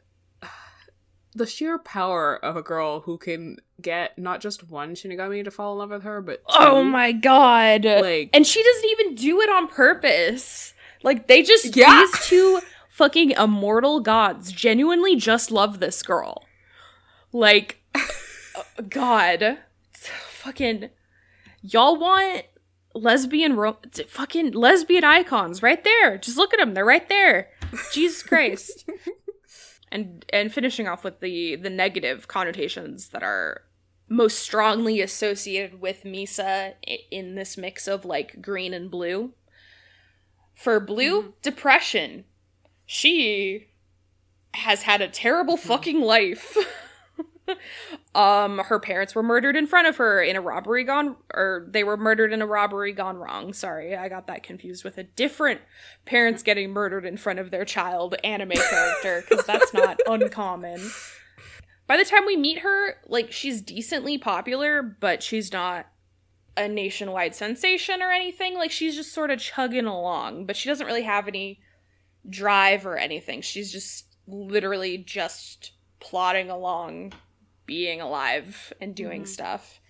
the 1.35 1.47
sheer 1.47 1.79
power 1.79 2.37
of 2.45 2.57
a 2.57 2.63
girl 2.63 3.01
who 3.01 3.17
can 3.19 3.57
get 3.81 4.19
not 4.19 4.41
just 4.41 4.69
one 4.69 4.95
Shinigami 4.95 5.43
to 5.45 5.51
fall 5.51 5.73
in 5.73 5.79
love 5.79 5.91
with 5.91 6.03
her, 6.03 6.21
but 6.21 6.43
oh 6.49 6.83
my 6.83 7.13
god. 7.13 7.85
Like 7.85 8.31
and 8.35 8.47
she 8.47 8.63
doesn't 8.63 8.91
even 8.91 9.15
do 9.15 9.41
it 9.41 9.49
on 9.49 9.69
purpose. 9.69 10.75
Like 11.03 11.27
they 11.29 11.43
just 11.43 11.75
Yeah. 11.77 12.01
these 12.13 12.27
two 12.27 12.61
fucking 12.91 13.31
immortal 13.33 14.01
gods 14.01 14.53
genuinely 14.53 15.17
just 15.17 15.51
love 15.51 15.79
this 15.81 16.03
girl. 16.03 16.45
Like 17.33 17.81
uh, 17.95 18.63
god 18.89 19.59
fucking 20.43 20.91
y'all 21.63 21.99
want 21.99 22.45
lesbian 22.95 23.57
ro- 23.57 23.79
fucking 24.07 24.53
lesbian 24.53 25.05
icons 25.05 25.63
right 25.63 25.85
there 25.85 26.19
just 26.19 26.37
look 26.37 26.53
at 26.53 26.59
them 26.59 26.75
they're 26.75 26.85
right 26.85 27.09
there 27.09 27.49
jesus 27.93 28.23
christ 28.29 28.89
and 29.91 30.25
and 30.31 30.53
finishing 30.53 30.89
off 30.89 31.05
with 31.05 31.21
the 31.21 31.57
the 31.57 31.71
negative 31.71 32.29
connotations 32.29 33.09
that 33.09 33.23
are 33.23 33.63
most 34.13 34.39
strongly 34.41 35.01
associated 35.01 35.81
with 35.81 36.05
Misa 36.05 36.75
in 37.11 37.35
this 37.35 37.57
mix 37.57 37.89
of 37.89 38.05
like 38.05 38.43
green 38.43 38.75
and 38.75 38.91
blue. 38.91 39.33
For 40.55 40.79
blue, 40.81 41.23
mm-hmm. 41.23 41.31
depression. 41.41 42.25
She 42.85 43.69
has 44.55 44.83
had 44.83 45.01
a 45.01 45.09
terrible 45.09 45.57
fucking 45.57 46.01
life. 46.01 46.57
um 48.15 48.59
her 48.59 48.79
parents 48.79 49.15
were 49.15 49.23
murdered 49.23 49.57
in 49.57 49.67
front 49.67 49.87
of 49.87 49.97
her 49.97 50.23
in 50.23 50.37
a 50.37 50.41
robbery 50.41 50.85
gone 50.85 51.17
or 51.33 51.67
they 51.71 51.85
were 51.85 51.97
murdered 51.97 52.33
in 52.33 52.43
a 52.43 52.47
robbery 52.47 52.93
gone 52.93 53.17
wrong. 53.17 53.53
Sorry, 53.53 53.97
I 53.97 54.09
got 54.09 54.27
that 54.27 54.43
confused 54.43 54.85
with 54.85 54.99
a 54.99 55.05
different 55.05 55.61
parents 56.05 56.43
getting 56.43 56.71
murdered 56.71 57.05
in 57.05 57.17
front 57.17 57.39
of 57.39 57.51
their 57.51 57.65
child 57.65 58.15
anime 58.25 58.51
character 58.51 59.25
cuz 59.29 59.45
that's 59.45 59.73
not 59.73 59.99
uncommon. 60.07 60.81
By 61.87 61.97
the 61.97 62.05
time 62.05 62.25
we 62.27 62.37
meet 62.37 62.61
her, 62.61 62.97
like 63.07 63.33
she's 63.33 63.61
decently 63.61 64.17
popular, 64.17 64.83
but 64.83 65.23
she's 65.23 65.53
not 65.53 65.87
a 66.57 66.69
nationwide 66.69 67.35
sensation 67.35 68.03
or 68.03 68.11
anything. 68.11 68.55
Like 68.55 68.71
she's 68.71 68.95
just 68.95 69.13
sort 69.13 69.31
of 69.31 69.39
chugging 69.39 69.87
along, 69.87 70.47
but 70.47 70.57
she 70.57 70.69
doesn't 70.69 70.87
really 70.87 71.03
have 71.03 71.29
any 71.29 71.61
drive 72.29 72.87
or 72.87 72.97
anything. 72.97 73.41
She's 73.41 73.73
just 73.73 74.07
literally 74.27 74.99
just 74.99 75.73
plodding 76.01 76.51
along, 76.51 77.13
being 77.73 78.03
alive 78.03 78.71
and 78.83 78.95
doing 78.95 79.23
Mhm. 79.23 79.29
stuff. 79.29 79.81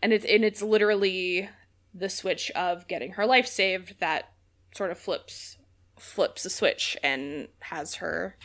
And 0.00 0.12
it's 0.12 0.24
and 0.24 0.44
it's 0.44 0.62
literally 0.62 1.48
the 1.92 2.08
switch 2.08 2.50
of 2.52 2.86
getting 2.86 3.12
her 3.14 3.26
life 3.26 3.48
saved 3.48 3.98
that 3.98 4.32
sort 4.76 4.92
of 4.92 4.98
flips 4.98 5.58
flips 5.98 6.44
the 6.44 6.50
switch 6.50 6.96
and 7.02 7.48
has 7.58 7.96
her 7.96 8.36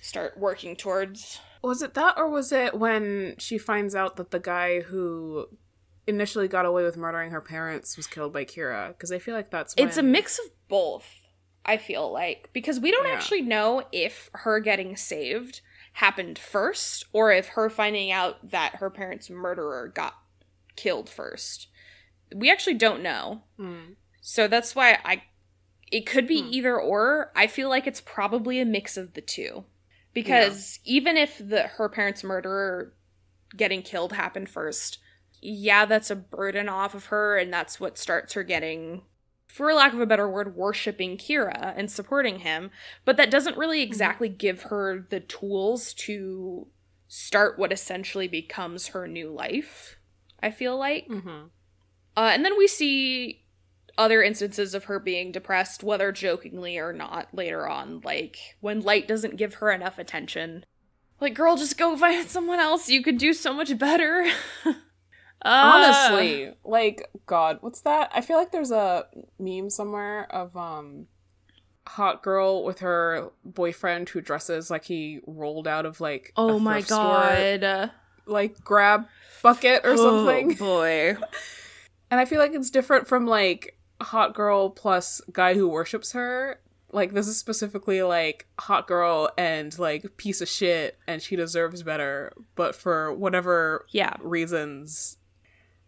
start 0.00 0.36
working 0.36 0.74
towards 0.74 1.40
Was 1.62 1.80
it 1.80 1.94
that, 1.94 2.14
or 2.18 2.28
was 2.28 2.50
it 2.50 2.74
when 2.74 3.36
she 3.38 3.56
finds 3.56 3.94
out 3.94 4.16
that 4.16 4.32
the 4.32 4.40
guy 4.40 4.80
who 4.80 5.46
initially 6.08 6.48
got 6.48 6.66
away 6.66 6.82
with 6.82 6.96
murdering 6.96 7.30
her 7.30 7.40
parents 7.40 7.96
was 7.96 8.08
killed 8.08 8.32
by 8.32 8.44
Kira? 8.44 8.88
Because 8.88 9.12
I 9.12 9.20
feel 9.20 9.36
like 9.36 9.50
that's 9.52 9.72
It's 9.76 9.96
a 9.96 10.02
mix 10.02 10.40
of 10.40 10.46
both, 10.66 11.06
I 11.64 11.76
feel 11.76 12.10
like, 12.10 12.50
because 12.52 12.80
we 12.80 12.90
don't 12.90 13.06
Yeah. 13.06 13.12
actually 13.14 13.42
know 13.42 13.86
if 13.92 14.28
her 14.34 14.58
getting 14.58 14.96
saved 14.96 15.60
happened 15.92 16.38
first 16.38 17.04
or 17.12 17.32
if 17.32 17.48
her 17.48 17.68
finding 17.68 18.10
out 18.10 18.50
that 18.50 18.76
her 18.76 18.90
parents' 18.90 19.28
murderer 19.30 19.88
got 19.94 20.14
killed 20.76 21.08
first. 21.08 21.68
We 22.34 22.50
actually 22.50 22.74
don't 22.74 23.02
know. 23.02 23.42
Mm. 23.58 23.96
So 24.20 24.48
that's 24.48 24.74
why 24.74 24.98
I 25.04 25.24
it 25.90 26.06
could 26.06 26.26
be 26.26 26.40
Hmm. 26.40 26.48
either 26.50 26.80
or. 26.80 27.30
I 27.36 27.46
feel 27.46 27.68
like 27.68 27.86
it's 27.86 28.00
probably 28.00 28.58
a 28.58 28.64
mix 28.64 28.96
of 28.96 29.12
the 29.12 29.20
two. 29.20 29.64
Because 30.14 30.78
even 30.84 31.16
if 31.16 31.38
the 31.38 31.62
her 31.62 31.88
parents' 31.88 32.24
murderer 32.24 32.94
getting 33.56 33.82
killed 33.82 34.12
happened 34.12 34.48
first, 34.48 34.98
yeah, 35.40 35.84
that's 35.84 36.10
a 36.10 36.16
burden 36.16 36.68
off 36.68 36.94
of 36.94 37.06
her 37.06 37.36
and 37.36 37.52
that's 37.52 37.78
what 37.80 37.98
starts 37.98 38.32
her 38.34 38.42
getting 38.42 39.02
for 39.52 39.74
lack 39.74 39.92
of 39.92 40.00
a 40.00 40.06
better 40.06 40.26
word 40.26 40.56
worshiping 40.56 41.18
Kira 41.18 41.74
and 41.76 41.90
supporting 41.90 42.38
him, 42.38 42.70
but 43.04 43.18
that 43.18 43.30
doesn't 43.30 43.58
really 43.58 43.82
exactly 43.82 44.30
give 44.30 44.62
her 44.62 45.06
the 45.10 45.20
tools 45.20 45.92
to 45.94 46.68
start 47.06 47.58
what 47.58 47.70
essentially 47.70 48.26
becomes 48.26 48.88
her 48.88 49.06
new 49.06 49.30
life. 49.30 49.98
I 50.42 50.50
feel 50.50 50.78
like. 50.78 51.06
Mhm. 51.06 51.50
Uh, 52.16 52.30
and 52.32 52.44
then 52.46 52.56
we 52.56 52.66
see 52.66 53.44
other 53.98 54.22
instances 54.22 54.74
of 54.74 54.84
her 54.84 54.98
being 54.98 55.30
depressed, 55.30 55.84
whether 55.84 56.12
jokingly 56.12 56.78
or 56.78 56.94
not, 56.94 57.28
later 57.34 57.68
on. 57.68 58.00
Like 58.02 58.38
when 58.60 58.80
Light 58.80 59.06
doesn't 59.06 59.36
give 59.36 59.54
her 59.54 59.70
enough 59.70 59.98
attention. 59.98 60.64
Like, 61.20 61.34
girl, 61.34 61.56
just 61.56 61.76
go 61.76 61.94
find 61.98 62.26
someone 62.26 62.58
else. 62.58 62.88
You 62.88 63.02
could 63.02 63.18
do 63.18 63.34
so 63.34 63.52
much 63.52 63.76
better. 63.76 64.32
Uh, 65.44 65.72
Honestly, 65.74 66.52
like 66.64 67.10
God, 67.26 67.58
what's 67.60 67.80
that? 67.80 68.10
I 68.14 68.20
feel 68.20 68.36
like 68.36 68.52
there's 68.52 68.70
a 68.70 69.06
meme 69.38 69.70
somewhere 69.70 70.26
of 70.32 70.56
um 70.56 71.06
hot 71.86 72.22
girl 72.22 72.62
with 72.64 72.78
her 72.78 73.30
boyfriend 73.44 74.08
who 74.10 74.20
dresses 74.20 74.70
like 74.70 74.84
he 74.84 75.20
rolled 75.26 75.66
out 75.66 75.84
of 75.84 76.00
like 76.00 76.32
oh 76.36 76.56
a 76.56 76.60
my 76.60 76.74
thrift 76.74 76.86
store, 76.88 77.58
god. 77.60 77.90
like 78.26 78.62
grab 78.62 79.06
bucket 79.42 79.82
or 79.84 79.96
something. 79.96 80.52
Oh 80.52 80.56
boy. 80.58 81.16
And 82.10 82.20
I 82.20 82.24
feel 82.24 82.38
like 82.38 82.52
it's 82.54 82.70
different 82.70 83.08
from 83.08 83.26
like 83.26 83.76
hot 84.00 84.34
girl 84.34 84.70
plus 84.70 85.20
guy 85.32 85.54
who 85.54 85.68
worships 85.68 86.12
her. 86.12 86.60
Like 86.92 87.12
this 87.12 87.26
is 87.26 87.38
specifically 87.38 88.02
like 88.02 88.46
hot 88.60 88.86
girl 88.86 89.30
and 89.38 89.76
like 89.78 90.16
piece 90.18 90.40
of 90.40 90.48
shit 90.48 90.98
and 91.08 91.20
she 91.22 91.34
deserves 91.36 91.82
better, 91.82 92.32
but 92.54 92.76
for 92.76 93.12
whatever 93.12 93.86
Yeah. 93.90 94.14
reasons 94.20 95.16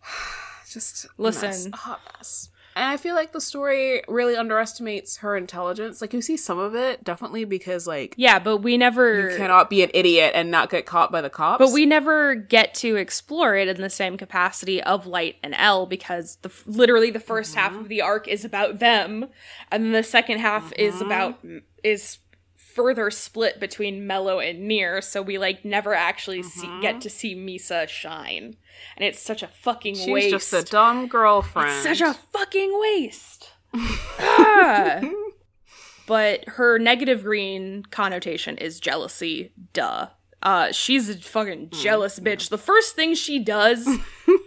just 0.68 1.06
Listen. 1.18 1.48
mess, 1.48 1.66
a 1.66 1.76
hot 1.76 2.00
mess. 2.16 2.50
And 2.76 2.86
I 2.86 2.96
feel 2.96 3.14
like 3.14 3.32
the 3.32 3.40
story 3.40 4.02
really 4.08 4.36
underestimates 4.36 5.18
her 5.18 5.36
intelligence. 5.36 6.00
Like 6.00 6.12
you 6.12 6.20
see 6.20 6.36
some 6.36 6.58
of 6.58 6.74
it 6.74 7.04
definitely 7.04 7.44
because 7.44 7.86
like 7.86 8.14
Yeah, 8.16 8.40
but 8.40 8.58
we 8.58 8.76
never 8.76 9.30
you 9.30 9.36
cannot 9.36 9.70
be 9.70 9.82
an 9.84 9.90
idiot 9.94 10.32
and 10.34 10.50
not 10.50 10.70
get 10.70 10.84
caught 10.84 11.12
by 11.12 11.20
the 11.20 11.30
cops. 11.30 11.64
But 11.64 11.72
we 11.72 11.86
never 11.86 12.34
get 12.34 12.74
to 12.76 12.96
explore 12.96 13.54
it 13.54 13.68
in 13.68 13.80
the 13.80 13.90
same 13.90 14.16
capacity 14.16 14.82
of 14.82 15.06
Light 15.06 15.36
and 15.44 15.54
L 15.56 15.86
because 15.86 16.36
the 16.42 16.50
literally 16.66 17.10
the 17.10 17.20
1st 17.20 17.54
half 17.54 17.72
mm-hmm. 17.72 17.82
of 17.82 17.88
the 17.88 18.02
arc 18.02 18.26
is 18.26 18.44
about 18.44 18.80
them, 18.80 19.26
and 19.70 19.84
then 19.84 19.92
the 19.92 20.02
second 20.02 20.38
half 20.38 20.72
is 20.72 20.94
mm-hmm. 20.94 21.06
about 21.06 21.38
is 21.84 22.18
further 22.74 23.10
split 23.10 23.60
between 23.60 24.06
Mello 24.06 24.40
and 24.40 24.66
Near. 24.66 25.00
So 25.00 25.22
we 25.22 25.38
like 25.38 25.64
never 25.64 25.94
actually 25.94 26.42
see, 26.42 26.68
get 26.80 27.00
to 27.02 27.10
see 27.10 27.34
Misa 27.34 27.88
shine, 27.88 28.56
and 28.96 29.04
it's 29.04 29.20
such 29.20 29.42
a 29.42 29.48
fucking 29.48 29.94
she's 29.94 30.08
waste. 30.08 30.24
She's 30.24 30.50
just 30.50 30.68
a 30.68 30.70
dumb 30.70 31.06
girlfriend. 31.06 31.68
It's 31.70 31.82
such 31.82 32.00
a 32.00 32.14
fucking 32.14 32.78
waste. 32.80 33.50
Ah. 34.18 35.00
But 36.06 36.44
her 36.50 36.78
negative 36.78 37.22
green 37.22 37.82
connotation 37.90 38.58
is 38.58 38.78
jealousy. 38.78 39.52
Duh. 39.72 40.08
Uh, 40.42 40.70
she's 40.72 41.08
a 41.08 41.16
fucking 41.16 41.70
jealous 41.70 42.20
bitch. 42.20 42.50
The 42.50 42.58
first 42.58 42.94
thing 42.94 43.14
she 43.14 43.38
does 43.38 43.88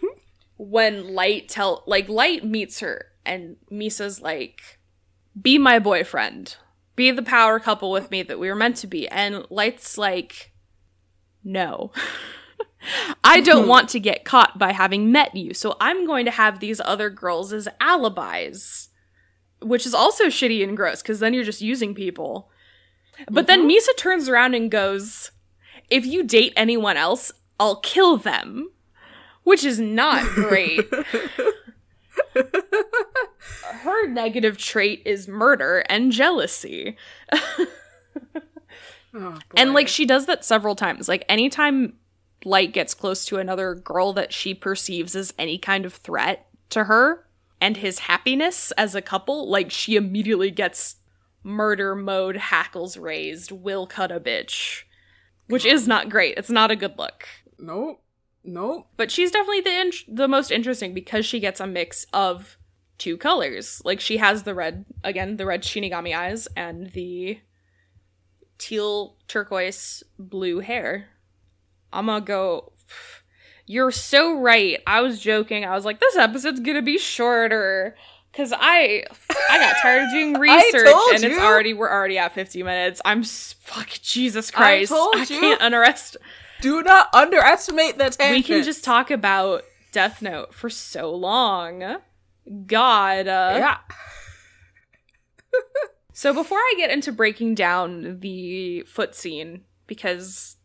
when 0.58 1.16
Light 1.16 1.50
tell 1.50 1.84
like 1.88 2.08
Light 2.08 2.46
meets 2.46 2.80
her 2.82 3.08
and 3.26 3.58
Misa's 3.72 4.22
like, 4.22 4.62
"Be 5.40 5.58
my 5.58 5.80
boyfriend. 5.80 6.58
Be 6.98 7.12
the 7.12 7.24
power 7.24 7.62
couple 7.62 7.92
with 7.92 8.12
me 8.12 8.24
that 8.24 8.40
we 8.40 8.50
were 8.50 8.56
meant 8.56 8.76
to 8.78 8.88
be." 8.88 9.08
And 9.08 9.46
Light's 9.50 9.98
like, 9.98 10.52
"No." 11.46 11.94
I 13.24 13.42
don't 13.42 13.68
want 13.74 13.90
to 13.90 14.00
get 14.00 14.26
caught 14.26 14.58
by 14.58 14.72
having 14.72 15.12
met 15.12 15.36
you, 15.36 15.54
so 15.54 15.76
I'm 15.80 16.06
going 16.06 16.26
to 16.26 16.32
have 16.32 16.60
these 16.60 16.82
other 16.82 17.10
girls 17.10 17.54
as 17.54 17.68
alibis. 17.80 18.90
Which 19.60 19.88
is 19.88 19.94
also 19.94 20.26
shitty 20.26 20.64
and 20.64 20.78
gross, 20.78 21.02
because 21.02 21.20
then 21.20 21.34
you're 21.34 21.44
just 21.44 21.62
using 21.62 21.96
people. 21.96 22.52
But 23.30 23.48
then 23.48 23.68
mm-hmm. 23.68 23.72
Misa 23.72 23.98
turns 23.98 24.30
around 24.30 24.54
and 24.54 24.70
goes, 24.70 25.32
If 25.90 26.06
you 26.06 26.24
date 26.24 26.54
anyone 26.56 26.96
else, 26.98 27.32
I'll 27.60 27.78
kill 27.78 28.18
them. 28.18 28.70
Which 29.44 29.64
is 29.64 29.80
not 29.80 30.24
great. 30.36 30.86
Her 33.64 34.08
negative 34.08 34.58
trait 34.58 35.02
is 35.06 35.28
murder 35.28 35.84
and 35.90 36.12
jealousy. 36.12 36.98
Oh, 39.14 39.40
And 39.56 39.74
like 39.74 39.88
she 39.88 40.06
does 40.06 40.26
that 40.28 40.46
several 40.46 40.76
times. 40.76 41.08
Like 41.08 41.26
anytime 41.28 41.94
Light 42.46 42.72
gets 42.72 42.94
close 42.94 43.26
to 43.26 43.38
another 43.38 43.74
girl 43.74 44.14
that 44.14 44.32
she 44.32 44.54
perceives 44.54 45.16
as 45.16 45.34
any 45.40 45.58
kind 45.58 45.86
of 45.86 45.94
threat 45.94 46.48
to 46.70 46.84
her 46.84 47.26
and 47.60 47.78
his 47.78 48.00
happiness 48.00 48.72
as 48.72 48.94
a 48.94 49.02
couple, 49.02 49.50
like 49.50 49.72
she 49.72 49.96
immediately 49.96 50.52
gets 50.52 50.98
murder 51.44 51.96
mode, 51.96 52.36
hackles 52.38 52.98
raised, 52.98 53.52
will 53.52 53.88
cut 53.88 54.12
a 54.12 54.20
bitch. 54.20 54.84
Which 55.48 55.66
is 55.66 55.88
not 55.88 56.10
great. 56.10 56.38
It's 56.38 56.50
not 56.50 56.72
a 56.72 56.76
good 56.76 56.98
look. 56.98 57.26
nope, 57.58 58.02
nope. 58.48 58.88
But 58.98 59.12
she's 59.12 59.30
definitely 59.32 59.62
the 59.62 59.80
in- 59.82 60.16
the 60.16 60.28
most 60.28 60.50
interesting 60.52 60.94
because 60.96 61.24
she 61.26 61.40
gets 61.40 61.60
a 61.60 61.68
mix 61.68 62.08
of 62.14 62.58
two 62.98 63.16
colors. 63.18 63.80
Like 63.86 64.00
she 64.00 64.18
has 64.18 64.42
the 64.44 64.56
red 64.56 64.86
again, 65.04 65.38
the 65.38 65.46
red 65.46 65.62
Shinigami 65.62 66.18
eyes 66.18 66.48
and 66.56 66.88
the 66.94 67.40
teal 68.58 69.16
turquoise 69.28 70.04
blue 70.18 70.60
hair. 70.60 71.10
I'm 71.94 72.08
gonna 72.08 72.22
go. 72.26 72.72
You're 73.70 73.92
so 73.92 74.40
right. 74.40 74.82
I 74.88 75.02
was 75.02 75.20
joking. 75.20 75.66
I 75.66 75.76
was 75.76 75.84
like, 75.86 76.00
this 76.00 76.16
episode's 76.16 76.62
gonna 76.62 76.82
be 76.82 76.98
shorter. 76.98 77.96
Cause 78.34 78.54
I 78.56 79.04
I 79.50 79.58
got 79.60 79.76
tired 79.82 80.04
of 80.04 80.12
doing 80.12 80.34
research 80.36 80.88
and 81.14 81.24
it's 81.24 81.36
you. 81.36 81.40
already 81.42 81.74
we're 81.74 81.90
already 81.92 82.18
at 82.20 82.34
50 82.34 82.62
minutes. 82.62 83.02
I'm 83.04 83.20
s- 83.22 83.56
fuck 83.62 83.90
Jesus 83.90 84.52
Christ. 84.52 84.90
told 84.92 85.16
I 85.16 85.26
can't 85.26 85.60
underestimate 85.62 86.24
Do 86.62 86.82
not 86.84 87.14
underestimate 87.14 87.98
the 87.98 88.16
we 88.32 88.42
can 88.44 88.64
just 88.64 88.84
talk 88.84 89.12
about 89.12 89.64
Death 89.92 90.22
Note 90.22 90.54
for 90.54 90.70
so 90.70 91.14
long. 91.14 91.98
God. 92.66 93.28
Uh, 93.28 93.54
Yeah. 93.58 93.78
So 96.14 96.34
before 96.34 96.58
I 96.58 96.74
get 96.78 96.90
into 96.90 97.12
breaking 97.12 97.54
down 97.54 98.22
the 98.22 98.82
foot 98.88 99.14
scene, 99.14 99.66
because 99.86 100.58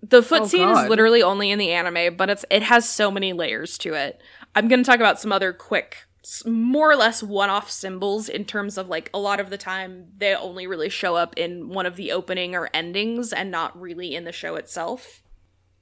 the 0.00 0.22
foot 0.22 0.42
Oh, 0.42 0.46
scene 0.46 0.68
is 0.68 0.88
literally 0.88 1.24
only 1.24 1.50
in 1.50 1.58
the 1.58 1.72
anime, 1.72 2.16
but 2.16 2.30
it's 2.30 2.44
it 2.50 2.62
has 2.62 2.88
so 2.88 3.10
many 3.10 3.32
layers 3.32 3.76
to 3.78 3.94
it. 3.94 4.22
I'm 4.54 4.68
gonna 4.68 4.84
talk 4.84 5.00
about 5.00 5.18
some 5.18 5.32
other 5.32 5.52
quick, 5.52 6.04
more 6.46 6.88
or 6.88 6.94
less 6.94 7.20
one-off 7.20 7.68
symbols 7.68 8.28
in 8.28 8.44
terms 8.44 8.78
of 8.78 8.88
like 8.88 9.10
a 9.12 9.18
lot 9.18 9.40
of 9.40 9.50
the 9.50 9.58
time 9.58 10.06
they 10.18 10.36
only 10.36 10.68
really 10.68 10.88
show 10.88 11.16
up 11.16 11.36
in 11.36 11.70
one 11.70 11.84
of 11.84 11.96
the 11.96 12.12
opening 12.12 12.54
or 12.54 12.70
endings 12.72 13.32
and 13.32 13.50
not 13.50 13.76
really 13.80 14.14
in 14.14 14.22
the 14.22 14.30
show 14.30 14.54
itself. 14.54 15.20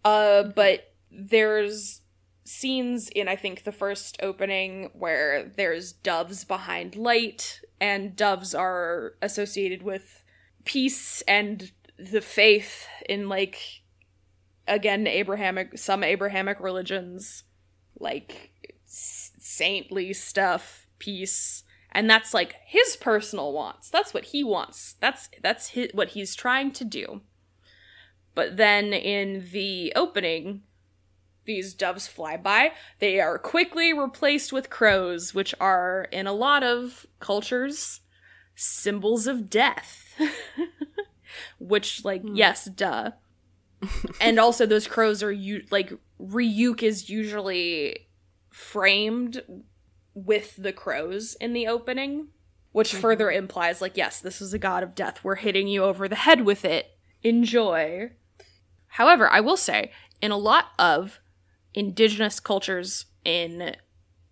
Uh, 0.04 0.44
but 0.44 0.92
there's 1.10 2.00
scenes 2.44 3.08
in 3.10 3.28
I 3.28 3.36
think 3.36 3.62
the 3.62 3.72
first 3.72 4.16
opening 4.20 4.90
where 4.92 5.44
there's 5.56 5.92
doves 5.92 6.44
behind 6.44 6.96
light, 6.96 7.60
and 7.80 8.16
doves 8.16 8.54
are 8.54 9.14
associated 9.22 9.82
with 9.82 10.24
peace 10.64 11.22
and 11.22 11.72
the 11.98 12.20
faith 12.20 12.86
in 13.08 13.28
like 13.28 13.82
again 14.66 15.06
Abrahamic 15.06 15.78
some 15.78 16.02
Abrahamic 16.02 16.60
religions, 16.60 17.44
like 17.98 18.50
saintly 18.86 20.12
stuff, 20.12 20.86
peace. 20.98 21.64
And 21.92 22.08
that's 22.08 22.32
like 22.32 22.54
his 22.66 22.96
personal 22.96 23.52
wants. 23.52 23.90
That's 23.90 24.14
what 24.14 24.26
he 24.26 24.44
wants. 24.44 24.94
That's 25.00 25.28
that's 25.42 25.70
his, 25.70 25.90
what 25.92 26.10
he's 26.10 26.34
trying 26.34 26.72
to 26.72 26.84
do. 26.84 27.22
But 28.34 28.56
then 28.56 28.92
in 28.92 29.48
the 29.52 29.92
opening, 29.96 30.62
these 31.44 31.74
doves 31.74 32.06
fly 32.06 32.36
by. 32.36 32.72
They 32.98 33.20
are 33.20 33.38
quickly 33.38 33.92
replaced 33.92 34.52
with 34.52 34.70
crows, 34.70 35.34
which 35.34 35.54
are, 35.60 36.06
in 36.12 36.26
a 36.26 36.32
lot 36.32 36.62
of 36.62 37.06
cultures, 37.18 38.00
symbols 38.54 39.26
of 39.26 39.50
death. 39.50 40.14
which, 41.58 42.04
like, 42.04 42.22
hmm. 42.22 42.36
yes, 42.36 42.66
duh. 42.66 43.12
and 44.20 44.38
also, 44.38 44.66
those 44.66 44.86
crows 44.86 45.22
are, 45.22 45.32
u- 45.32 45.64
like, 45.70 45.92
Ryuk 46.20 46.82
is 46.82 47.08
usually 47.08 48.08
framed 48.50 49.42
with 50.14 50.56
the 50.56 50.72
crows 50.72 51.36
in 51.40 51.52
the 51.52 51.66
opening, 51.66 52.28
which 52.72 52.92
hmm. 52.92 53.00
further 53.00 53.30
implies, 53.30 53.80
like, 53.80 53.96
yes, 53.96 54.20
this 54.20 54.40
is 54.40 54.52
a 54.52 54.58
god 54.58 54.82
of 54.82 54.94
death. 54.94 55.24
We're 55.24 55.36
hitting 55.36 55.68
you 55.68 55.84
over 55.84 56.08
the 56.08 56.16
head 56.16 56.42
with 56.42 56.64
it. 56.64 56.96
Enjoy. 57.22 58.12
However, 58.90 59.28
I 59.30 59.40
will 59.40 59.56
say, 59.56 59.92
in 60.20 60.30
a 60.30 60.36
lot 60.36 60.66
of 60.78 61.20
indigenous 61.74 62.40
cultures 62.40 63.06
in 63.24 63.76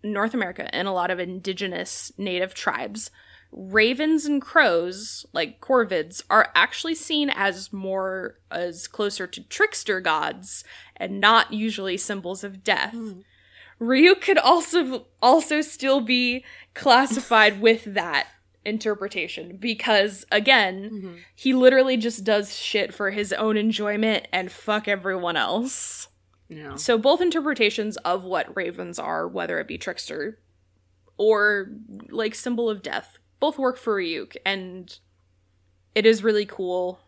North 0.03 0.35
America 0.35 0.73
and 0.75 0.87
a 0.87 0.93
lot 0.93 1.11
of 1.11 1.19
indigenous 1.19 2.13
native 2.19 2.55
tribes, 2.55 3.11
ravens 3.53 4.27
and 4.27 4.43
crows, 4.43 5.25
like 5.33 5.61
corvids, 5.61 6.23
are 6.29 6.51
actually 6.55 6.95
seen 6.95 7.31
as 7.31 7.73
more 7.73 8.39
as 8.51 8.89
closer 8.89 9.27
to 9.27 9.43
trickster 9.45 10.01
gods 10.01 10.65
and 10.97 11.21
not 11.21 11.53
usually 11.53 11.97
symbols 11.97 12.45
of 12.45 12.63
death. 12.65 12.93
Hmm. 12.93 13.21
Ryuk 13.81 14.21
could 14.21 14.39
also 14.39 15.07
also 15.23 15.61
still 15.61 16.01
be 16.01 16.45
classified 16.75 17.61
with 17.61 17.85
that 17.95 18.27
interpretation 18.65 19.57
because 19.57 20.25
again, 20.31 20.91
mm-hmm. 20.93 21.15
he 21.35 21.55
literally 21.55 21.97
just 21.97 22.25
does 22.25 22.57
shit 22.57 22.93
for 22.93 23.11
his 23.11 23.33
own 23.33 23.57
enjoyment 23.57 24.29
and 24.33 24.53
fuck 24.53 24.89
everyone 24.89 25.37
else. 25.37 26.09
Yeah. 26.49 26.77
So 26.77 26.99
both 26.99 27.21
interpretations 27.21 27.97
of 27.99 28.25
what 28.25 28.55
ravens 28.57 28.99
are, 28.99 29.29
whether 29.29 29.59
it 29.61 29.69
be 29.69 29.79
trickster 29.79 30.39
or 31.17 31.71
like 32.11 32.35
symbol 32.35 32.71
of 32.71 32.83
death, 32.83 33.19
both 33.41 33.59
work 33.59 33.77
for 33.77 33.97
Ryuk, 33.97 34.37
and 34.45 34.99
it 35.95 36.07
is 36.07 36.25
really 36.25 36.47
cool 36.47 37.01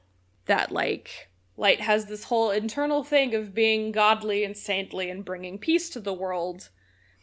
that 0.47 0.71
like 0.71 1.31
Light 1.57 1.81
has 1.81 2.07
this 2.07 2.25
whole 2.25 2.51
internal 2.51 3.05
thing 3.05 3.35
of 3.35 3.55
being 3.55 3.93
godly 3.93 4.45
and 4.45 4.57
saintly 4.57 5.11
and 5.11 5.25
bringing 5.25 5.59
peace 5.59 5.91
to 5.91 6.01
the 6.01 6.15
world, 6.15 6.71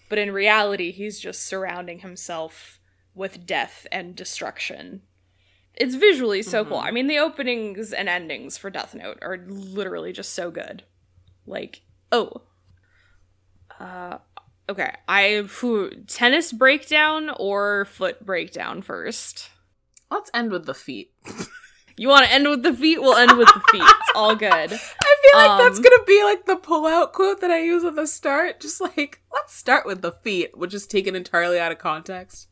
but 0.09 0.19
in 0.19 0.31
reality 0.31 0.91
he's 0.91 1.19
just 1.19 1.45
surrounding 1.45 1.99
himself 1.99 2.79
with 3.17 3.45
death 3.45 3.87
and 3.91 4.15
destruction. 4.15 5.01
It's 5.73 5.95
visually 5.95 6.41
so 6.41 6.65
cool. 6.65 6.77
I 6.77 6.91
mean, 6.91 7.07
the 7.07 7.19
openings 7.19 7.93
and 7.93 8.09
endings 8.09 8.57
for 8.57 8.69
Death 8.69 8.95
Note 8.95 9.19
are 9.21 9.37
literally 9.47 10.11
just 10.11 10.33
so 10.33 10.49
good. 10.49 10.83
Like, 11.45 11.81
oh. 12.11 12.41
Uh 13.79 14.17
okay. 14.69 14.95
I 15.07 15.47
whew, 15.59 15.91
tennis 16.07 16.51
breakdown 16.51 17.29
or 17.37 17.85
foot 17.85 18.25
breakdown 18.25 18.81
first. 18.81 19.49
Let's 20.09 20.31
end 20.33 20.51
with 20.51 20.65
the 20.65 20.73
feet. 20.73 21.11
You 21.99 22.09
want 22.09 22.25
to 22.27 22.31
end 22.31 22.47
with 22.47 22.61
the 22.61 22.75
feet? 22.75 23.01
We'll 23.01 23.15
end 23.17 23.35
with 23.39 23.47
the 23.47 23.61
feet. 23.71 23.81
It's 23.81 24.11
all 24.13 24.35
good. 24.35 24.47
I 24.53 24.67
feel 24.69 25.33
like 25.33 25.49
Um, 25.49 25.57
that's 25.57 25.79
gonna 25.79 26.03
be 26.05 26.23
like 26.23 26.45
the 26.45 26.55
pull-out 26.55 27.11
quote 27.11 27.41
that 27.41 27.49
I 27.49 27.63
use 27.63 27.83
at 27.83 27.95
the 27.95 28.05
start. 28.05 28.59
Just 28.59 28.79
like 28.79 29.21
let's 29.33 29.55
start 29.55 29.83
with 29.87 30.03
the 30.03 30.11
feet, 30.11 30.55
which 30.55 30.75
is 30.75 30.85
taken 30.85 31.15
entirely 31.15 31.59
out 31.59 31.71
of 31.71 31.79
context. 31.79 32.49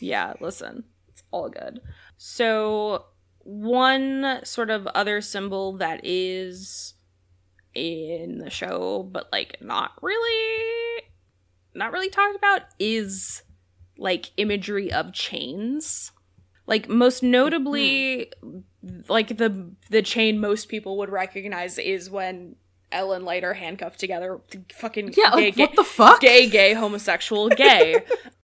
Yeah, 0.00 0.34
listen, 0.40 0.84
it's 1.08 1.22
all 1.30 1.48
good. 1.48 1.80
So, 2.16 3.06
one 3.40 4.40
sort 4.44 4.70
of 4.70 4.86
other 4.88 5.20
symbol 5.20 5.72
that 5.78 6.00
is 6.04 6.94
in 7.74 8.38
the 8.38 8.50
show, 8.50 9.08
but 9.10 9.28
like 9.32 9.58
not 9.60 9.92
really, 10.02 11.04
not 11.74 11.92
really 11.92 12.10
talked 12.10 12.36
about, 12.36 12.62
is 12.78 13.42
like 13.96 14.32
imagery 14.36 14.92
of 14.92 15.12
chains. 15.12 16.12
Like 16.66 16.88
most 16.88 17.22
notably, 17.22 18.30
mm-hmm. 18.44 19.00
like 19.08 19.38
the 19.38 19.70
the 19.90 20.02
chain 20.02 20.38
most 20.38 20.68
people 20.68 20.98
would 20.98 21.10
recognize 21.10 21.78
is 21.78 22.10
when 22.10 22.56
L 22.92 23.12
and 23.12 23.24
Light 23.24 23.44
are 23.44 23.54
handcuffed 23.54 23.98
together. 23.98 24.40
Fucking 24.74 25.14
Yeah, 25.16 25.30
gay, 25.30 25.46
like 25.46 25.56
gay, 25.56 25.62
what 25.62 25.76
the 25.76 25.84
fuck? 25.84 26.20
gay, 26.20 26.48
gay, 26.48 26.74
homosexual, 26.74 27.48
gay. 27.48 28.02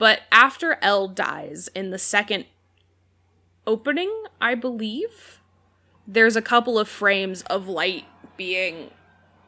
but 0.00 0.22
after 0.32 0.78
L 0.80 1.08
dies 1.08 1.68
in 1.74 1.90
the 1.90 1.98
second 1.98 2.46
opening, 3.66 4.10
I 4.40 4.54
believe, 4.54 5.42
there's 6.06 6.36
a 6.36 6.42
couple 6.42 6.78
of 6.78 6.88
frames 6.88 7.42
of 7.42 7.68
light 7.68 8.06
being 8.38 8.92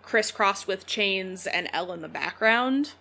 crisscrossed 0.03 0.68
with 0.68 0.84
chains 0.84 1.46
and 1.46 1.70
L 1.72 1.90
in 1.90 2.03
the 2.03 2.09
background. 2.09 2.92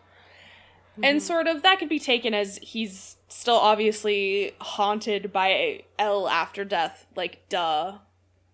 And 1.04 1.18
hmm. 1.18 1.26
sort 1.26 1.48
of 1.48 1.62
that 1.62 1.78
could 1.78 1.90
be 1.90 2.00
taken 2.00 2.34
as 2.34 2.58
he's 2.62 3.18
still 3.28 3.58
obviously 3.58 4.54
haunted 4.62 5.34
by 5.34 5.84
L 6.00 6.30
after 6.30 6.64
death, 6.64 7.06
like 7.18 7.50
duh. 7.50 7.98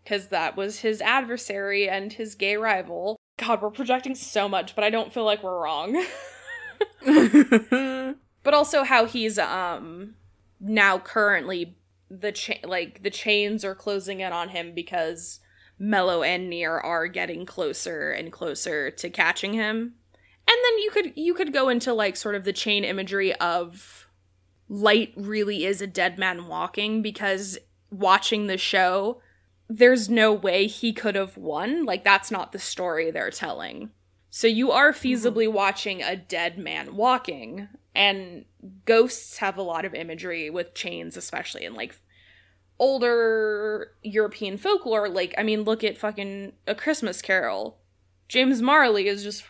Because 0.03 0.29
that 0.29 0.57
was 0.57 0.79
his 0.79 1.01
adversary 1.01 1.87
and 1.87 2.13
his 2.13 2.33
gay 2.33 2.57
rival. 2.57 3.15
God, 3.37 3.61
we're 3.61 3.69
projecting 3.69 4.15
so 4.15 4.49
much, 4.49 4.73
but 4.73 4.83
I 4.83 4.89
don't 4.89 5.13
feel 5.13 5.23
like 5.23 5.43
we're 5.43 5.61
wrong. 5.61 6.03
but 8.47 8.53
also 8.53 8.85
how 8.85 9.03
he's 9.03 9.37
um 9.37 10.15
now 10.57 10.97
currently 10.97 11.75
the 12.09 12.31
cha- 12.31 12.53
like 12.63 13.03
the 13.03 13.09
chains 13.09 13.65
are 13.65 13.75
closing 13.75 14.21
in 14.21 14.31
on 14.31 14.47
him 14.47 14.73
because 14.73 15.41
Mello 15.77 16.23
and 16.23 16.49
Near 16.49 16.77
are 16.77 17.07
getting 17.07 17.45
closer 17.45 18.09
and 18.09 18.31
closer 18.31 18.89
to 18.89 19.09
catching 19.09 19.51
him. 19.51 19.95
And 20.47 20.57
then 20.63 20.77
you 20.79 20.91
could 20.93 21.11
you 21.17 21.33
could 21.33 21.51
go 21.51 21.67
into 21.67 21.91
like 21.91 22.15
sort 22.15 22.35
of 22.35 22.45
the 22.45 22.53
chain 22.53 22.85
imagery 22.85 23.33
of 23.33 24.07
light 24.69 25.11
really 25.17 25.65
is 25.65 25.81
a 25.81 25.85
dead 25.85 26.17
man 26.17 26.47
walking 26.47 27.01
because 27.01 27.57
watching 27.91 28.47
the 28.47 28.57
show 28.57 29.21
there's 29.67 30.07
no 30.07 30.31
way 30.31 30.67
he 30.67 30.93
could 30.93 31.15
have 31.15 31.35
won. 31.35 31.83
Like 31.83 32.05
that's 32.05 32.31
not 32.31 32.53
the 32.53 32.59
story 32.59 33.11
they're 33.11 33.29
telling. 33.29 33.89
So 34.29 34.47
you 34.47 34.71
are 34.71 34.93
feasibly 34.93 35.51
watching 35.51 36.01
a 36.01 36.15
dead 36.15 36.57
man 36.57 36.95
walking, 36.95 37.67
and 37.97 38.45
ghosts 38.85 39.39
have 39.39 39.57
a 39.57 39.63
lot 39.63 39.83
of 39.83 39.95
imagery 39.95 40.51
with 40.51 40.75
chains, 40.75 41.17
especially 41.17 41.65
in 41.65 41.73
like 41.73 41.99
older 42.77 43.91
European 44.03 44.57
folklore. 44.57 45.09
Like, 45.09 45.33
I 45.35 45.41
mean, 45.41 45.63
look 45.63 45.83
at 45.83 45.97
fucking 45.97 46.53
A 46.67 46.75
Christmas 46.75 47.23
Carol. 47.23 47.79
James 48.29 48.61
Marley 48.61 49.07
is 49.07 49.23
just 49.23 49.45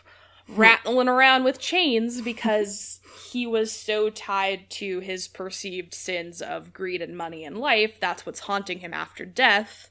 rattling 0.48 1.08
around 1.08 1.44
with 1.44 1.58
chains 1.58 2.22
because 2.22 3.00
he 3.30 3.46
was 3.46 3.70
so 3.70 4.08
tied 4.08 4.70
to 4.70 5.00
his 5.00 5.28
perceived 5.28 5.92
sins 5.92 6.40
of 6.40 6.72
greed 6.72 7.02
and 7.02 7.18
money 7.18 7.44
and 7.44 7.58
life. 7.58 8.00
That's 8.00 8.24
what's 8.24 8.40
haunting 8.40 8.78
him 8.78 8.94
after 8.94 9.26
death. 9.26 9.90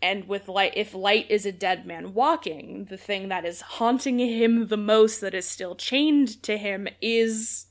And 0.00 0.26
with 0.28 0.48
light, 0.48 0.72
if 0.76 0.94
light 0.94 1.30
is 1.30 1.44
a 1.44 1.52
dead 1.52 1.84
man 1.84 2.14
walking, 2.14 2.86
the 2.86 2.96
thing 2.96 3.28
that 3.28 3.44
is 3.44 3.60
haunting 3.60 4.18
him 4.18 4.68
the 4.68 4.78
most, 4.78 5.20
that 5.20 5.34
is 5.34 5.46
still 5.46 5.74
chained 5.74 6.42
to 6.44 6.56
him, 6.56 6.88
is 7.02 7.66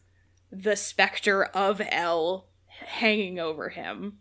the 0.51 0.75
specter 0.75 1.45
of 1.45 1.81
L 1.89 2.47
hanging 2.67 3.39
over 3.39 3.69
him, 3.69 4.19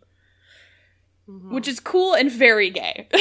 mm-hmm. 1.27 1.53
which 1.53 1.67
is 1.67 1.79
cool 1.79 2.13
and 2.13 2.31
very 2.31 2.69
gay. 2.69 3.07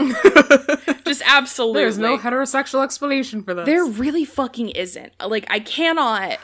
Just 1.04 1.22
absolutely. 1.26 1.82
There's 1.82 1.98
no 1.98 2.18
heterosexual 2.18 2.82
explanation 2.82 3.42
for 3.42 3.54
this. 3.54 3.66
There 3.66 3.84
really 3.84 4.24
fucking 4.24 4.70
isn't. 4.70 5.12
Like, 5.24 5.46
I 5.50 5.60
cannot. 5.60 6.38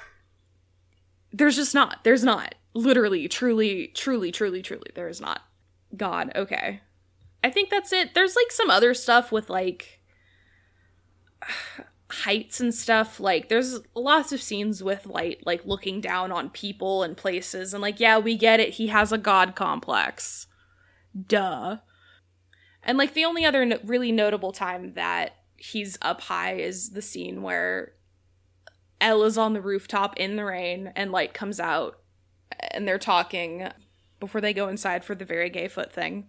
There's 1.32 1.56
just 1.56 1.74
not. 1.74 2.04
There's 2.04 2.24
not. 2.24 2.54
Literally, 2.74 3.28
truly, 3.28 3.88
truly, 3.88 4.30
truly, 4.30 4.62
truly, 4.62 4.90
there 4.94 5.08
is 5.08 5.20
not. 5.20 5.42
God, 5.96 6.32
okay. 6.36 6.80
I 7.42 7.50
think 7.50 7.70
that's 7.70 7.92
it. 7.92 8.14
There's 8.14 8.36
like 8.36 8.50
some 8.50 8.70
other 8.70 8.94
stuff 8.94 9.32
with 9.32 9.48
like 9.48 10.00
heights 12.10 12.60
and 12.60 12.74
stuff. 12.74 13.20
Like, 13.20 13.48
there's 13.48 13.80
lots 13.94 14.32
of 14.32 14.42
scenes 14.42 14.82
with 14.82 15.06
light, 15.06 15.42
like 15.44 15.64
looking 15.64 16.00
down 16.00 16.32
on 16.32 16.50
people 16.50 17.02
and 17.02 17.16
places. 17.16 17.74
And 17.74 17.82
like, 17.82 18.00
yeah, 18.00 18.18
we 18.18 18.36
get 18.36 18.60
it. 18.60 18.74
He 18.74 18.88
has 18.88 19.12
a 19.12 19.18
god 19.18 19.54
complex. 19.54 20.46
Duh. 21.26 21.78
And 22.82 22.96
like 22.96 23.14
the 23.14 23.24
only 23.24 23.44
other 23.44 23.64
no- 23.64 23.80
really 23.84 24.12
notable 24.12 24.52
time 24.52 24.94
that 24.94 25.32
he's 25.56 25.98
up 26.00 26.22
high 26.22 26.54
is 26.54 26.90
the 26.90 27.02
scene 27.02 27.42
where 27.42 27.92
L 29.00 29.24
is 29.24 29.36
on 29.36 29.52
the 29.52 29.60
rooftop 29.60 30.16
in 30.16 30.36
the 30.36 30.44
rain 30.44 30.92
and 30.96 31.12
light 31.12 31.34
comes 31.34 31.60
out 31.60 32.00
and 32.70 32.86
they're 32.86 32.98
talking 32.98 33.68
before 34.20 34.40
they 34.40 34.52
go 34.52 34.68
inside 34.68 35.04
for 35.04 35.14
the 35.14 35.24
very 35.24 35.50
gay 35.50 35.68
foot 35.68 35.92
thing. 35.92 36.28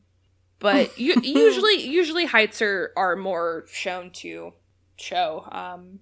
But 0.60 0.98
u- 1.00 1.20
usually 1.24 1.82
usually 1.88 2.26
heights 2.26 2.62
are 2.62 2.92
are 2.98 3.16
more 3.16 3.66
shown 3.72 4.12
to 4.12 4.54
show 5.00 5.48
um 5.52 6.00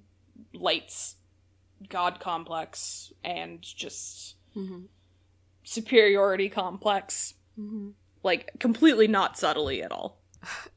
light's 0.54 1.16
god 1.90 2.20
complex 2.20 3.12
and 3.24 3.62
just 3.62 4.36
Mhm. 4.56 4.88
superiority 5.64 6.50
complex 6.50 7.36
Mhm. 7.60 7.94
like 8.24 8.52
completely 8.60 9.08
not 9.08 9.38
subtly 9.38 9.82
at 9.84 9.92
all. 9.92 10.22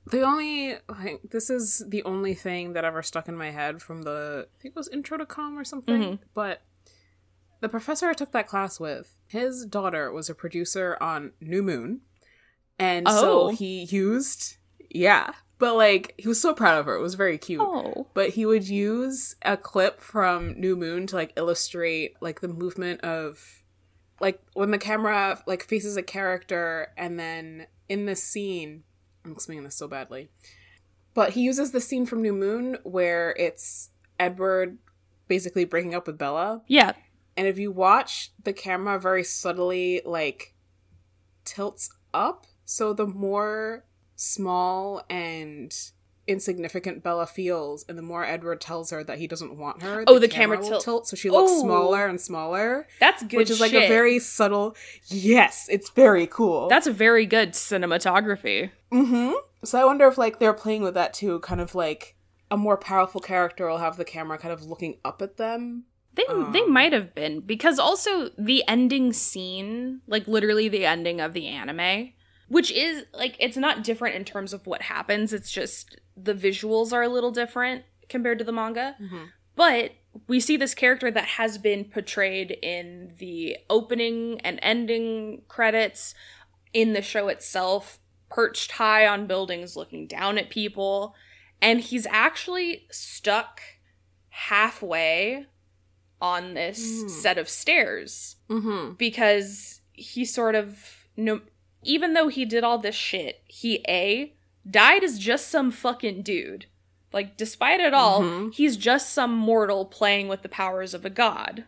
The 0.07 0.23
only 0.23 0.77
like 0.89 1.21
this 1.31 1.51
is 1.51 1.85
the 1.87 2.03
only 2.05 2.35
thing 2.35 2.73
that 2.73 2.85
ever 2.85 3.03
stuck 3.03 3.29
in 3.29 3.37
my 3.37 3.51
head 3.51 3.81
from 3.83 4.03
the 4.03 4.49
I 4.49 4.57
think 4.63 4.73
it 4.75 4.77
was 4.77 4.89
Intro 4.89 5.19
to 5.19 5.27
Com 5.27 5.59
or 5.59 5.65
something. 5.65 6.03
Mhm. 6.03 6.19
But 6.35 6.63
the 7.61 7.69
professor 7.69 8.09
I 8.09 8.15
took 8.15 8.33
that 8.33 8.47
class 8.47 8.81
with, 8.81 9.17
his 9.27 9.67
daughter 9.67 10.11
was 10.11 10.31
a 10.31 10.35
producer 10.35 10.97
on 11.01 11.33
New 11.41 11.63
Moon, 11.63 12.01
and 12.79 13.07
Oh. 13.09 13.21
so 13.21 13.49
he 13.51 13.85
used 13.85 14.57
yeah, 14.91 15.35
but 15.61 15.77
like 15.77 16.15
he 16.17 16.27
was 16.27 16.41
so 16.41 16.55
proud 16.55 16.79
of 16.79 16.87
her. 16.87 16.97
It 16.97 17.03
was 17.03 17.15
very 17.15 17.39
cute. 17.39 17.61
Oh. 17.61 18.09
But 18.15 18.31
he 18.31 18.47
would 18.47 18.67
use 18.67 19.37
a 19.43 19.57
clip 19.57 20.01
from 20.01 20.59
New 20.59 20.75
Moon 20.75 21.07
to 21.09 21.17
like 21.17 21.35
illustrate 21.37 22.17
like 22.21 22.41
the 22.41 22.49
movement 22.49 23.03
of 23.03 23.63
like 24.21 24.43
when 24.55 24.71
the 24.71 24.79
camera 24.79 25.41
like 25.47 25.63
faces 25.63 25.97
a 25.97 26.03
character 26.03 26.89
and 26.97 27.21
then 27.21 27.67
in 27.89 28.07
the 28.07 28.17
scene 28.17 28.83
I'm 29.25 29.33
explaining 29.33 29.65
this 29.65 29.77
so 29.77 29.87
badly. 29.87 30.31
But 31.13 31.35
he 31.35 31.43
uses 31.43 31.73
the 31.73 31.81
scene 31.81 32.07
from 32.07 32.23
New 32.23 32.33
Moon 32.33 32.79
where 32.83 33.35
it's 33.39 33.91
Edward 34.19 34.79
basically 35.29 35.67
breaking 35.67 35.95
up 35.95 36.07
with 36.07 36.17
Bella. 36.17 36.63
Yeah. 36.69 36.93
And 37.37 37.47
if 37.47 37.59
you 37.59 37.71
watch 37.71 38.33
the 38.43 38.55
camera 38.55 38.99
very 38.99 39.25
subtly 39.25 40.01
like 40.07 40.55
tilts 41.45 41.91
up, 42.15 42.47
so 42.65 42.95
the 42.95 43.07
more 43.07 43.85
small 44.21 45.03
and 45.09 45.75
insignificant 46.27 47.03
Bella 47.03 47.27
feels, 47.27 47.85
and 47.89 47.97
the 47.99 48.03
more 48.03 48.25
Edward 48.25 48.61
tells 48.61 48.91
her 48.91 49.03
that 49.03 49.19
he 49.19 49.27
doesn't 49.27 49.57
want 49.57 49.83
her. 49.83 50.05
Oh, 50.07 50.19
the 50.19 50.29
camera 50.29 50.59
will 50.59 50.69
tilt- 50.69 50.85
tilt, 50.85 51.09
so 51.09 51.17
she 51.17 51.31
looks 51.31 51.51
Oh. 51.53 51.63
smaller 51.63 52.07
and 52.07 52.21
smaller, 52.21 52.87
That's 53.01 53.23
good. 53.25 53.39
which 53.39 53.51
is 53.51 53.61
like 53.61 53.73
a 53.73 53.89
very 53.89 54.19
subtle. 54.19 54.77
Yes, 55.07 55.67
it's 55.71 55.91
very 55.91 56.27
cool. 56.27 56.69
That's 56.69 56.87
a 56.87 56.93
very 56.93 57.27
good 57.27 57.53
cinematography. 57.53 58.71
Mm-hmm. 58.93 59.33
So 59.65 59.81
I 59.81 59.85
wonder 59.85 60.07
if 60.07 60.19
like 60.19 60.39
they're 60.39 60.53
playing 60.53 60.83
with 60.83 60.95
that 60.95 61.15
too, 61.15 61.41
kind 61.41 61.61
of 61.61 61.75
like 61.75 62.15
a 62.51 62.57
more 62.57 62.77
powerful 62.77 63.21
character 63.21 63.69
will 63.69 63.79
have 63.79 63.97
the 63.97 64.05
camera 64.05 64.37
kind 64.39 64.53
of 64.53 64.63
looking 64.65 64.99
up 65.05 65.23
at 65.23 65.37
them. 65.37 65.85
They 66.15 66.25
they 66.53 66.61
Um. 66.63 66.73
might 66.73 66.93
have 66.93 67.15
been 67.15 67.41
because 67.41 67.79
also 67.79 68.31
the 68.39 68.63
ending 68.69 69.13
scene, 69.13 70.01
like 70.07 70.29
literally 70.29 70.69
the 70.69 70.85
ending 70.85 71.21
of 71.21 71.33
the 71.33 71.47
anime, 71.47 72.13
which 72.51 72.71
is 72.71 73.05
like 73.15 73.37
it's 73.39 73.57
not 73.57 73.83
different 73.83 74.17
in 74.17 74.25
terms 74.25 74.53
of 74.53 74.67
what 74.67 74.83
happens. 74.83 75.33
It's 75.33 75.51
just 75.51 75.99
the 76.17 76.35
visuals 76.35 76.93
are 76.93 77.03
a 77.03 77.09
little 77.09 77.31
different 77.31 77.85
compared 78.11 78.39
to 78.39 78.45
the 78.45 78.53
manga. 78.53 78.97
But 79.57 79.93
we 80.27 80.41
see 80.41 80.57
this 80.57 80.75
character 80.75 81.11
that 81.11 81.25
has 81.39 81.57
been 81.59 81.85
portrayed 81.85 82.51
in 82.63 83.13
the 83.19 83.57
opening 83.71 84.41
and 84.43 84.59
ending 84.63 85.43
credits 85.49 86.15
in 86.73 86.93
the 86.93 87.03
show 87.03 87.29
itself, 87.29 87.99
perched 88.29 88.73
high 88.73 89.07
on 89.07 89.27
buildings 89.27 89.77
looking 89.77 90.07
down 90.07 90.37
at 90.39 90.51
people, 90.51 91.15
and 91.63 91.81
he's 91.81 92.07
actually 92.07 92.87
stuck 92.91 93.61
halfway 94.31 95.47
on 96.21 96.55
this 96.55 96.81
Mm. 97.05 97.11
set 97.11 97.39
of 97.39 97.49
stairs 97.49 98.37
Mm-hmm. 98.49 98.95
because 98.95 99.81
he 99.93 100.25
sort 100.25 100.55
of 100.55 101.07
no 101.17 101.41
even 101.83 102.15
though 102.15 102.29
he 102.29 102.45
did 102.45 102.65
all 102.65 102.79
this 102.79 102.95
shit, 102.95 103.43
he 103.47 103.85
A 103.89 104.35
died 104.69 105.03
as 105.05 105.19
just 105.19 105.49
some 105.49 105.71
fucking 105.71 106.23
dude. 106.23 106.67
Like, 107.13 107.37
despite 107.37 107.81
it 107.81 107.93
all, 107.95 108.21
Mhm. 108.23 108.55
he's 108.55 108.77
just 108.77 109.11
some 109.13 109.33
mortal 109.35 109.85
playing 109.85 110.29
with 110.29 110.43
the 110.43 110.49
powers 110.49 110.95
of 110.95 111.05
a 111.05 111.11
god. 111.11 111.65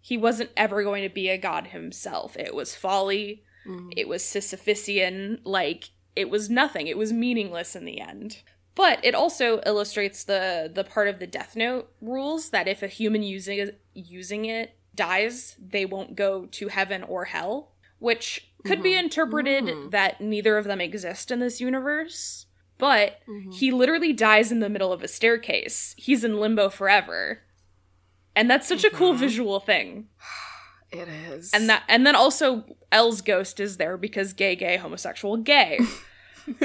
He 0.00 0.16
wasn't 0.16 0.50
ever 0.56 0.82
going 0.82 1.02
to 1.02 1.08
be 1.14 1.28
a 1.28 1.36
god 1.36 1.68
himself. 1.68 2.36
It 2.38 2.54
was 2.54 2.74
folly. 2.74 3.42
Mhm. 3.66 3.92
It 3.96 4.08
was 4.08 4.22
Sisyphusian. 4.22 5.40
Like, 5.44 5.90
it 6.16 6.30
was 6.30 6.48
nothing. 6.48 6.86
It 6.86 6.96
was 6.96 7.12
meaningless 7.12 7.76
in 7.76 7.84
the 7.84 8.00
end. 8.00 8.38
But 8.74 9.04
it 9.04 9.14
also 9.14 9.60
illustrates 9.66 10.24
the 10.24 10.70
the 10.72 10.84
part 10.84 11.08
of 11.08 11.18
the 11.18 11.26
Death 11.26 11.56
Note 11.56 11.92
rules 12.00 12.50
that 12.50 12.68
if 12.68 12.82
a 12.82 12.88
human 12.88 13.22
using 13.22 13.72
using 13.92 14.46
it 14.46 14.76
dies, 14.94 15.56
they 15.58 15.84
won't 15.84 16.16
go 16.16 16.46
to 16.46 16.68
heaven 16.68 17.02
or 17.02 17.26
hell, 17.26 17.72
which 18.00 18.50
could 18.66 18.82
be 18.82 18.90
Mhm. 18.92 18.98
interpreted 19.04 19.64
Mm. 19.64 19.90
that 19.92 20.20
neither 20.20 20.58
of 20.58 20.64
them 20.66 20.80
exist 20.80 21.30
in 21.30 21.38
this 21.38 21.60
universe. 21.60 22.46
But 22.76 23.20
Mhm. 23.28 23.54
he 23.54 23.70
literally 23.70 24.12
dies 24.12 24.50
in 24.50 24.58
the 24.60 24.68
middle 24.68 24.92
of 24.92 25.02
a 25.02 25.08
staircase. 25.08 25.94
He's 25.96 26.24
in 26.24 26.40
limbo 26.40 26.68
forever. 26.70 27.42
And 28.34 28.50
that's 28.50 28.66
such 28.66 28.84
a 28.84 28.90
cool 28.90 29.12
Mhm. 29.14 29.18
visual 29.18 29.60
thing. 29.60 30.08
It 30.92 31.06
is. 31.06 31.52
And 31.54 31.68
that 31.70 31.84
and 31.86 32.04
then 32.04 32.16
also 32.16 32.64
L's 32.90 33.20
ghost 33.20 33.60
is 33.60 33.76
there 33.76 33.96
because 33.96 34.32
gay 34.32 34.56
gay 34.56 34.76
homosexual 34.76 35.36
gay. 35.36 35.78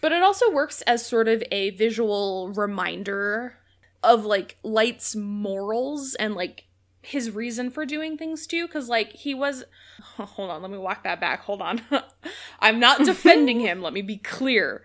But 0.00 0.10
it 0.12 0.22
also 0.22 0.50
works 0.50 0.82
as 0.82 1.04
sort 1.06 1.28
of 1.28 1.44
a 1.52 1.70
visual 1.70 2.52
reminder 2.56 3.56
of 4.02 4.24
like 4.24 4.56
Light's 4.64 5.14
morals 5.14 6.14
and 6.16 6.34
like 6.34 6.64
his 7.02 7.30
reason 7.30 7.70
for 7.70 7.84
doing 7.84 8.16
things 8.16 8.46
too. 8.46 8.66
Cause 8.68 8.88
like 8.88 9.12
he 9.12 9.34
was. 9.34 9.64
Hold 10.16 10.50
on, 10.50 10.62
let 10.62 10.70
me 10.70 10.78
walk 10.78 11.04
that 11.04 11.20
back. 11.20 11.42
Hold 11.42 11.60
on. 11.60 11.82
I'm 12.60 12.78
not 12.80 13.04
defending 13.04 13.60
him, 13.60 13.82
let 13.82 13.92
me 13.92 14.02
be 14.02 14.16
clear. 14.16 14.82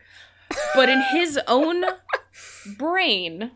But 0.76 0.90
in 0.90 1.02
his 1.02 1.40
own 1.48 1.84
brain, 2.78 3.52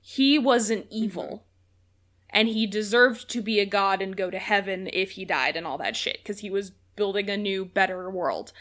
he 0.00 0.38
wasn't 0.38 0.86
evil. 0.90 1.44
And 2.30 2.48
he 2.48 2.66
deserved 2.66 3.28
to 3.30 3.42
be 3.42 3.58
a 3.58 3.66
god 3.66 4.00
and 4.00 4.16
go 4.16 4.30
to 4.30 4.38
heaven 4.38 4.88
if 4.92 5.12
he 5.12 5.24
died 5.24 5.56
and 5.56 5.66
all 5.66 5.78
that 5.78 5.96
shit. 5.96 6.18
Because 6.22 6.38
he 6.38 6.48
was 6.50 6.70
building 6.96 7.28
a 7.28 7.36
new, 7.36 7.64
better 7.64 8.08
world. 8.08 8.52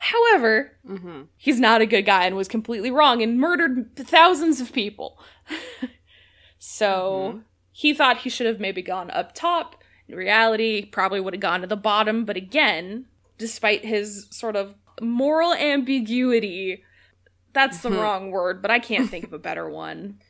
However, 0.00 0.72
hmm 0.86 1.22
he's 1.36 1.60
not 1.60 1.80
a 1.80 1.86
good 1.86 2.04
guy 2.04 2.26
and 2.26 2.36
was 2.36 2.48
completely 2.48 2.90
wrong 2.90 3.22
and 3.22 3.38
murdered 3.38 3.96
thousands 3.96 4.60
of 4.60 4.72
people. 4.72 5.18
so 6.58 7.34
Mhm. 7.36 7.42
He 7.78 7.92
thought 7.92 8.18
he 8.18 8.30
should 8.30 8.46
have 8.46 8.58
maybe 8.58 8.80
gone 8.80 9.10
up 9.10 9.34
top. 9.34 9.76
In 10.08 10.14
reality, 10.14 10.86
probably 10.86 11.20
would 11.20 11.34
have 11.34 11.42
gone 11.42 11.60
to 11.60 11.66
the 11.66 11.76
bottom. 11.76 12.24
But 12.24 12.38
again, 12.38 13.04
despite 13.36 13.84
his 13.84 14.28
sort 14.30 14.56
of 14.56 14.74
moral 15.02 15.52
ambiguity, 15.52 16.82
that's 17.52 17.82
the 17.82 17.90
Mhm. 17.90 18.00
wrong 18.00 18.30
word, 18.30 18.62
but 18.62 18.70
I 18.70 18.78
can't 18.78 19.10
think 19.10 19.24
of 19.24 19.34
a 19.34 19.38
better 19.38 19.68
one. 19.86 20.20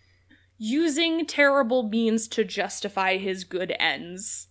Using 0.58 1.24
terrible 1.24 1.84
means 1.88 2.26
to 2.28 2.42
justify 2.42 3.16
his 3.18 3.44
good 3.44 3.76
ends 3.78 4.48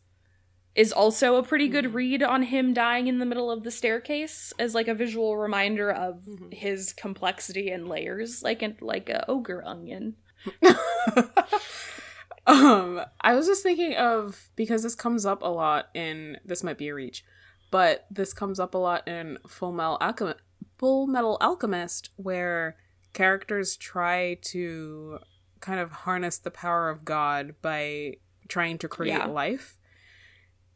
is 0.73 0.93
also 0.93 1.35
a 1.35 1.43
pretty 1.43 1.67
good 1.67 1.85
Mhm. 1.85 1.93
read 1.95 2.23
on 2.23 2.43
him 2.43 2.73
dying 2.73 3.07
in 3.07 3.19
the 3.19 3.25
middle 3.25 3.51
of 3.51 3.63
the 3.63 3.71
staircase 3.71 4.53
as 4.57 4.73
like 4.73 4.87
a 4.87 4.93
visual 4.93 5.35
reminder 5.35 5.91
of 5.91 6.21
Mhm. 6.25 6.53
his 6.53 6.93
complexity 6.93 7.69
and 7.71 7.89
layers 7.89 8.41
like 8.41 8.61
an 8.61 8.77
like 8.79 9.09
a 9.09 9.29
ogre 9.29 9.63
onion 9.65 10.15
um, 12.47 13.01
I 13.21 13.33
was 13.33 13.47
just 13.47 13.63
thinking 13.63 13.95
of 13.95 14.49
because 14.55 14.83
this 14.83 14.95
comes 14.95 15.25
up 15.25 15.41
a 15.41 15.47
lot 15.47 15.89
in 15.93 16.37
this 16.45 16.63
might 16.63 16.77
be 16.77 16.89
a 16.89 16.93
reach, 16.93 17.23
but 17.71 18.05
this 18.11 18.33
comes 18.33 18.59
up 18.59 18.73
a 18.75 18.77
lot 18.77 19.07
in 19.07 19.37
Full 19.47 19.71
Metal 19.71 19.97
Alchemist, 20.01 20.39
Full 20.77 21.07
Metal 21.07 21.37
Alchemist, 21.41 22.09
where 22.17 22.75
characters 23.13 23.75
try 23.77 24.37
to 24.41 25.19
kind 25.61 25.79
of 25.79 25.91
harness 25.91 26.37
the 26.37 26.51
power 26.51 26.89
of 26.89 27.05
God 27.05 27.55
by 27.61 28.17
trying 28.47 28.77
to 28.79 28.87
create 28.87 29.13
Yeah. 29.13 29.25
life, 29.27 29.79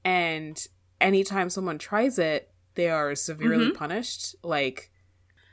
and 0.03 0.65
anytime 1.01 1.49
someone 1.49 1.77
tries 1.77 2.17
it, 2.17 2.51
they 2.75 2.89
are 2.89 3.13
severely 3.15 3.71
punished. 3.71 4.35
Like 4.43 4.91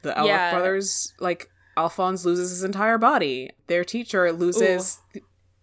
the 0.02 0.12
Elric 0.12 0.26
Yeah. 0.26 0.50
brothers, 0.52 1.12
like 1.18 1.50
Alphonse 1.76 2.24
loses 2.24 2.50
his 2.50 2.62
entire 2.64 2.98
body. 2.98 3.50
Their 3.66 3.84
teacher 3.84 4.32
loses 4.32 5.00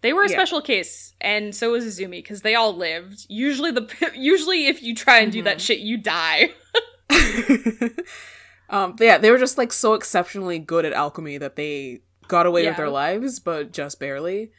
they 0.04 0.12
were 0.12 0.22
a 0.24 0.28
Yeah. 0.30 0.36
special 0.36 0.60
case 0.60 1.14
and 1.20 1.54
so 1.54 1.72
was 1.72 1.84
izumi 1.84 2.18
because 2.22 2.42
they 2.42 2.54
all 2.54 2.74
lived 2.76 3.24
usually 3.28 3.70
the 3.72 3.84
usually 4.14 4.66
if 4.72 4.82
you 4.82 4.94
try 4.94 5.18
and 5.22 5.32
do 5.32 5.42
that 5.42 5.56
Mhm. 5.58 5.66
shit 5.66 5.78
you 5.80 5.96
die 5.96 6.50
um, 8.70 8.96
yeah, 9.00 9.18
they 9.18 9.30
were 9.30 9.38
just 9.38 9.58
like 9.58 9.72
so 9.72 9.94
exceptionally 9.94 10.58
good 10.58 10.84
at 10.84 10.92
alchemy 10.92 11.38
that 11.38 11.56
they 11.56 12.00
got 12.28 12.46
away 12.46 12.66
with 12.66 12.76
their 12.76 12.88
lives, 12.90 13.38
but 13.38 13.72
just 13.72 14.00
barely. 14.00 14.50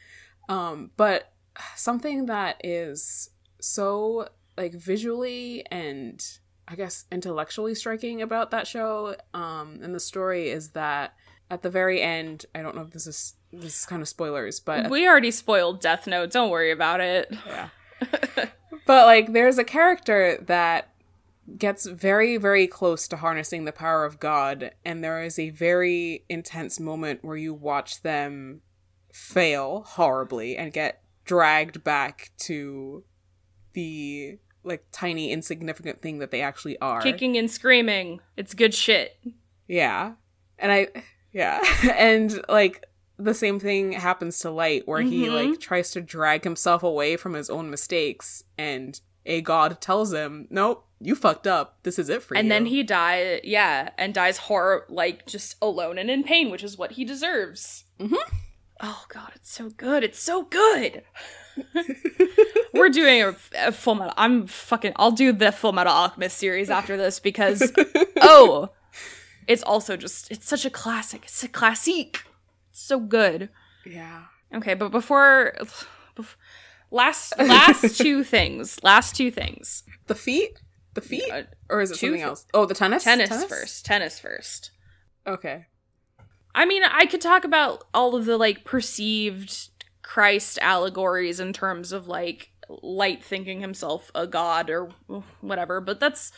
Um, 0.48 0.90
but 0.96 1.32
something 1.74 2.26
that 2.26 2.60
is 2.62 3.30
so 3.60 4.28
like 4.56 4.74
visually 4.74 5.64
and 5.70 6.22
I 6.68 6.76
guess 6.76 7.04
intellectually 7.10 7.74
striking 7.74 8.22
about 8.22 8.50
that 8.52 8.66
show 8.66 9.16
um, 9.34 9.80
and 9.82 9.94
the 9.94 10.00
story 10.00 10.50
is 10.50 10.70
that 10.70 11.14
at 11.50 11.62
the 11.62 11.70
very 11.70 12.02
end, 12.02 12.46
I 12.54 12.62
don't 12.62 12.74
know 12.74 12.82
if 12.82 12.90
this 12.90 13.06
is 13.06 13.34
this 13.52 13.80
is 13.80 13.86
kind 13.86 14.02
of 14.02 14.08
spoilers, 14.08 14.60
but 14.60 14.90
we 14.90 15.06
already 15.06 15.30
spoiled 15.30 15.80
death 15.80 16.06
note. 16.06 16.30
Don't 16.30 16.50
worry 16.50 16.70
about 16.70 17.00
it. 17.00 17.34
Yeah. 17.46 17.68
but 18.86 19.06
like 19.06 19.32
there's 19.32 19.58
a 19.58 19.64
character 19.64 20.38
that 20.46 20.92
gets 21.56 21.86
very 21.86 22.36
very 22.36 22.66
close 22.66 23.06
to 23.06 23.16
harnessing 23.16 23.64
the 23.64 23.72
power 23.72 24.04
of 24.04 24.18
god 24.18 24.72
and 24.84 25.02
there 25.02 25.22
is 25.22 25.38
a 25.38 25.50
very 25.50 26.24
intense 26.28 26.80
moment 26.80 27.24
where 27.24 27.36
you 27.36 27.54
watch 27.54 28.02
them 28.02 28.60
fail 29.12 29.84
horribly 29.86 30.56
and 30.56 30.72
get 30.72 31.02
dragged 31.24 31.82
back 31.84 32.32
to 32.36 33.04
the 33.74 34.38
like 34.62 34.84
tiny 34.92 35.30
insignificant 35.30 36.02
thing 36.02 36.18
that 36.18 36.30
they 36.30 36.42
actually 36.42 36.78
are. 36.80 37.00
Kicking 37.00 37.36
and 37.36 37.50
screaming. 37.50 38.20
It's 38.36 38.52
good 38.52 38.74
shit. 38.74 39.16
Yeah. 39.68 40.14
And 40.58 40.72
I 40.72 40.88
yeah. 41.42 41.60
and 41.96 42.40
like 42.48 42.84
the 43.18 43.34
same 43.34 43.58
thing 43.60 43.92
happens 43.92 44.38
to 44.40 44.50
Light 44.50 44.86
where 44.88 45.00
he 45.02 45.26
Mhm. 45.26 45.50
like 45.50 45.60
tries 45.60 45.90
to 45.92 46.00
drag 46.00 46.44
himself 46.44 46.82
away 46.82 47.16
from 47.16 47.32
his 47.34 47.48
own 47.50 47.70
mistakes 47.70 48.44
and 48.58 49.00
a 49.24 49.40
god 49.40 49.80
tells 49.80 50.12
him, 50.12 50.46
"Nope, 50.50 50.86
you 51.00 51.14
fucked 51.14 51.46
up. 51.46 51.78
This 51.82 51.98
is 51.98 52.08
it 52.08 52.22
for 52.22 52.34
you." 52.34 52.40
and 52.40 52.50
then 52.50 52.66
he 52.66 52.82
die 52.82 53.40
yeah 53.42 53.90
and 53.98 54.12
dies 54.14 54.38
horror 54.48 54.84
like 54.88 55.26
just 55.26 55.56
alone 55.60 55.98
and 55.98 56.10
in 56.10 56.22
pain 56.24 56.50
which 56.50 56.62
is 56.64 56.76
what 56.78 56.92
he 56.92 57.04
deserves 57.04 57.84
Mhm. 57.98 58.16
oh 58.80 59.04
god 59.08 59.32
it's 59.34 59.50
so 59.50 59.70
good 59.70 60.04
it's 60.04 60.20
so 60.20 60.42
good 60.44 61.02
we're 62.74 62.88
doing 62.90 63.22
a, 63.22 63.34
a 63.56 63.72
full 63.72 63.94
metal 63.94 64.12
i'm 64.16 64.46
fucking 64.46 64.92
i'll 64.96 65.10
do 65.10 65.32
the 65.32 65.50
full 65.52 65.72
metal 65.72 65.92
alchemist 65.92 66.36
series 66.38 66.70
after 66.70 66.96
this 66.96 67.18
because 67.20 67.72
oh 68.20 68.68
it's 69.46 69.62
also 69.62 69.96
just 69.96 70.30
it's 70.30 70.46
such 70.48 70.64
a 70.64 70.70
classic 70.70 71.22
it's 71.24 71.42
a 71.42 71.48
classique 71.48 72.24
it's 72.70 72.80
so 72.82 72.98
good 73.00 73.48
yeah. 73.84 74.24
okay 74.54 74.74
but 74.74 74.90
before 74.90 75.52
bef- 76.16 76.34
last 76.90 77.32
last 77.38 77.96
two 78.02 78.22
things 78.24 78.82
last 78.82 79.14
two 79.16 79.30
things 79.30 79.82
The 80.06 80.14
feet? 80.14 80.60
The 80.94 81.00
feet? 81.02 81.30
Uh, 81.30 81.42
or 81.68 81.82
is 81.82 81.90
it 81.90 81.96
something 81.96 82.16
thi- 82.20 82.22
else? 82.22 82.46
Oh, 82.54 82.64
the 82.64 82.72
tennis? 82.74 83.04
tennis 83.04 83.44
first 83.44 83.84
tennis 83.84 84.18
first 84.18 84.70
Okay. 85.26 85.66
I 86.54 86.64
mean, 86.64 86.82
I 86.84 87.04
could 87.06 87.20
talk 87.20 87.44
about 87.44 87.84
all 87.92 88.14
of 88.16 88.24
the 88.24 88.36
like 88.38 88.64
perceived 88.64 89.68
Christ 90.02 90.58
allegories 90.62 91.38
in 91.40 91.52
terms 91.52 91.92
of 91.92 92.06
like 92.08 92.50
light 92.68 93.22
thinking 93.22 93.60
himself 93.60 94.10
a 94.14 94.26
god 94.26 94.70
or 94.70 94.90
whatever, 95.40 95.80
but 95.80 96.00
that's 96.00 96.32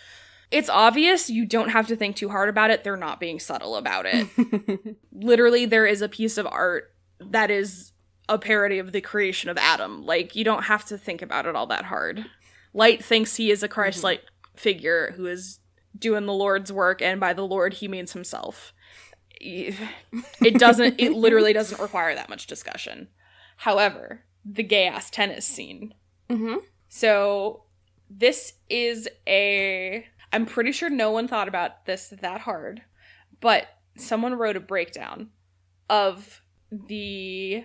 it's 0.50 0.68
obvious. 0.68 1.28
You 1.28 1.44
don't 1.44 1.70
have 1.70 1.86
to 1.88 1.96
think 1.96 2.16
too 2.16 2.28
hard 2.28 2.48
about 2.48 2.70
it. 2.70 2.84
They're 2.84 2.96
not 2.96 3.20
being 3.20 3.38
subtle 3.38 3.76
about 3.76 4.06
it. 4.06 4.96
Literally, 5.12 5.66
there 5.66 5.86
is 5.86 6.02
a 6.02 6.08
piece 6.08 6.38
of 6.38 6.46
art 6.46 6.94
that 7.20 7.50
is 7.50 7.92
a 8.28 8.38
parody 8.38 8.78
of 8.78 8.92
the 8.92 9.00
creation 9.00 9.50
of 9.50 9.58
Adam. 9.58 10.04
Like, 10.04 10.36
you 10.36 10.44
don't 10.44 10.64
have 10.64 10.84
to 10.86 10.98
think 10.98 11.22
about 11.22 11.46
it 11.46 11.56
all 11.56 11.66
that 11.66 11.86
hard. 11.86 12.26
Light 12.72 13.04
thinks 13.04 13.36
he 13.36 13.50
is 13.50 13.62
a 13.62 13.68
Christ 13.68 14.04
like 14.04 14.22
figure 14.56 15.12
who 15.16 15.26
is 15.26 15.60
doing 15.98 16.26
the 16.26 16.32
Lord's 16.32 16.72
work, 16.72 17.02
and 17.02 17.18
by 17.20 17.32
the 17.32 17.46
Lord, 17.46 17.74
he 17.74 17.88
means 17.88 18.12
himself. 18.12 18.72
It 19.40 20.58
doesn't, 20.58 20.96
it 20.98 21.12
literally 21.12 21.52
doesn't 21.54 21.80
require 21.80 22.14
that 22.14 22.28
much 22.28 22.46
discussion. 22.46 23.08
However, 23.58 24.24
the 24.44 24.62
gay 24.62 24.86
ass 24.86 25.10
tennis 25.10 25.46
scene. 25.46 25.94
mm-hmm. 26.30 26.56
So, 26.88 27.64
this 28.08 28.54
is 28.70 29.08
a. 29.26 30.06
I'm 30.32 30.46
pretty 30.46 30.72
sure 30.72 30.90
no 30.90 31.10
one 31.10 31.28
thought 31.28 31.48
about 31.48 31.86
this 31.86 32.12
that 32.20 32.42
hard, 32.42 32.82
but 33.40 33.66
someone 33.96 34.34
wrote 34.34 34.56
a 34.56 34.60
breakdown 34.60 35.30
of 35.88 36.42
the 36.70 37.64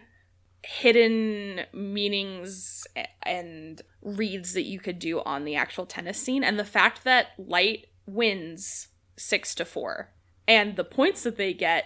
hidden 0.63 1.61
meanings 1.73 2.87
and 3.23 3.81
reads 4.01 4.53
that 4.53 4.63
you 4.63 4.79
could 4.79 4.97
do 4.97 5.21
on 5.21 5.43
the 5.43 5.55
actual 5.55 5.85
tennis 5.85 6.19
scene 6.19 6.43
and 6.43 6.57
the 6.57 6.65
fact 6.65 7.03
that 7.03 7.27
light 7.37 7.87
wins 8.05 8.87
6 9.17 9.55
to 9.55 9.65
4 9.65 10.09
and 10.47 10.75
the 10.75 10.83
points 10.83 11.23
that 11.23 11.35
they 11.35 11.53
get 11.53 11.85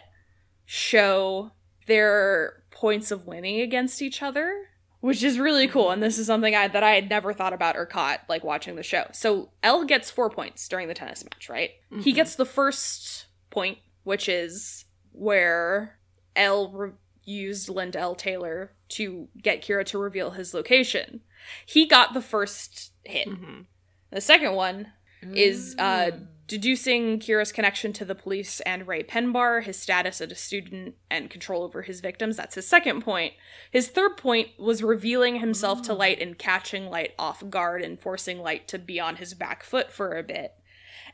show 0.65 1.51
their 1.88 2.63
points 2.69 3.11
of 3.11 3.25
winning 3.25 3.61
against 3.61 4.01
each 4.01 4.21
other, 4.21 4.67
which 5.07 5.23
is 5.23 5.39
really 5.39 5.69
cool. 5.69 5.89
And 5.89 6.03
this 6.03 6.17
is 6.17 6.27
something 6.27 6.53
I 6.53 6.67
that 6.67 6.83
I 6.83 6.95
had 6.95 7.09
never 7.09 7.31
thought 7.31 7.53
about 7.53 7.77
or 7.77 7.85
caught 7.85 8.19
like 8.27 8.43
watching 8.43 8.75
the 8.75 8.83
show. 8.83 9.05
So 9.13 9.51
L 9.63 9.85
gets 9.85 10.11
four 10.11 10.29
points 10.29 10.67
during 10.67 10.89
the 10.89 10.93
tennis 10.93 11.23
match, 11.23 11.47
right? 11.47 11.69
He 12.01 12.11
gets 12.11 12.35
the 12.35 12.43
first 12.43 13.27
point, 13.49 13.77
which 14.03 14.27
is 14.27 14.83
where 15.13 15.97
L 16.35 16.73
re- 16.73 16.91
used 17.23 17.69
Lind 17.69 17.95
L. 17.95 18.15
Tailor 18.15 18.73
to 18.89 19.29
get 19.41 19.63
Kira 19.63 19.85
to 19.85 19.97
reveal 19.97 20.31
his 20.31 20.53
location. 20.53 21.21
He 21.65 21.87
got 21.87 22.13
the 22.13 22.21
first 22.21 22.91
hit. 23.05 23.29
Mm-hmm. 23.29 23.61
The 24.11 24.19
second 24.19 24.55
one 24.55 24.91
is 25.22 25.76
uh, 25.80 26.11
mm. 26.11 26.28
deducing 26.47 27.20
Kira's 27.20 27.51
connection 27.51 27.91
to 27.93 28.05
the 28.05 28.15
police 28.15 28.59
and 28.61 28.88
Raye 28.88 29.03
Penber, 29.03 29.63
his 29.63 29.78
status 29.78 30.22
as 30.22 30.32
a 30.32 30.36
student, 30.36 30.95
and 31.09 31.30
control 31.30 31.63
over 31.63 31.82
his 31.82 32.01
victims. 32.01 32.38
That's 32.38 32.55
his 32.55 32.68
second 32.68 33.01
point. 33.01 33.34
His 33.72 33.88
third 33.88 34.18
point 34.18 34.49
was 34.59 34.84
revealing 34.84 35.39
himself 35.39 35.82
to 35.84 35.93
mm. 35.93 35.97
Light 35.97 36.22
and 36.22 36.38
catching 36.38 36.89
Light 36.89 37.13
off 37.18 37.49
guard 37.49 37.82
and 37.82 37.99
forcing 37.99 38.39
Light 38.39 38.68
to 38.68 38.78
be 38.80 38.99
on 38.99 39.15
his 39.15 39.34
back 39.34 39.63
foot 39.63 39.91
for 39.91 40.18
a 40.18 40.24
bit. 40.24 40.53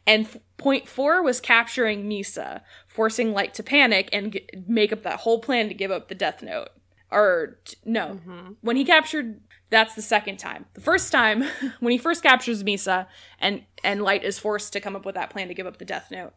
And 0.06 0.26
f- 0.26 0.38
point 0.58 0.88
four 0.88 1.24
was 1.24 1.40
capturing 1.40 2.04
Misa, 2.04 2.62
forcing 2.88 3.34
Light 3.34 3.54
to 3.54 3.64
panic 3.64 4.10
and 4.12 4.34
g- 4.34 4.48
make 4.68 4.92
up 4.92 5.04
that 5.04 5.22
whole 5.22 5.40
plan 5.40 5.70
to 5.70 5.74
give 5.74 5.92
up 5.92 6.10
the 6.10 6.16
Death 6.16 6.44
Note. 6.44 6.70
Or, 7.10 7.60
t- 7.64 7.78
no, 7.86 8.20
mm-hmm. 8.20 8.54
when 8.62 8.76
he 8.76 8.84
captured 8.84 9.40
that's 9.74 9.96
the 9.96 10.02
second 10.04 10.38
time. 10.38 10.66
The 10.76 10.82
first 10.82 11.12
time, 11.12 11.44
when 11.80 11.92
he 11.92 11.98
first 11.98 12.22
captures 12.22 12.64
Misa, 12.64 13.08
and 13.40 13.64
and 13.84 14.04
Light 14.04 14.24
is 14.24 14.40
forced 14.40 14.72
to 14.74 14.80
come 14.80 14.96
up 14.96 15.04
with 15.04 15.16
that 15.16 15.32
plan 15.32 15.48
to 15.48 15.54
give 15.54 15.66
up 15.66 15.78
the 15.78 15.86
Death 15.86 16.12
Note. 16.12 16.34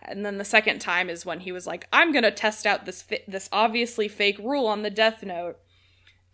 And 0.00 0.24
then 0.24 0.38
the 0.38 0.44
second 0.44 0.78
time 0.78 1.10
is 1.10 1.26
when 1.26 1.40
he 1.40 1.50
was 1.50 1.66
like, 1.66 1.88
"I'm 1.92 2.12
gonna 2.12 2.30
test 2.30 2.66
out 2.66 2.86
this 2.86 3.02
fi- 3.02 3.24
this 3.26 3.48
obviously 3.50 4.06
fake 4.06 4.38
rule 4.38 4.66
on 4.66 4.82
the 4.82 4.90
Death 4.90 5.24
Note." 5.24 5.58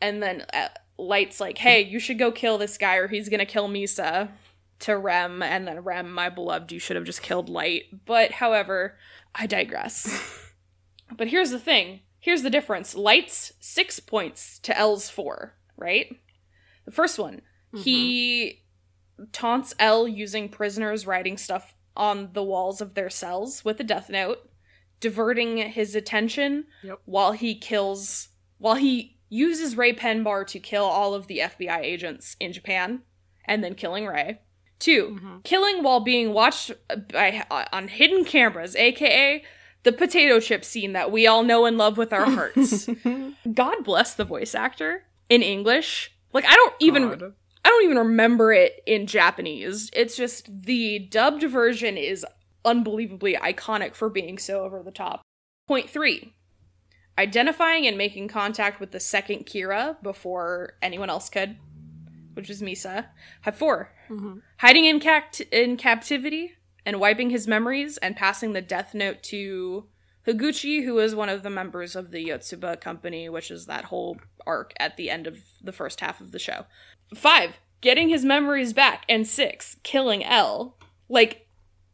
And 0.02 0.22
then 0.22 0.44
uh, 0.52 0.68
Light's 0.98 1.40
like, 1.40 1.58
"Hey, 1.58 1.80
you 1.80 1.98
should 1.98 2.18
go 2.18 2.30
kill 2.30 2.58
this 2.58 2.76
guy, 2.76 2.96
or 2.96 3.08
he's 3.08 3.30
gonna 3.30 3.46
kill 3.46 3.68
Misa." 3.68 4.30
To 4.80 4.98
Rem, 4.98 5.40
and 5.40 5.66
then 5.66 5.80
Rem, 5.80 6.12
my 6.12 6.28
beloved, 6.28 6.72
you 6.72 6.80
should 6.80 6.96
have 6.96 7.06
just 7.06 7.22
killed 7.22 7.48
Light. 7.48 7.84
But 8.04 8.32
however, 8.32 8.98
I 9.34 9.46
digress. 9.46 10.52
but 11.16 11.28
here's 11.28 11.52
the 11.52 11.60
thing. 11.60 12.00
Here's 12.18 12.42
the 12.42 12.50
difference. 12.50 12.94
Light's 12.94 13.52
six 13.60 14.00
points 14.00 14.58
to 14.60 14.76
L's 14.76 15.08
four, 15.08 15.54
right? 15.76 16.16
The 16.84 16.92
first 16.92 17.18
one, 17.18 17.42
he 17.74 18.62
mm-hmm. 19.18 19.24
taunts 19.32 19.74
L 19.78 20.06
using 20.06 20.48
prisoners 20.48 21.06
writing 21.06 21.36
stuff 21.36 21.74
on 21.96 22.30
the 22.32 22.42
walls 22.42 22.80
of 22.80 22.94
their 22.94 23.10
cells 23.10 23.64
with 23.64 23.80
a 23.80 23.84
death 23.84 24.10
note, 24.10 24.48
diverting 25.00 25.58
his 25.58 25.94
attention 25.94 26.64
Yep. 26.82 27.00
while 27.04 27.32
he 27.32 27.54
kills 27.54 28.28
while 28.58 28.76
he 28.76 29.18
uses 29.28 29.76
Raye 29.76 29.94
Penber 29.94 30.46
to 30.46 30.60
kill 30.60 30.84
all 30.84 31.14
of 31.14 31.26
the 31.26 31.38
FBI 31.38 31.80
agents 31.80 32.36
in 32.38 32.52
Japan 32.52 33.02
and 33.44 33.62
then 33.62 33.74
killing 33.74 34.06
Raye. 34.06 34.40
2 34.80 35.08
mm-hmm. 35.08 35.38
killing 35.44 35.82
while 35.82 36.00
being 36.00 36.32
watched 36.32 36.72
by 37.12 37.44
uh, 37.50 37.64
on 37.72 37.88
hidden 37.88 38.24
cameras, 38.24 38.74
aka 38.76 39.42
the 39.84 39.92
potato 39.92 40.40
chip 40.40 40.64
scene 40.64 40.92
that 40.94 41.12
we 41.12 41.26
all 41.26 41.42
know 41.42 41.64
and 41.64 41.78
love 41.78 41.96
with 41.96 42.12
our 42.12 42.28
hearts. 42.28 42.88
God 43.54 43.84
bless 43.84 44.14
the 44.14 44.24
voice 44.24 44.54
actor 44.54 45.04
in 45.28 45.42
English. 45.42 46.13
Like 46.34 46.44
I 46.46 46.54
don't 46.54 46.74
even 46.80 47.08
God. 47.08 47.32
I 47.64 47.68
don't 47.70 47.84
even 47.84 47.96
remember 47.96 48.52
it 48.52 48.82
in 48.86 49.06
Japanese. 49.06 49.88
It's 49.94 50.16
just 50.16 50.62
the 50.64 50.98
dubbed 50.98 51.42
version 51.44 51.96
is 51.96 52.26
unbelievably 52.64 53.34
iconic 53.36 53.94
for 53.94 54.10
being 54.10 54.36
so 54.36 54.64
over 54.64 54.82
the 54.82 54.90
top. 54.90 55.22
Point 55.66 55.88
3. 55.88 56.34
Identifying 57.16 57.86
and 57.86 57.96
making 57.96 58.28
contact 58.28 58.80
with 58.80 58.90
the 58.90 59.00
second 59.00 59.46
Kira 59.46 60.02
before 60.02 60.74
anyone 60.82 61.08
else 61.08 61.30
could, 61.30 61.56
which 62.34 62.48
was 62.48 62.60
Misa. 62.60 63.06
Have 63.42 63.56
4. 63.56 63.90
Mhm. 64.10 64.42
Hiding 64.58 64.84
in, 64.84 65.00
cact- 65.00 65.40
in 65.40 65.76
captivity 65.76 66.54
and 66.84 67.00
wiping 67.00 67.30
his 67.30 67.46
memories 67.46 67.96
and 67.98 68.16
passing 68.16 68.52
the 68.52 68.60
death 68.60 68.92
note 68.94 69.22
to 69.24 69.86
Higuchi, 70.26 70.84
who 70.84 70.98
is 70.98 71.14
one 71.14 71.28
of 71.28 71.42
the 71.42 71.50
members 71.50 71.94
of 71.94 72.10
the 72.10 72.28
Yotsuba 72.28 72.80
company, 72.80 73.28
which 73.28 73.50
is 73.50 73.66
that 73.66 73.86
whole 73.86 74.18
arc 74.46 74.72
at 74.78 74.96
the 74.96 75.10
end 75.10 75.26
of 75.26 75.38
the 75.62 75.72
first 75.72 76.00
half 76.00 76.20
of 76.20 76.32
the 76.32 76.38
show. 76.38 76.64
Five, 77.14 77.58
getting 77.80 78.08
his 78.08 78.24
memories 78.24 78.72
back. 78.72 79.04
And 79.08 79.26
six, 79.26 79.76
killing 79.82 80.24
L. 80.24 80.76
Like, 81.08 81.46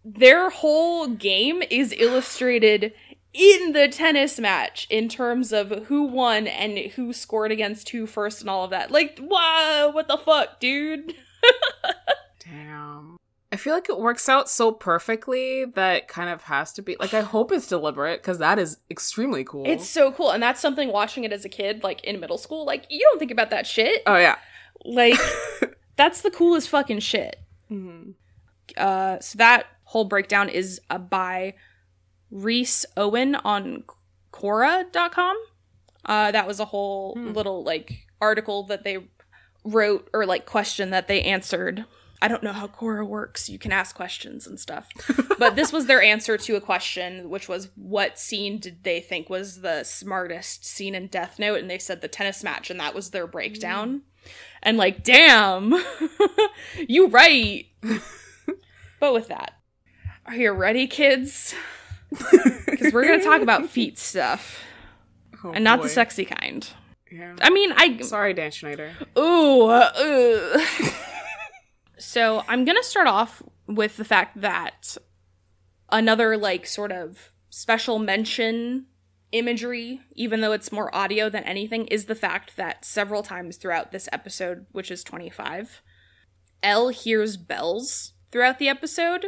their 0.04 0.48
whole 0.50 1.08
game 1.08 1.62
is 1.68 1.94
illustrated 1.96 2.92
in 3.32 3.72
the 3.72 3.88
tennis 3.88 4.38
match 4.38 4.86
in 4.90 5.08
terms 5.08 5.52
of 5.52 5.86
who 5.86 6.04
won 6.04 6.46
and 6.46 6.78
who 6.92 7.12
scored 7.12 7.52
against 7.52 7.90
who 7.90 8.06
first 8.06 8.40
and 8.40 8.50
all 8.50 8.64
of 8.64 8.70
that. 8.70 8.90
Like, 8.90 9.18
wow, 9.20 9.90
what 9.92 10.08
the 10.08 10.16
fuck, 10.16 10.58
dude? 10.58 11.14
Damn. 12.44 13.19
I 13.52 13.56
feel 13.56 13.74
like 13.74 13.88
it 13.88 13.98
works 13.98 14.28
out 14.28 14.48
so 14.48 14.70
perfectly 14.70 15.64
that 15.64 15.96
it 15.96 16.08
kind 16.08 16.30
of 16.30 16.42
has 16.44 16.72
to 16.74 16.82
be 16.82 16.96
like 17.00 17.12
I 17.14 17.20
hope 17.22 17.50
it's 17.50 17.66
deliberate 17.66 18.20
because 18.22 18.38
that 18.38 18.58
is 18.60 18.78
extremely 18.90 19.42
cool. 19.44 19.64
It's 19.66 19.88
so 19.88 20.12
cool. 20.12 20.30
And 20.30 20.40
that's 20.42 20.60
something 20.60 20.92
watching 20.92 21.24
it 21.24 21.32
as 21.32 21.44
a 21.44 21.48
kid, 21.48 21.82
like 21.82 22.02
in 22.04 22.20
middle 22.20 22.38
school, 22.38 22.64
like, 22.64 22.86
you 22.90 23.00
don't 23.00 23.18
think 23.18 23.30
about 23.32 23.50
that 23.50 23.66
shit. 23.66 24.02
oh 24.06 24.16
yeah. 24.16 24.36
Like, 24.84 25.18
that's 25.96 26.20
the 26.22 26.30
coolest 26.30 26.68
fucking 26.68 27.00
shit. 27.00 27.36
Mhm. 27.70 28.14
Uh, 28.76 29.18
so 29.18 29.36
that 29.38 29.66
whole 29.84 30.04
breakdown 30.04 30.48
is 30.48 30.80
uh, 30.88 30.98
by 30.98 31.54
Reese 32.30 32.86
Owen 32.96 33.34
on 33.34 33.82
Quora.com. 34.32 35.36
Uh, 36.04 36.30
that 36.30 36.46
was 36.46 36.60
a 36.60 36.64
whole 36.66 37.14
Hmm. 37.14 37.32
little 37.32 37.62
like 37.64 38.06
article 38.20 38.62
that 38.64 38.84
they 38.84 39.08
wrote 39.64 40.08
or 40.14 40.24
like 40.24 40.46
question 40.46 40.90
that 40.90 41.08
they 41.08 41.22
answered. 41.22 41.84
I 42.22 42.28
don't 42.28 42.42
know 42.42 42.52
how 42.52 42.66
Quora 42.66 43.06
works. 43.06 43.48
You 43.48 43.58
can 43.58 43.72
ask 43.72 43.94
questions 43.96 44.46
and 44.46 44.60
stuff. 44.60 44.88
but 45.38 45.56
this 45.56 45.72
was 45.72 45.86
their 45.86 46.02
answer 46.02 46.36
to 46.36 46.56
a 46.56 46.60
question, 46.60 47.30
which 47.30 47.48
was 47.48 47.70
what 47.76 48.18
scene 48.18 48.58
did 48.58 48.84
they 48.84 49.00
think 49.00 49.30
was 49.30 49.62
the 49.62 49.84
smartest 49.84 50.64
scene 50.64 50.94
in 50.94 51.06
Death 51.06 51.38
Note? 51.38 51.60
And 51.60 51.70
they 51.70 51.78
said 51.78 52.00
the 52.02 52.08
tennis 52.08 52.44
match, 52.44 52.70
and 52.70 52.78
that 52.78 52.94
was 52.94 53.10
their 53.10 53.26
breakdown. 53.26 54.02
And 54.62 54.76
like, 54.76 55.02
damn, 55.02 55.74
you 56.88 57.08
right. 57.08 57.66
but 59.00 59.14
with 59.14 59.28
that, 59.28 59.54
are 60.26 60.34
you 60.34 60.52
ready, 60.52 60.86
kids? 60.86 61.54
Because 62.66 62.92
we're 62.94 63.04
gonna 63.06 63.22
talk 63.22 63.42
about 63.42 63.68
feet 63.68 63.98
stuff, 63.98 64.58
Oh, 65.44 65.52
and 65.52 65.62
not 65.62 65.82
the 65.82 65.88
sexy 65.88 66.24
kind. 66.24 66.66
Yeah. 67.10 67.36
I 67.42 67.50
mean, 67.50 67.72
I 67.76 68.00
Sorry, 68.00 68.32
Dan 68.32 68.50
Schneider. 68.50 68.92
Ooh. 69.18 69.66
uh. 69.66 70.64
so 72.00 72.42
I'm 72.48 72.64
gonna 72.64 72.82
start 72.82 73.06
off 73.06 73.42
with 73.66 73.96
the 73.96 74.04
fact 74.04 74.40
that 74.40 74.96
another 75.90 76.36
like 76.36 76.66
sort 76.66 76.92
of 76.92 77.32
special 77.50 77.98
mention 77.98 78.86
imagery, 79.32 80.00
even 80.14 80.40
though 80.40 80.52
it's 80.52 80.72
more 80.72 80.94
audio 80.94 81.28
than 81.28 81.44
anything, 81.44 81.86
is 81.86 82.06
the 82.06 82.14
fact 82.14 82.56
that 82.56 82.84
several 82.84 83.22
times 83.22 83.56
throughout 83.56 83.92
this 83.92 84.08
episode, 84.12 84.66
which 84.72 84.90
is 84.90 85.04
25, 85.04 85.82
L 86.62 86.88
hears 86.88 87.36
bells 87.36 88.12
throughout 88.32 88.58
the 88.58 88.68
episode. 88.68 89.26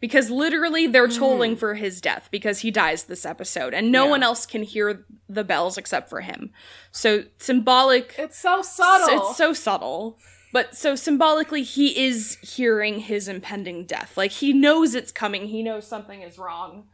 Because 0.00 0.28
literally 0.28 0.86
they're 0.86 1.08
hmm. 1.08 1.18
tolling 1.18 1.56
for 1.56 1.74
his 1.74 2.00
death 2.02 2.28
because 2.30 2.58
he 2.58 2.70
dies 2.70 3.04
this 3.04 3.24
episode, 3.24 3.72
and 3.72 3.90
no 3.90 4.04
Yeah. 4.04 4.10
one 4.10 4.22
else 4.22 4.44
can 4.44 4.62
hear 4.62 5.06
the 5.30 5.44
bells 5.44 5.78
except 5.78 6.10
for 6.10 6.20
him. 6.20 6.52
So 6.92 7.24
symbolic 7.38 8.14
It's 8.18 8.38
so 8.38 8.60
so- 8.60 8.84
It's 9.30 9.38
so 9.38 9.54
subtle. 9.54 10.18
But 10.54 10.76
so 10.76 10.94
symbolically, 10.94 11.64
he 11.64 12.06
is 12.06 12.38
hearing 12.40 13.00
his 13.00 13.26
impending 13.26 13.86
death. 13.86 14.16
Like, 14.16 14.30
he 14.30 14.52
knows 14.52 14.94
it's 14.94 15.10
coming. 15.10 15.48
He 15.48 15.64
knows 15.64 15.84
something 15.84 16.22
is 16.22 16.38
wrong. 16.38 16.84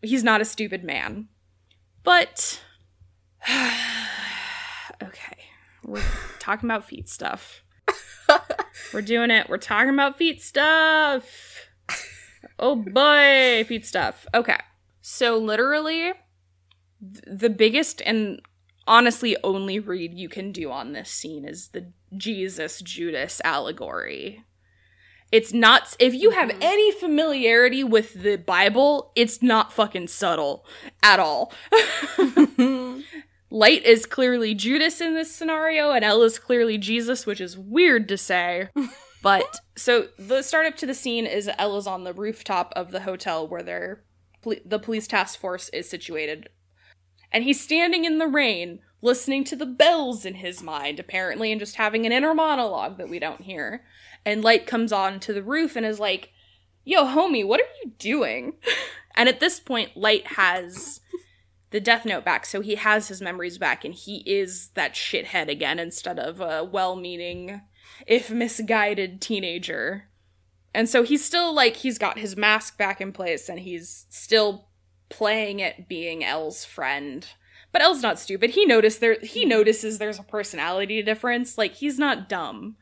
He's 0.00 0.24
not 0.24 0.40
a 0.40 0.44
stupid 0.46 0.82
man. 0.82 1.28
But. 2.02 2.62
okay. 5.02 5.36
We're 5.84 6.02
talking 6.38 6.66
about 6.66 6.86
feet 6.86 7.10
stuff. 7.10 7.62
We're 8.94 9.02
doing 9.02 9.30
it. 9.30 9.50
We're 9.50 9.58
talking 9.58 9.92
about 9.92 10.16
feet 10.16 10.40
stuff. 10.40 11.66
Oh 12.58 12.74
boy, 12.74 13.66
feet 13.68 13.84
stuff. 13.84 14.26
Okay. 14.32 14.60
So, 15.02 15.36
literally, 15.36 16.14
th- 17.02 17.24
the 17.26 17.50
biggest 17.50 18.00
and 18.06 18.40
honestly 18.86 19.36
only 19.42 19.78
read 19.78 20.14
you 20.14 20.28
can 20.28 20.52
do 20.52 20.70
on 20.70 20.92
this 20.92 21.10
scene 21.10 21.44
is 21.44 21.68
the 21.68 21.92
Jesus 22.16 22.80
Judas 22.80 23.40
allegory. 23.44 24.44
It's 25.32 25.52
not 25.52 25.94
if 25.98 26.14
you 26.14 26.30
have 26.30 26.48
mm-hmm. 26.48 26.62
any 26.62 26.92
familiarity 26.92 27.84
with 27.84 28.22
the 28.22 28.36
Bible, 28.36 29.12
it's 29.14 29.42
not 29.42 29.72
fucking 29.72 30.08
subtle 30.08 30.66
at 31.02 31.20
all. 31.20 31.52
Light 33.52 33.84
is 33.84 34.06
clearly 34.06 34.54
Judas 34.54 35.00
in 35.00 35.14
this 35.14 35.34
scenario 35.34 35.90
and 35.90 36.04
L 36.04 36.22
is 36.22 36.38
clearly 36.38 36.78
Jesus, 36.78 37.26
which 37.26 37.40
is 37.40 37.58
weird 37.58 38.08
to 38.08 38.16
say. 38.16 38.68
But 39.22 39.60
so 39.76 40.08
the 40.18 40.42
startup 40.42 40.76
to 40.76 40.86
the 40.86 40.94
scene 40.94 41.26
is 41.26 41.50
L's 41.58 41.86
on 41.86 42.04
the 42.04 42.14
rooftop 42.14 42.72
of 42.74 42.90
the 42.90 43.00
hotel 43.00 43.46
where 43.46 43.62
they're 43.62 44.02
the 44.64 44.78
police 44.78 45.06
task 45.06 45.38
force 45.38 45.68
is 45.68 45.88
situated. 45.88 46.48
And 47.32 47.44
he's 47.44 47.60
standing 47.60 48.04
in 48.04 48.18
the 48.18 48.26
rain, 48.26 48.80
listening 49.02 49.44
to 49.44 49.56
the 49.56 49.66
bells 49.66 50.24
in 50.24 50.34
his 50.36 50.62
mind, 50.62 50.98
apparently, 50.98 51.52
and 51.52 51.60
just 51.60 51.76
having 51.76 52.06
an 52.06 52.12
inner 52.12 52.34
monologue 52.34 52.98
that 52.98 53.08
we 53.08 53.18
don't 53.18 53.42
hear. 53.42 53.84
And 54.24 54.42
Light 54.42 54.66
comes 54.66 54.92
on 54.92 55.20
to 55.20 55.32
the 55.32 55.42
roof 55.42 55.76
and 55.76 55.86
is 55.86 56.00
like, 56.00 56.30
Yo, 56.84 57.04
homie, 57.04 57.46
what 57.46 57.60
are 57.60 57.84
you 57.84 57.92
doing? 57.98 58.54
And 59.16 59.28
at 59.28 59.40
this 59.40 59.60
point, 59.60 59.96
Light 59.96 60.26
has 60.28 61.00
the 61.70 61.80
Death 61.80 62.04
Note 62.04 62.24
back, 62.24 62.46
so 62.46 62.60
he 62.60 62.76
has 62.76 63.08
his 63.08 63.20
memories 63.20 63.58
back, 63.58 63.84
and 63.84 63.92
he 63.92 64.18
is 64.26 64.68
that 64.74 64.94
shithead 64.94 65.48
again 65.48 65.78
instead 65.78 66.18
of 66.18 66.40
a 66.40 66.64
well 66.64 66.96
meaning, 66.96 67.60
if 68.06 68.30
misguided 68.30 69.20
teenager. 69.20 70.08
And 70.72 70.88
so 70.88 71.02
he's 71.02 71.24
still 71.24 71.52
like, 71.52 71.76
he's 71.76 71.98
got 71.98 72.18
his 72.18 72.36
mask 72.36 72.78
back 72.78 73.00
in 73.00 73.12
place, 73.12 73.48
and 73.48 73.60
he's 73.60 74.06
still 74.08 74.68
playing 75.10 75.60
it 75.60 75.88
being 75.88 76.24
L's 76.24 76.64
friend. 76.64 77.26
But 77.72 77.82
L's 77.82 78.02
not 78.02 78.18
stupid. 78.18 78.50
He 78.50 78.64
noticed 78.64 79.00
there 79.00 79.18
he 79.20 79.44
notices 79.44 79.98
there's 79.98 80.18
a 80.18 80.24
personality 80.24 81.02
difference. 81.02 81.58
Like 81.58 81.74
he's 81.74 81.98
not 81.98 82.28
dumb. 82.28 82.76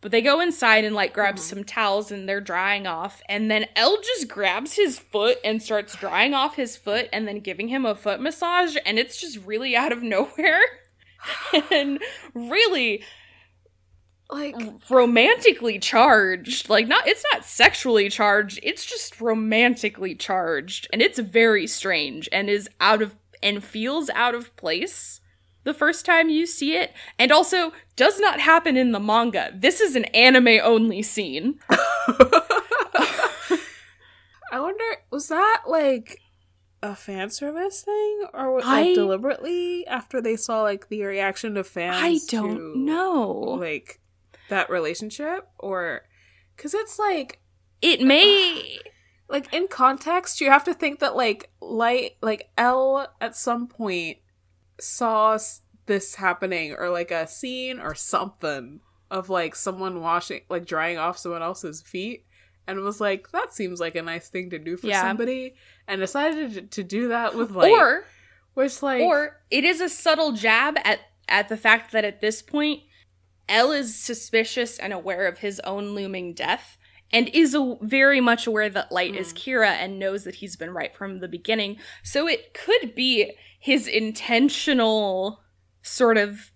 But 0.00 0.12
they 0.12 0.22
go 0.22 0.40
inside 0.40 0.84
and 0.84 0.94
like 0.94 1.12
grab 1.12 1.34
mm-hmm. 1.34 1.42
some 1.42 1.64
towels 1.64 2.10
and 2.10 2.28
they're 2.28 2.40
drying 2.40 2.86
off. 2.86 3.20
And 3.28 3.50
then 3.50 3.66
L 3.76 3.98
just 4.00 4.28
grabs 4.28 4.74
his 4.74 4.98
foot 4.98 5.38
and 5.44 5.62
starts 5.62 5.94
drying 5.94 6.32
off 6.32 6.56
his 6.56 6.76
foot 6.76 7.08
and 7.12 7.28
then 7.28 7.40
giving 7.40 7.68
him 7.68 7.84
a 7.84 7.94
foot 7.94 8.20
massage. 8.20 8.76
And 8.86 8.98
it's 8.98 9.20
just 9.20 9.44
really 9.44 9.76
out 9.76 9.92
of 9.92 10.02
nowhere. 10.02 10.62
and 11.70 12.00
really 12.34 13.02
Like, 14.30 14.54
romantically 14.88 15.78
charged. 15.78 16.68
Like 16.68 16.86
not 16.86 17.06
it's 17.06 17.24
not 17.32 17.44
sexually 17.44 18.08
charged, 18.08 18.60
it's 18.62 18.84
just 18.84 19.20
romantically 19.20 20.14
charged. 20.14 20.86
And 20.92 21.02
it's 21.02 21.18
very 21.18 21.66
strange 21.66 22.28
and 22.32 22.48
is 22.48 22.68
out 22.80 23.02
of 23.02 23.16
and 23.42 23.64
feels 23.64 24.10
out 24.10 24.34
of 24.34 24.54
place 24.56 25.20
the 25.64 25.74
first 25.74 26.06
time 26.06 26.30
you 26.30 26.46
see 26.46 26.74
it 26.76 26.92
and 27.18 27.30
also 27.32 27.72
does 27.96 28.18
not 28.20 28.40
happen 28.40 28.76
in 28.76 28.92
the 28.92 29.00
manga. 29.00 29.50
This 29.54 29.80
is 29.80 29.94
an 29.96 30.04
anime 30.06 30.60
only 30.62 31.02
scene. 31.02 31.58
I 34.52 34.58
wonder, 34.58 34.84
was 35.10 35.28
that 35.28 35.62
like 35.68 36.20
a 36.82 36.96
fan 36.96 37.30
service 37.30 37.82
thing, 37.82 38.24
or 38.34 38.54
was 38.54 38.64
I- 38.66 38.82
like 38.82 38.94
deliberately 38.94 39.86
after 39.86 40.20
they 40.20 40.36
saw 40.36 40.62
like 40.62 40.88
the 40.88 41.04
reaction 41.04 41.56
of 41.56 41.66
fans? 41.66 41.96
I 42.00 42.18
don't 42.28 42.56
to, 42.56 42.78
know. 42.78 43.30
like 43.32 43.99
that 44.50 44.70
relationship, 44.70 45.48
or 45.58 46.02
because 46.56 46.74
it's 46.74 46.98
like 46.98 47.40
It 47.82 48.02
may 48.02 48.78
like 49.28 49.52
in 49.52 49.66
context, 49.68 50.40
you 50.40 50.50
have 50.50 50.64
to 50.64 50.74
think 50.74 51.00
that 51.00 51.16
like 51.16 51.50
light 51.60 52.12
like 52.22 52.50
L 52.58 53.08
at 53.20 53.34
some 53.36 53.66
point 53.66 54.18
saw 54.80 55.38
this 55.86 56.14
happening, 56.16 56.74
or 56.78 56.90
like 56.90 57.10
a 57.10 57.26
scene 57.26 57.80
or 57.80 57.94
something 57.94 58.80
of 59.10 59.28
like 59.28 59.56
someone 59.56 60.00
washing 60.00 60.42
like 60.48 60.64
drying 60.66 60.98
off 60.98 61.18
someone 61.18 61.42
else's 61.42 61.82
feet. 61.82 62.24
And 62.66 62.78
was 62.80 63.00
like, 63.00 63.32
that 63.32 63.52
seems 63.52 63.80
like 63.80 63.96
a 63.96 64.02
nice 64.02 64.28
thing 64.28 64.50
to 64.50 64.58
do 64.58 64.76
for 64.76 64.86
Yeah. 64.86 65.02
somebody, 65.02 65.54
and 65.88 66.00
decided 66.00 66.52
to, 66.54 66.62
to 66.62 66.84
do 66.84 67.08
that 67.08 67.34
with 67.34 67.50
like, 67.50 67.72
or 67.72 68.04
which 68.54 68.80
like, 68.82 69.02
or 69.02 69.40
it 69.50 69.64
is 69.64 69.80
a 69.80 69.88
subtle 69.88 70.32
jab 70.32 70.76
at 70.84 71.00
at 71.28 71.48
the 71.48 71.56
fact 71.56 71.90
that 71.92 72.04
at 72.04 72.20
this 72.20 72.42
point 72.42 72.82
L 73.50 73.72
is 73.72 73.94
suspicious 73.94 74.78
and 74.78 74.92
aware 74.92 75.26
of 75.26 75.38
his 75.38 75.60
own 75.60 75.90
looming 75.90 76.32
death 76.32 76.78
and 77.12 77.28
is 77.28 77.54
a- 77.54 77.76
very 77.82 78.20
much 78.20 78.46
aware 78.46 78.70
that 78.70 78.92
Light 78.92 79.16
is 79.16 79.32
mm. 79.32 79.36
Kira 79.36 79.70
and 79.70 79.98
knows 79.98 80.24
that 80.24 80.36
he's 80.36 80.56
been 80.56 80.72
right 80.72 80.94
from 80.94 81.18
the 81.18 81.28
beginning. 81.28 81.76
So 82.02 82.26
it 82.26 82.54
could 82.54 82.94
be 82.94 83.32
his 83.58 83.86
intentional 83.86 85.40
sort 85.82 86.16
of 86.16 86.52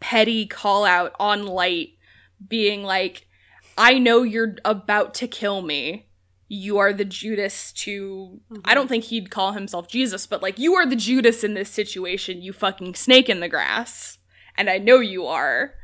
petty 0.00 0.46
call 0.46 0.84
out 0.84 1.14
on 1.18 1.46
Light 1.46 1.90
being 2.46 2.82
like 2.82 3.26
I 3.78 3.98
know 3.98 4.22
you're 4.22 4.56
about 4.64 5.14
to 5.14 5.28
kill 5.28 5.60
me. 5.62 6.08
You 6.48 6.78
are 6.78 6.92
the 6.92 7.04
Judas 7.04 7.72
to 7.72 8.40
mm-hmm. 8.50 8.62
I 8.64 8.74
don't 8.74 8.88
think 8.88 9.04
he'd 9.04 9.30
call 9.30 9.52
himself 9.52 9.88
Jesus, 9.88 10.26
but 10.26 10.42
like 10.42 10.58
you 10.58 10.74
are 10.74 10.86
the 10.86 10.96
Judas 10.96 11.44
in 11.44 11.54
this 11.54 11.70
situation, 11.70 12.42
you 12.42 12.52
fucking 12.52 12.94
snake 12.94 13.28
in 13.28 13.40
the 13.40 13.48
grass. 13.48 14.18
And 14.56 14.70
I 14.70 14.78
know 14.78 15.00
you 15.00 15.26
are. 15.26 15.74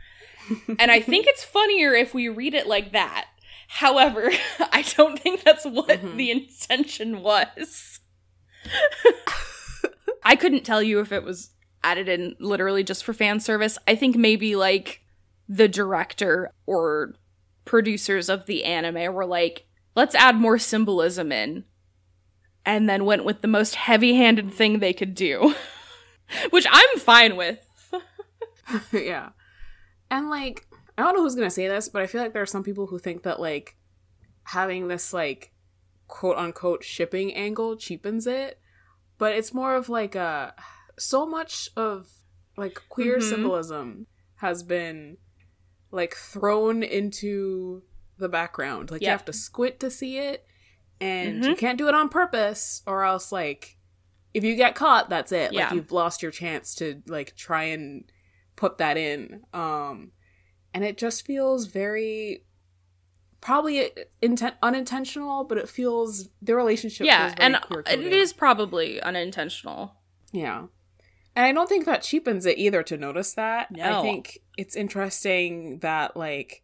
And 0.79 0.91
I 0.91 1.01
think 1.01 1.27
it's 1.27 1.45
funnier 1.45 1.95
if 1.95 2.15
we 2.15 2.29
read 2.29 2.55
it 2.55 2.67
like 2.67 2.93
that. 2.93 3.27
However, 3.69 4.31
I 4.73 4.83
don't 4.97 5.19
think 5.19 5.43
that's 5.45 5.65
what 5.65 5.89
Mhm. 5.89 6.17
the 6.17 6.31
intention 6.31 7.23
was. 7.23 8.01
I 10.25 10.37
couldn't 10.37 10.65
tell 10.65 10.83
you 10.83 11.01
if 11.01 11.11
it 11.13 11.25
was 11.25 11.51
added 11.83 12.09
in 12.09 12.37
literally 12.39 12.85
just 12.85 13.03
for 13.05 13.13
fan 13.13 13.41
service. 13.41 13.77
I 13.89 13.95
think 13.97 14.17
maybe 14.17 14.55
like 14.55 15.01
the 15.49 15.69
director 15.69 16.53
or 16.67 17.15
producers 17.65 18.29
of 18.29 18.47
the 18.47 18.65
anime 18.65 19.13
were 19.15 19.27
like, 19.27 19.67
let's 19.97 20.15
add 20.15 20.37
more 20.37 20.59
symbolism 20.59 21.33
in. 21.33 21.65
And 22.65 22.89
then 22.89 23.05
went 23.05 23.25
with 23.25 23.41
the 23.43 23.49
most 23.49 23.75
heavy 23.75 24.15
handed 24.15 24.53
thing 24.53 24.79
they 24.79 24.93
could 24.93 25.15
do. 25.17 25.55
Which 26.51 26.67
I'm 26.71 26.99
fine 27.01 27.37
with. 27.37 27.59
yeah. 28.93 29.31
And 30.13 30.29
like, 30.29 30.67
I 30.97 31.03
don't 31.03 31.15
know 31.17 31.23
who's 31.23 31.35
gonna 31.35 31.51
say 31.51 31.67
this, 31.67 31.89
but 31.89 32.03
I 32.03 32.07
feel 32.07 32.21
like 32.21 32.33
there 32.35 32.43
are 32.43 32.47
some 32.47 32.63
people 32.63 32.87
who 32.87 32.99
think 32.99 33.23
that 33.25 33.41
like 33.41 33.77
having 34.45 34.89
this 34.89 35.13
like 35.13 35.53
quote 36.07 36.37
unquote 36.37 36.85
shipping 36.85 37.33
angle 37.35 37.77
cheapens 37.77 38.27
it. 38.27 38.61
But 39.19 39.35
it's 39.35 39.55
more 39.55 39.75
of 39.75 39.89
like 39.89 40.15
a 40.15 40.55
so 40.99 41.25
much 41.27 41.71
of 41.77 42.11
like 42.57 42.81
queer 42.91 43.19
Mhm. 43.19 43.23
symbolism 43.31 44.07
has 44.37 44.63
been 44.63 45.17
like 45.91 46.15
thrown 46.15 46.83
into 46.83 47.83
the 48.19 48.29
background. 48.29 48.91
Like 48.91 49.01
you 49.01 49.09
have 49.09 49.25
to 49.25 49.33
squint 49.33 49.81
to 49.81 49.91
see 49.91 50.19
it 50.19 50.45
and 51.01 51.43
Mhm. 51.43 51.49
you 51.49 51.57
can't 51.57 51.79
do 51.79 51.89
it 51.89 51.95
on 51.95 52.09
purpose 52.11 52.83
or 52.87 53.05
else 53.05 53.33
like 53.33 53.79
if 54.35 54.45
you 54.45 54.57
get 54.57 54.75
caught, 54.75 55.09
that's 55.09 55.33
it. 55.33 55.53
Yeah. 55.53 55.65
Like 55.67 55.73
you've 55.75 55.93
lost 55.93 56.23
your 56.23 56.31
chance 56.33 56.75
to 56.77 57.03
like 57.07 57.35
try 57.37 57.65
and 57.65 58.11
put 58.57 58.79
that 58.79 58.97
in. 58.97 59.45
Um 59.53 60.13
and 60.75 60.85
it 60.85 60.97
just 60.97 61.27
feels 61.27 61.67
very 61.67 62.45
probably 63.41 63.91
intent 64.23 64.55
unintentional, 64.63 65.45
but 65.45 65.59
it 65.59 65.69
feels 65.69 66.29
the 66.41 66.57
relationship 66.57 67.07
yeah, 67.07 67.35
and 67.39 67.57
it 67.87 68.13
is 68.13 68.33
probably 68.33 69.03
unintentional. 69.03 69.97
Yeah. 70.33 70.67
And 71.35 71.47
I 71.47 71.53
don't 71.53 71.69
think 71.69 71.87
that 71.87 72.03
cheapens 72.03 72.47
it 72.47 72.59
either 72.59 72.83
to 72.85 72.97
notice 72.97 73.35
that. 73.35 73.71
No. 73.71 74.01
I 74.01 74.03
think 74.03 74.39
it's 74.57 74.77
interesting 74.77 75.79
that 75.79 76.17
like 76.17 76.63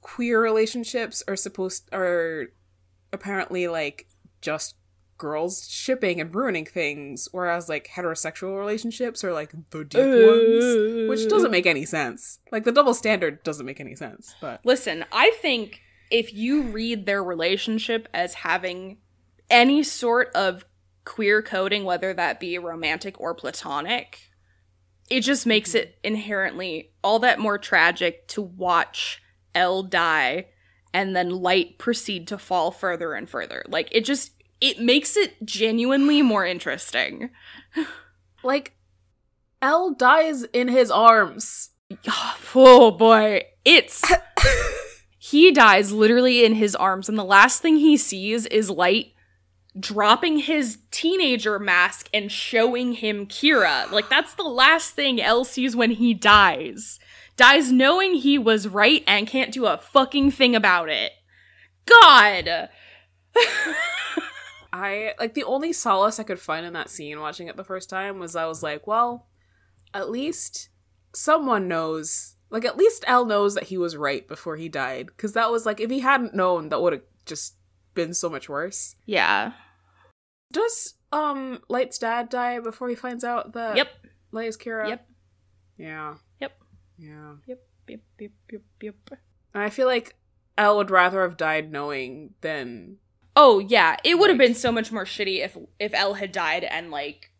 queer 0.00 0.42
relationships 0.42 1.22
are 1.28 1.36
supposed 1.36 1.88
are 1.92 2.48
apparently 3.12 3.68
like 3.68 4.06
just 4.40 4.76
girls 5.18 5.68
shipping 5.68 6.20
and 6.20 6.34
ruining 6.34 6.64
things, 6.64 7.28
whereas 7.32 7.68
like 7.68 7.88
heterosexual 7.88 8.58
relationships 8.58 9.22
are 9.22 9.32
like 9.32 9.52
the 9.70 9.84
deep 9.84 10.00
ones. 10.00 11.08
Which 11.08 11.28
doesn't 11.28 11.50
make 11.50 11.66
any 11.66 11.84
sense. 11.84 12.38
Like 12.50 12.64
the 12.64 12.72
double 12.72 12.94
standard 12.94 13.42
doesn't 13.42 13.66
make 13.66 13.80
any 13.80 13.94
sense. 13.94 14.34
But 14.40 14.60
Listen, 14.64 15.04
I 15.12 15.30
think 15.42 15.82
if 16.10 16.32
you 16.32 16.62
read 16.62 17.04
their 17.04 17.22
relationship 17.22 18.08
as 18.14 18.34
having 18.34 18.98
any 19.50 19.82
sort 19.82 20.30
of 20.34 20.64
queer 21.04 21.42
coding, 21.42 21.84
whether 21.84 22.14
that 22.14 22.40
be 22.40 22.58
romantic 22.58 23.20
or 23.20 23.34
platonic, 23.34 24.30
it 25.10 25.20
just 25.20 25.46
makes 25.46 25.70
mm-hmm. 25.70 25.78
it 25.78 25.98
inherently 26.04 26.92
all 27.02 27.18
that 27.20 27.38
more 27.38 27.58
tragic 27.58 28.28
to 28.28 28.42
watch 28.42 29.22
L 29.54 29.82
die 29.82 30.46
and 30.92 31.14
then 31.14 31.30
light 31.30 31.78
proceed 31.78 32.26
to 32.28 32.38
fall 32.38 32.70
further 32.70 33.14
and 33.14 33.28
further. 33.28 33.64
Like 33.68 33.88
it 33.92 34.04
just 34.04 34.32
it 34.60 34.80
makes 34.80 35.16
it 35.16 35.44
genuinely 35.44 36.22
more 36.22 36.44
interesting. 36.44 37.30
like 38.42 38.74
L 39.60 39.94
dies 39.94 40.44
in 40.44 40.68
his 40.68 40.90
arms. 40.90 41.70
Oh 42.54 42.90
boy, 42.90 43.42
it's 43.64 44.02
he 45.18 45.52
dies 45.52 45.92
literally 45.92 46.44
in 46.44 46.54
his 46.54 46.74
arms, 46.74 47.08
and 47.08 47.18
the 47.18 47.24
last 47.24 47.62
thing 47.62 47.76
he 47.76 47.96
sees 47.96 48.46
is 48.46 48.68
Light 48.68 49.12
dropping 49.78 50.38
his 50.38 50.78
teenager 50.90 51.58
mask 51.58 52.08
and 52.12 52.32
showing 52.32 52.94
him 52.94 53.26
Kira. 53.26 53.90
Like 53.90 54.08
that's 54.08 54.34
the 54.34 54.42
last 54.42 54.94
thing 54.94 55.20
L 55.20 55.44
sees 55.44 55.76
when 55.76 55.92
he 55.92 56.14
dies. 56.14 56.98
Dies 57.36 57.70
knowing 57.70 58.14
he 58.14 58.38
was 58.38 58.66
right 58.66 59.04
and 59.06 59.26
can't 59.26 59.52
do 59.52 59.66
a 59.66 59.78
fucking 59.78 60.32
thing 60.32 60.56
about 60.56 60.88
it. 60.88 61.12
God. 61.86 62.68
I 64.72 65.14
like 65.18 65.34
the 65.34 65.44
only 65.44 65.72
solace 65.72 66.18
I 66.18 66.24
could 66.24 66.40
find 66.40 66.66
in 66.66 66.72
that 66.74 66.90
scene 66.90 67.20
watching 67.20 67.48
it 67.48 67.56
the 67.56 67.64
first 67.64 67.88
time 67.88 68.18
was 68.18 68.36
I 68.36 68.46
was 68.46 68.62
like, 68.62 68.86
well, 68.86 69.26
at 69.94 70.10
least 70.10 70.68
someone 71.14 71.68
knows. 71.68 72.36
Like 72.50 72.64
at 72.64 72.78
least 72.78 73.04
L 73.06 73.26
knows 73.26 73.54
that 73.54 73.64
he 73.64 73.76
was 73.76 73.96
right 73.96 74.26
before 74.26 74.56
he 74.56 74.68
died 74.68 75.06
because 75.06 75.34
that 75.34 75.50
was 75.50 75.66
like 75.66 75.80
if 75.80 75.90
he 75.90 76.00
hadn't 76.00 76.34
known 76.34 76.70
that 76.70 76.80
would 76.80 76.94
have 76.94 77.02
just 77.26 77.56
been 77.94 78.14
so 78.14 78.30
much 78.30 78.48
worse. 78.48 78.96
Yeah. 79.04 79.52
Does 80.50 80.94
um 81.12 81.60
Light's 81.68 81.98
dad 81.98 82.28
die 82.30 82.58
before 82.60 82.88
he 82.88 82.94
finds 82.94 83.22
out 83.22 83.52
that 83.52 83.76
Yep. 83.76 83.88
Light 84.32 84.48
is 84.48 84.56
Kira? 84.56 84.88
Yep. 84.88 85.08
Yeah. 85.76 86.14
Yep. 86.40 86.58
Yeah. 86.96 87.34
Yep. 87.46 87.62
Yep. 87.88 88.00
Yep. 88.18 88.30
Yep. 88.50 88.62
Yep. 88.80 88.94
And 89.54 89.62
I 89.62 89.68
feel 89.70 89.86
like 89.86 90.16
L 90.56 90.76
would 90.76 90.90
rather 90.90 91.22
have 91.22 91.36
died 91.36 91.70
knowing 91.70 92.34
than 92.40 92.96
Oh 93.40 93.60
yeah, 93.60 93.96
it 94.02 94.18
would 94.18 94.30
have 94.30 94.38
been 94.38 94.56
so 94.56 94.72
much 94.72 94.90
more 94.90 95.04
shitty 95.04 95.44
if 95.44 95.56
if 95.78 95.94
L 95.94 96.14
had 96.14 96.32
died 96.32 96.64
and 96.64 96.90
like 96.90 97.30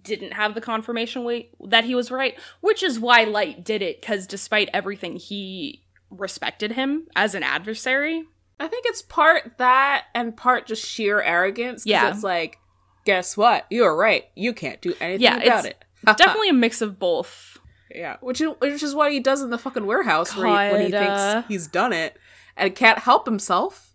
didn't 0.00 0.34
have 0.34 0.54
the 0.54 0.60
confirmation 0.60 1.24
wait 1.24 1.54
that 1.68 1.84
he 1.84 1.94
was 1.94 2.10
right, 2.10 2.38
which 2.60 2.82
is 2.82 3.00
why 3.00 3.24
Light 3.24 3.64
did 3.64 3.80
it 3.80 4.02
cuz 4.02 4.26
despite 4.26 4.68
everything 4.74 5.16
he 5.16 5.86
respected 6.10 6.72
him 6.72 7.06
as 7.16 7.34
an 7.34 7.42
adversary. 7.42 8.24
I 8.60 8.68
think 8.68 8.84
it's 8.86 9.00
part 9.00 9.56
that 9.56 10.04
and 10.14 10.36
part 10.36 10.66
just 10.66 10.86
sheer 10.86 11.22
arrogance. 11.22 11.84
Yeah. 11.86 12.10
It's 12.10 12.22
like, 12.22 12.58
guess 13.06 13.34
what? 13.34 13.64
You're 13.70 13.96
right. 13.96 14.26
You 14.34 14.52
can't 14.52 14.82
do 14.82 14.94
anything 15.00 15.22
Yeah, 15.22 15.36
about 15.38 15.64
it's 15.64 15.68
it. 15.68 15.84
Definitely 16.18 16.50
a 16.50 16.54
mix 16.54 16.82
of 16.82 16.98
both. 16.98 17.56
Yeah. 17.90 18.18
Which 18.20 18.42
is 18.42 18.50
which 18.58 18.82
is 18.82 18.94
what 18.94 19.12
he 19.12 19.20
does 19.20 19.40
in 19.40 19.48
the 19.48 19.56
fucking 19.56 19.86
warehouse 19.86 20.36
where 20.36 20.46
he, 20.46 20.72
when 20.74 20.84
he 20.84 20.90
thinks 20.90 21.48
he's 21.48 21.66
done 21.68 21.94
it 21.94 22.18
and 22.54 22.74
can't 22.74 22.98
help 22.98 23.24
himself. 23.24 23.87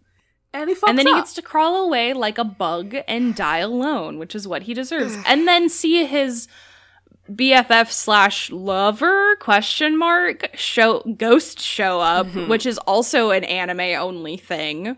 And 0.54 0.70
he 0.70 0.76
and 0.88 1.00
then 1.00 1.08
he 1.08 1.14
gets 1.14 1.34
to 1.34 1.42
crawl 1.42 1.84
away 1.86 2.14
like 2.14 2.38
a 2.38 2.44
bug 2.44 2.96
and 3.08 3.34
die 3.34 3.58
alone, 3.60 4.20
which 4.20 4.36
is 4.36 4.48
what 4.48 4.64
he 4.64 4.74
deserves. 4.74 5.18
and 5.26 5.48
then 5.48 5.68
see 5.70 6.06
his 6.06 6.48
BFF 7.32 7.90
slash 7.92 8.52
lover 8.52 9.36
question 9.38 9.98
mark 9.98 10.52
show 10.56 11.00
ghost 11.18 11.60
show 11.60 12.00
up, 12.02 12.28
Mhm. 12.28 12.50
which 12.50 12.66
is 12.66 12.78
also 12.80 13.32
an 13.32 13.44
anime 13.46 13.80
only 14.00 14.38
thing. 14.38 14.98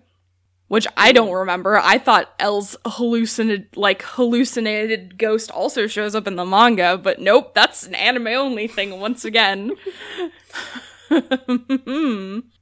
Which 0.68 0.88
I 0.98 1.12
don't 1.12 1.32
remember. 1.32 1.78
I 1.78 2.00
thought 2.00 2.34
L's 2.40 2.76
hallucinated 2.88 3.78
like 3.78 4.02
hallucinated 4.02 5.20
ghost 5.20 5.52
also 5.52 5.86
shows 5.86 6.16
up 6.16 6.26
in 6.28 6.36
the 6.38 6.44
manga, 6.46 6.98
but 6.98 7.20
nope, 7.20 7.54
that's 7.54 7.86
an 7.86 7.94
anime 7.94 8.28
only 8.30 8.68
thing 8.68 9.00
once 9.00 9.24
again. 9.24 9.74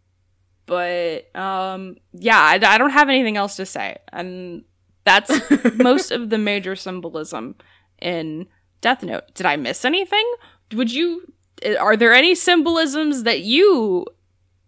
but 0.65 1.33
um 1.35 1.97
yeah, 2.13 2.39
I, 2.39 2.53
I 2.63 2.77
don't 2.77 2.91
have 2.91 3.09
anything 3.09 3.37
else 3.37 3.55
to 3.57 3.65
say. 3.65 3.97
And 4.11 4.63
that's 5.05 5.31
most 5.75 6.11
of 6.11 6.29
the 6.29 6.37
major 6.37 6.75
symbolism 6.75 7.55
in 8.01 8.47
Death 8.81 9.03
Note. 9.03 9.33
Did 9.33 9.45
I 9.45 9.55
miss 9.57 9.85
anything? 9.85 10.25
Would 10.73 10.93
you 10.93 11.33
are 11.79 11.95
there 11.95 12.13
any 12.13 12.35
symbolisms 12.35 13.23
that 13.23 13.41
you 13.41 14.05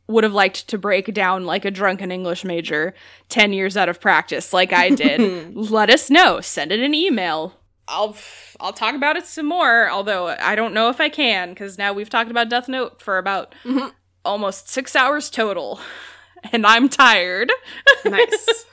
would 0.08 0.24
have 0.24 0.34
liked 0.34 0.68
to 0.70 0.78
break 0.78 1.14
down 1.14 1.46
like 1.46 1.66
a 1.66 1.72
drunken 1.72 2.12
English 2.12 2.44
major 2.46 2.94
10 3.30 3.54
years 3.54 3.76
out 3.76 3.90
of 3.90 4.00
practice 4.00 4.54
like 4.54 4.72
I 4.72 4.90
did? 4.90 5.56
Let 5.56 5.90
us 5.90 6.10
know. 6.10 6.42
Send 6.42 6.72
it 6.72 6.80
an 6.80 6.94
email. 6.94 7.54
I'll 7.88 8.16
I'll 8.60 8.74
talk 8.74 8.96
about 8.96 9.16
it 9.16 9.26
some 9.26 9.46
more, 9.48 9.90
although 9.90 10.28
I 10.28 10.56
don't 10.56 10.74
know 10.74 10.90
if 10.90 11.00
I 11.00 11.10
can 11.10 11.54
cuz 11.56 11.78
now 11.78 11.94
we've 11.94 12.10
talked 12.10 12.32
about 12.32 12.50
Death 12.50 12.68
Note 12.68 13.02
for 13.02 13.18
about 13.18 13.54
Mhm. 13.64 13.92
Almost 14.26 14.70
6 14.70 14.96
hours 14.96 15.30
total 15.30 15.80
and 16.52 16.66
I'm 16.66 16.90
tired. 16.90 17.52
nice. 18.06 18.66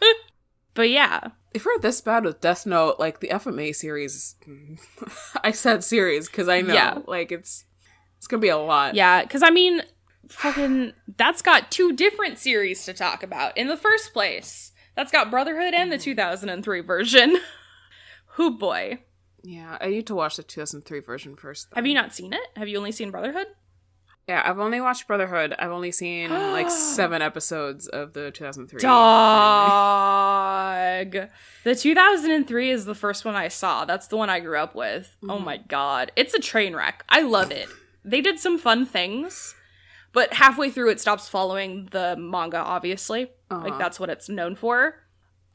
But 0.74 0.90
yeah, 0.90 1.28
if 1.52 1.66
we're 1.66 1.78
this 1.78 2.00
bad 2.00 2.24
with 2.24 2.40
Death 2.40 2.64
Note, 2.66 2.98
like 2.98 3.20
the 3.20 3.28
FMA 3.28 3.74
series, 3.74 4.36
I 5.44 5.50
said 5.52 5.84
series 5.84 6.26
because 6.28 6.48
I 6.48 6.62
know, 6.62 6.74
Yeah. 6.74 6.98
like 7.06 7.30
it's 7.30 7.64
it's 8.16 8.26
gonna 8.26 8.40
be 8.40 8.48
a 8.48 8.56
lot. 8.56 8.94
Yeah, 8.94 9.22
because 9.22 9.42
I 9.42 9.50
mean, 9.50 9.82
fucking, 10.28 10.92
that's 11.18 11.42
got 11.42 11.70
two 11.70 11.92
different 11.92 12.38
series 12.38 12.84
to 12.86 12.94
talk 12.94 13.22
about 13.22 13.56
in 13.58 13.66
the 13.68 13.76
first 13.76 14.12
place. 14.12 14.72
That's 14.94 15.12
got 15.12 15.30
Brotherhood 15.30 15.74
and 15.74 15.90
the 15.90 15.96
mm-hmm. 15.96 16.04
2003 16.04 16.80
version. 16.80 17.36
Who 18.36 18.56
boy. 18.56 19.00
yeah. 19.42 19.76
I 19.80 19.88
need 19.88 20.06
to 20.06 20.14
watch 20.14 20.36
the 20.36 20.42
2003 20.42 21.00
version 21.00 21.36
first. 21.36 21.70
though. 21.70 21.76
Have 21.76 21.86
you 21.86 21.94
not 21.94 22.14
seen 22.14 22.32
it? 22.32 22.40
Have 22.56 22.68
you 22.68 22.78
only 22.78 22.92
seen 22.92 23.10
Brotherhood? 23.10 23.46
Yeah, 24.28 24.42
I've 24.44 24.60
only 24.60 24.80
watched 24.80 25.08
Brotherhood. 25.08 25.54
I've 25.58 25.72
only 25.72 25.90
seen 25.90 26.30
like 26.30 26.70
seven 26.96 27.20
episodes 27.22 27.88
of 27.88 28.12
the 28.12 28.30
2003. 28.30 28.80
Dog. 29.92 31.16
The 31.64 31.74
2003 31.74 32.70
is 32.70 32.84
the 32.84 32.94
first 32.94 33.24
one 33.24 33.34
I 33.34 33.48
saw. 33.48 33.84
That's 33.84 34.06
the 34.06 34.16
one 34.16 34.30
I 34.30 34.38
grew 34.40 34.56
up 34.58 34.74
with. 34.76 35.16
Oh 35.24 35.38
Mhm. 35.38 35.44
my 35.44 35.56
god. 35.56 36.12
It's 36.16 36.34
a 36.34 36.38
train 36.38 36.76
wreck. 36.76 37.04
I 37.08 37.22
love 37.22 37.50
it. 37.50 37.68
They 38.04 38.20
did 38.20 38.38
some 38.38 38.58
fun 38.58 38.86
things, 38.86 39.54
but 40.12 40.34
halfway 40.34 40.70
through 40.70 40.90
it 40.90 41.00
stops 41.00 41.28
following 41.28 41.88
the 41.90 42.16
manga, 42.16 42.58
obviously. 42.58 43.30
Like 43.50 43.70
Uh-huh. 43.72 43.78
that's 43.78 43.98
what 44.00 44.08
it's 44.10 44.28
known 44.28 44.54
for. 44.56 45.01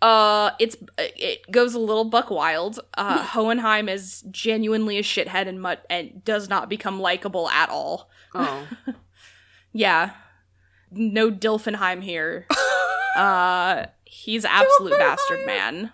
Uh 0.02 0.52
it's 0.60 0.76
it 0.98 1.50
goes 1.52 1.74
a 1.74 1.80
little 1.80 2.06
buck 2.06 2.30
wild. 2.30 2.80
Uh 2.96 3.24
Hohenheim 3.24 3.90
is 3.90 4.24
genuinely 4.30 4.98
a 4.98 5.02
shithead 5.04 5.48
and 5.48 5.60
mut 5.62 5.86
and 5.90 6.24
does 6.24 6.48
not 6.50 6.70
become 6.70 7.00
likable 7.00 7.50
at 7.50 7.70
all. 7.70 8.10
Oh. 8.36 8.68
Yeah. 9.74 10.12
No 10.92 11.30
Dilfenheim 11.30 12.02
here. 12.02 12.48
uh 13.16 13.86
he's 14.06 14.46
absolute 14.46 14.98
bastard 14.98 15.46
man. 15.46 15.92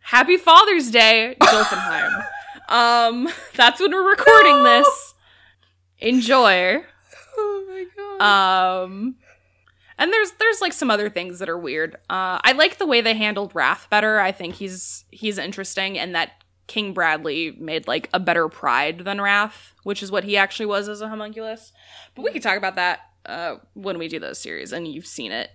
Happy 0.00 0.36
Father's 0.36 0.90
Day, 0.90 1.36
Dilfenheim. 1.40 2.26
um 2.68 3.28
that's 3.54 3.80
when 3.80 3.92
we're 3.92 4.08
recording 4.10 4.62
this. 4.64 5.14
Enjoy. 6.00 6.82
oh 7.38 7.64
my 7.68 7.84
god. 8.18 8.82
Um 8.84 9.16
and 10.02 10.12
there's 10.12 10.32
there's 10.32 10.60
like 10.60 10.72
some 10.72 10.90
other 10.90 11.08
things 11.08 11.38
that 11.38 11.48
are 11.48 11.56
weird. 11.56 11.94
Uh 12.10 12.40
I 12.42 12.52
like 12.56 12.78
the 12.78 12.86
way 12.86 13.00
they 13.00 13.14
handled 13.14 13.54
Wrath 13.54 13.86
better. 13.88 14.18
I 14.18 14.32
think 14.32 14.56
he's 14.56 15.04
he's 15.12 15.38
interesting 15.38 15.96
and 15.96 16.12
that 16.16 16.42
King 16.66 16.92
Bradley 16.92 17.52
made 17.52 17.86
like 17.86 18.10
a 18.12 18.18
better 18.18 18.48
pride 18.48 19.04
than 19.04 19.20
Wrath, 19.20 19.74
which 19.84 20.02
is 20.02 20.10
what 20.10 20.24
he 20.24 20.36
actually 20.36 20.66
was 20.66 20.88
as 20.88 21.02
a 21.02 21.08
homunculus. 21.08 21.72
But 22.16 22.22
we 22.22 22.32
could 22.32 22.42
talk 22.42 22.58
about 22.58 22.74
that 22.74 23.00
uh 23.26 23.56
when 23.74 23.96
we 23.96 24.08
do 24.08 24.18
those 24.18 24.40
series 24.40 24.72
and 24.72 24.88
you've 24.88 25.06
seen 25.06 25.30
it. 25.30 25.50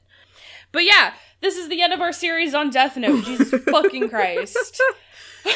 But 0.72 0.86
yeah, 0.86 1.14
this 1.42 1.58
is 1.58 1.68
the 1.68 1.82
end 1.82 1.92
of 1.92 2.00
our 2.00 2.14
series 2.14 2.54
on 2.54 2.70
Death 2.70 2.96
Note. 2.96 3.26
Jesus 3.26 3.64
fucking 3.70 4.10
Christ. 4.10 4.82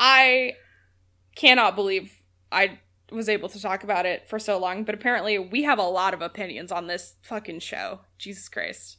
I 0.00 0.54
cannot 1.36 1.76
believe 1.76 2.12
I 2.50 2.80
was 3.12 3.28
able 3.28 3.48
to 3.48 3.60
talk 3.60 3.84
about 3.84 4.06
it 4.06 4.28
for 4.28 4.38
so 4.38 4.58
long, 4.58 4.84
but 4.84 4.94
apparently 4.94 5.38
we 5.38 5.62
have 5.64 5.78
a 5.78 5.82
lot 5.82 6.14
of 6.14 6.22
opinions 6.22 6.70
on 6.72 6.86
this 6.86 7.14
fucking 7.22 7.60
show. 7.60 8.00
Jesus 8.18 8.48
Christ. 8.48 8.98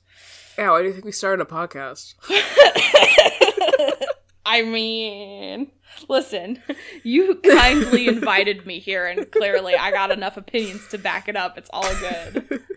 yeah, 0.58 0.70
why 0.72 0.82
do 0.82 0.88
you 0.88 0.94
think 0.94 1.06
we 1.06 1.12
started 1.12 1.42
a 1.42 1.46
podcast? 1.46 2.16
I 4.46 4.64
mean, 4.64 5.72
listen, 6.10 6.62
you 7.04 7.36
kindly 7.36 8.08
invited 8.08 8.66
me 8.66 8.80
here, 8.80 9.06
and 9.06 9.32
clearly 9.32 9.76
I 9.76 9.92
got 9.92 10.12
enough 10.12 10.36
opinions 10.36 10.88
to 10.90 10.98
back 10.98 11.28
it 11.30 11.36
up. 11.36 11.58
It's 11.58 11.70
all 11.72 11.94
good. 11.96 12.62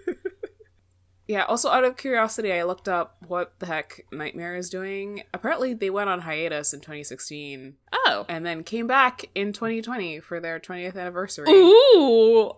Yeah, 1.27 1.45
also 1.45 1.71
out 1.71 1.85
of 1.85 1.97
curiosity, 1.97 2.53
I 2.53 2.65
looked 2.65 2.87
up 2.89 3.17
what 3.27 3.55
the 3.59 3.65
heck 3.67 4.05
Nightmare 4.13 4.57
is 4.57 4.69
doing. 4.69 5.23
Apparently, 5.33 5.73
they 5.73 5.89
went 5.89 6.11
on 6.11 6.21
hiatus 6.21 6.75
in 6.75 6.81
2016 6.81 7.77
Oh. 8.07 8.27
and 8.29 8.45
then 8.45 8.63
came 8.63 8.87
back 8.87 9.25
in 9.35 9.55
2020 9.55 10.21
for 10.21 10.39
their 10.39 10.61
20th 10.61 10.97
anniversary. 10.97 11.47
Ooh. 11.51 12.53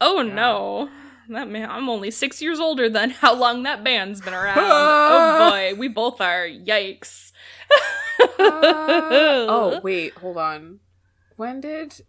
Oh 0.00 0.22
Yeah. 0.22 0.34
no. 0.34 0.90
That 1.28 1.48
man, 1.50 1.68
I'm 1.70 1.90
only 1.90 2.10
six 2.10 2.40
years 2.40 2.58
older 2.58 2.88
than 2.88 3.10
how 3.10 3.34
long 3.34 3.64
that 3.64 3.84
band's 3.84 4.22
been 4.22 4.32
around. 4.32 4.56
oh 4.62 5.50
boy, 5.50 5.74
we 5.78 5.88
both 5.88 6.22
are. 6.22 6.46
Yikes. 6.48 7.32
Uh, 8.20 8.26
oh, 8.38 9.80
wait, 9.84 10.14
hold 10.14 10.38
on. 10.38 10.80
When 11.36 11.60
did. 11.60 12.00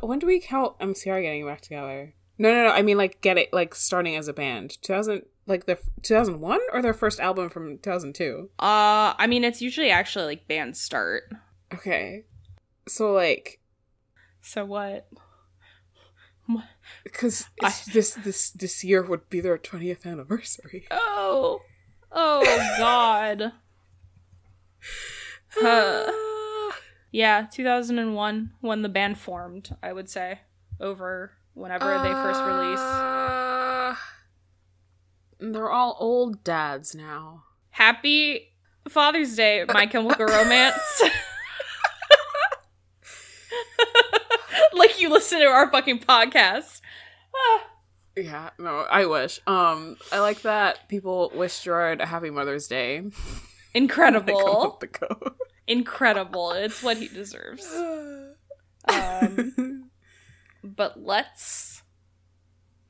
When 0.00 0.18
do 0.18 0.26
we 0.26 0.40
count 0.40 0.78
MCR 0.78 1.20
getting 1.20 1.44
back 1.46 1.60
together? 1.60 2.14
No, 2.38 2.52
no, 2.52 2.64
no. 2.64 2.70
I 2.70 2.82
mean, 2.82 2.96
like, 2.98 3.20
get 3.20 3.38
it, 3.38 3.52
like, 3.52 3.74
starting 3.74 4.16
as 4.16 4.28
a 4.28 4.32
band. 4.32 4.78
2000, 4.82 5.22
like, 5.46 5.66
the 5.66 5.78
2001 6.02 6.60
or 6.72 6.82
their 6.82 6.92
first 6.94 7.20
album 7.20 7.48
from 7.48 7.78
2002? 7.78 8.50
Uh, 8.58 9.14
I 9.16 9.26
mean, 9.28 9.44
it's 9.44 9.62
usually 9.62 9.90
actually 9.90 10.24
like 10.24 10.48
band 10.48 10.76
start. 10.76 11.24
Okay. 11.72 12.24
So, 12.88 13.12
like, 13.12 13.60
So 14.42 14.64
what? 14.64 15.08
because 17.04 17.46
this 17.92 18.14
this 18.14 18.50
this 18.50 18.84
year 18.84 19.02
would 19.02 19.30
be 19.30 19.40
their 19.40 19.56
20th 19.56 20.04
anniversary. 20.04 20.86
Oh. 20.90 21.60
Oh 22.12 22.44
God. 22.78 23.52
Huh. 25.56 26.10
Yeah, 27.12 27.46
2001 27.50 28.50
when 28.60 28.82
the 28.82 28.88
band 28.88 29.18
formed, 29.18 29.76
I 29.80 29.92
would 29.92 30.10
say, 30.10 30.40
over 30.80 31.30
whenever 31.54 31.98
they 31.98 32.12
first 32.12 32.40
released. 32.42 32.82
Uh, 32.82 33.94
They're 35.40 35.70
all 35.70 35.96
old 35.98 36.44
dads 36.44 36.94
now. 36.94 37.44
Happy 37.70 38.52
Father's 38.88 39.34
Day, 39.36 39.64
My 39.68 39.86
Chemical 39.86 40.26
Romance. 40.26 41.02
like 44.74 45.00
you 45.00 45.08
listen 45.10 45.40
to 45.40 45.46
our 45.46 45.70
fucking 45.70 46.00
podcast. 46.00 46.80
Ah. 47.34 47.60
Yeah, 48.16 48.50
no, 48.60 48.86
I 48.88 49.06
wish. 49.06 49.40
Um, 49.46 49.96
I 50.12 50.20
like 50.20 50.42
that 50.42 50.88
people 50.88 51.32
wish 51.34 51.60
Gerard 51.62 52.00
a 52.00 52.06
happy 52.06 52.30
Mother's 52.30 52.68
Day. 52.68 53.02
Incredible. 53.74 54.80
Incredible. 55.66 56.52
It's 56.52 56.80
what 56.80 56.96
he 56.98 57.08
deserves. 57.08 57.66
Um, 58.86 59.73
but 60.74 61.02
let's 61.02 61.82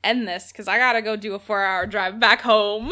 end 0.03 0.27
this 0.27 0.51
because 0.51 0.67
I 0.67 0.77
gotta 0.77 1.01
go 1.01 1.15
do 1.15 1.33
a 1.35 1.39
four 1.39 1.63
hour 1.63 1.85
drive 1.85 2.19
back 2.19 2.41
home. 2.41 2.91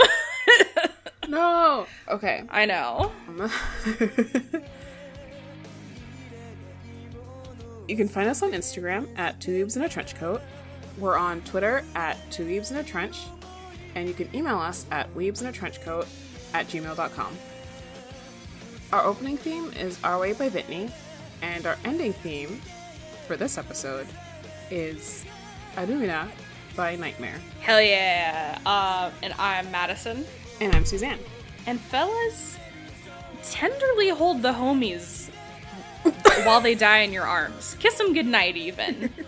no. 1.27 1.85
Okay. 2.09 2.43
I 2.49 2.65
know. 2.65 3.11
you 7.87 7.95
can 7.95 8.07
find 8.07 8.29
us 8.29 8.41
on 8.41 8.51
Instagram 8.51 9.07
at 9.17 9.39
Two 9.39 9.65
Weebs 9.65 9.75
in 9.75 9.83
a 9.83 9.89
Trench 9.89 10.15
Coat. 10.15 10.41
We're 10.97 11.17
on 11.17 11.41
Twitter 11.41 11.83
at 11.95 12.17
Two 12.31 12.45
Weebs 12.45 12.71
in 12.71 12.77
a 12.77 12.83
Trench. 12.83 13.17
And 13.95 14.07
you 14.07 14.13
can 14.13 14.33
email 14.35 14.57
us 14.57 14.85
at 14.91 15.13
weebs 15.13 15.41
in 15.41 15.47
a 15.47 15.51
trench 15.51 15.79
coat 15.81 16.07
at 16.53 16.67
gmail.com. 16.67 17.37
Our 18.91 19.03
opening 19.03 19.37
theme 19.37 19.71
is 19.73 19.99
Our 20.03 20.19
Way 20.19 20.33
by 20.33 20.49
Whitney, 20.49 20.89
and 21.41 21.65
our 21.65 21.77
ending 21.83 22.13
theme 22.13 22.59
for 23.27 23.35
this 23.37 23.57
episode 23.57 24.07
is 24.71 25.25
Alumina 25.77 26.29
by 26.75 26.95
Nightmare. 26.95 27.39
Hell 27.59 27.81
yeah. 27.81 28.59
Uh, 28.65 29.11
and 29.21 29.33
I'm 29.39 29.69
Madison. 29.71 30.25
And 30.61 30.73
I'm 30.73 30.85
Suzanne. 30.85 31.19
And 31.65 31.79
fellas, 31.79 32.57
tenderly 33.43 34.09
hold 34.09 34.41
the 34.41 34.53
homies 34.53 35.29
while 36.45 36.61
they 36.61 36.75
die 36.75 36.99
in 36.99 37.11
your 37.11 37.25
arms. 37.25 37.75
Kiss 37.79 37.97
them 37.97 38.13
goodnight, 38.13 38.57
even. 38.57 39.11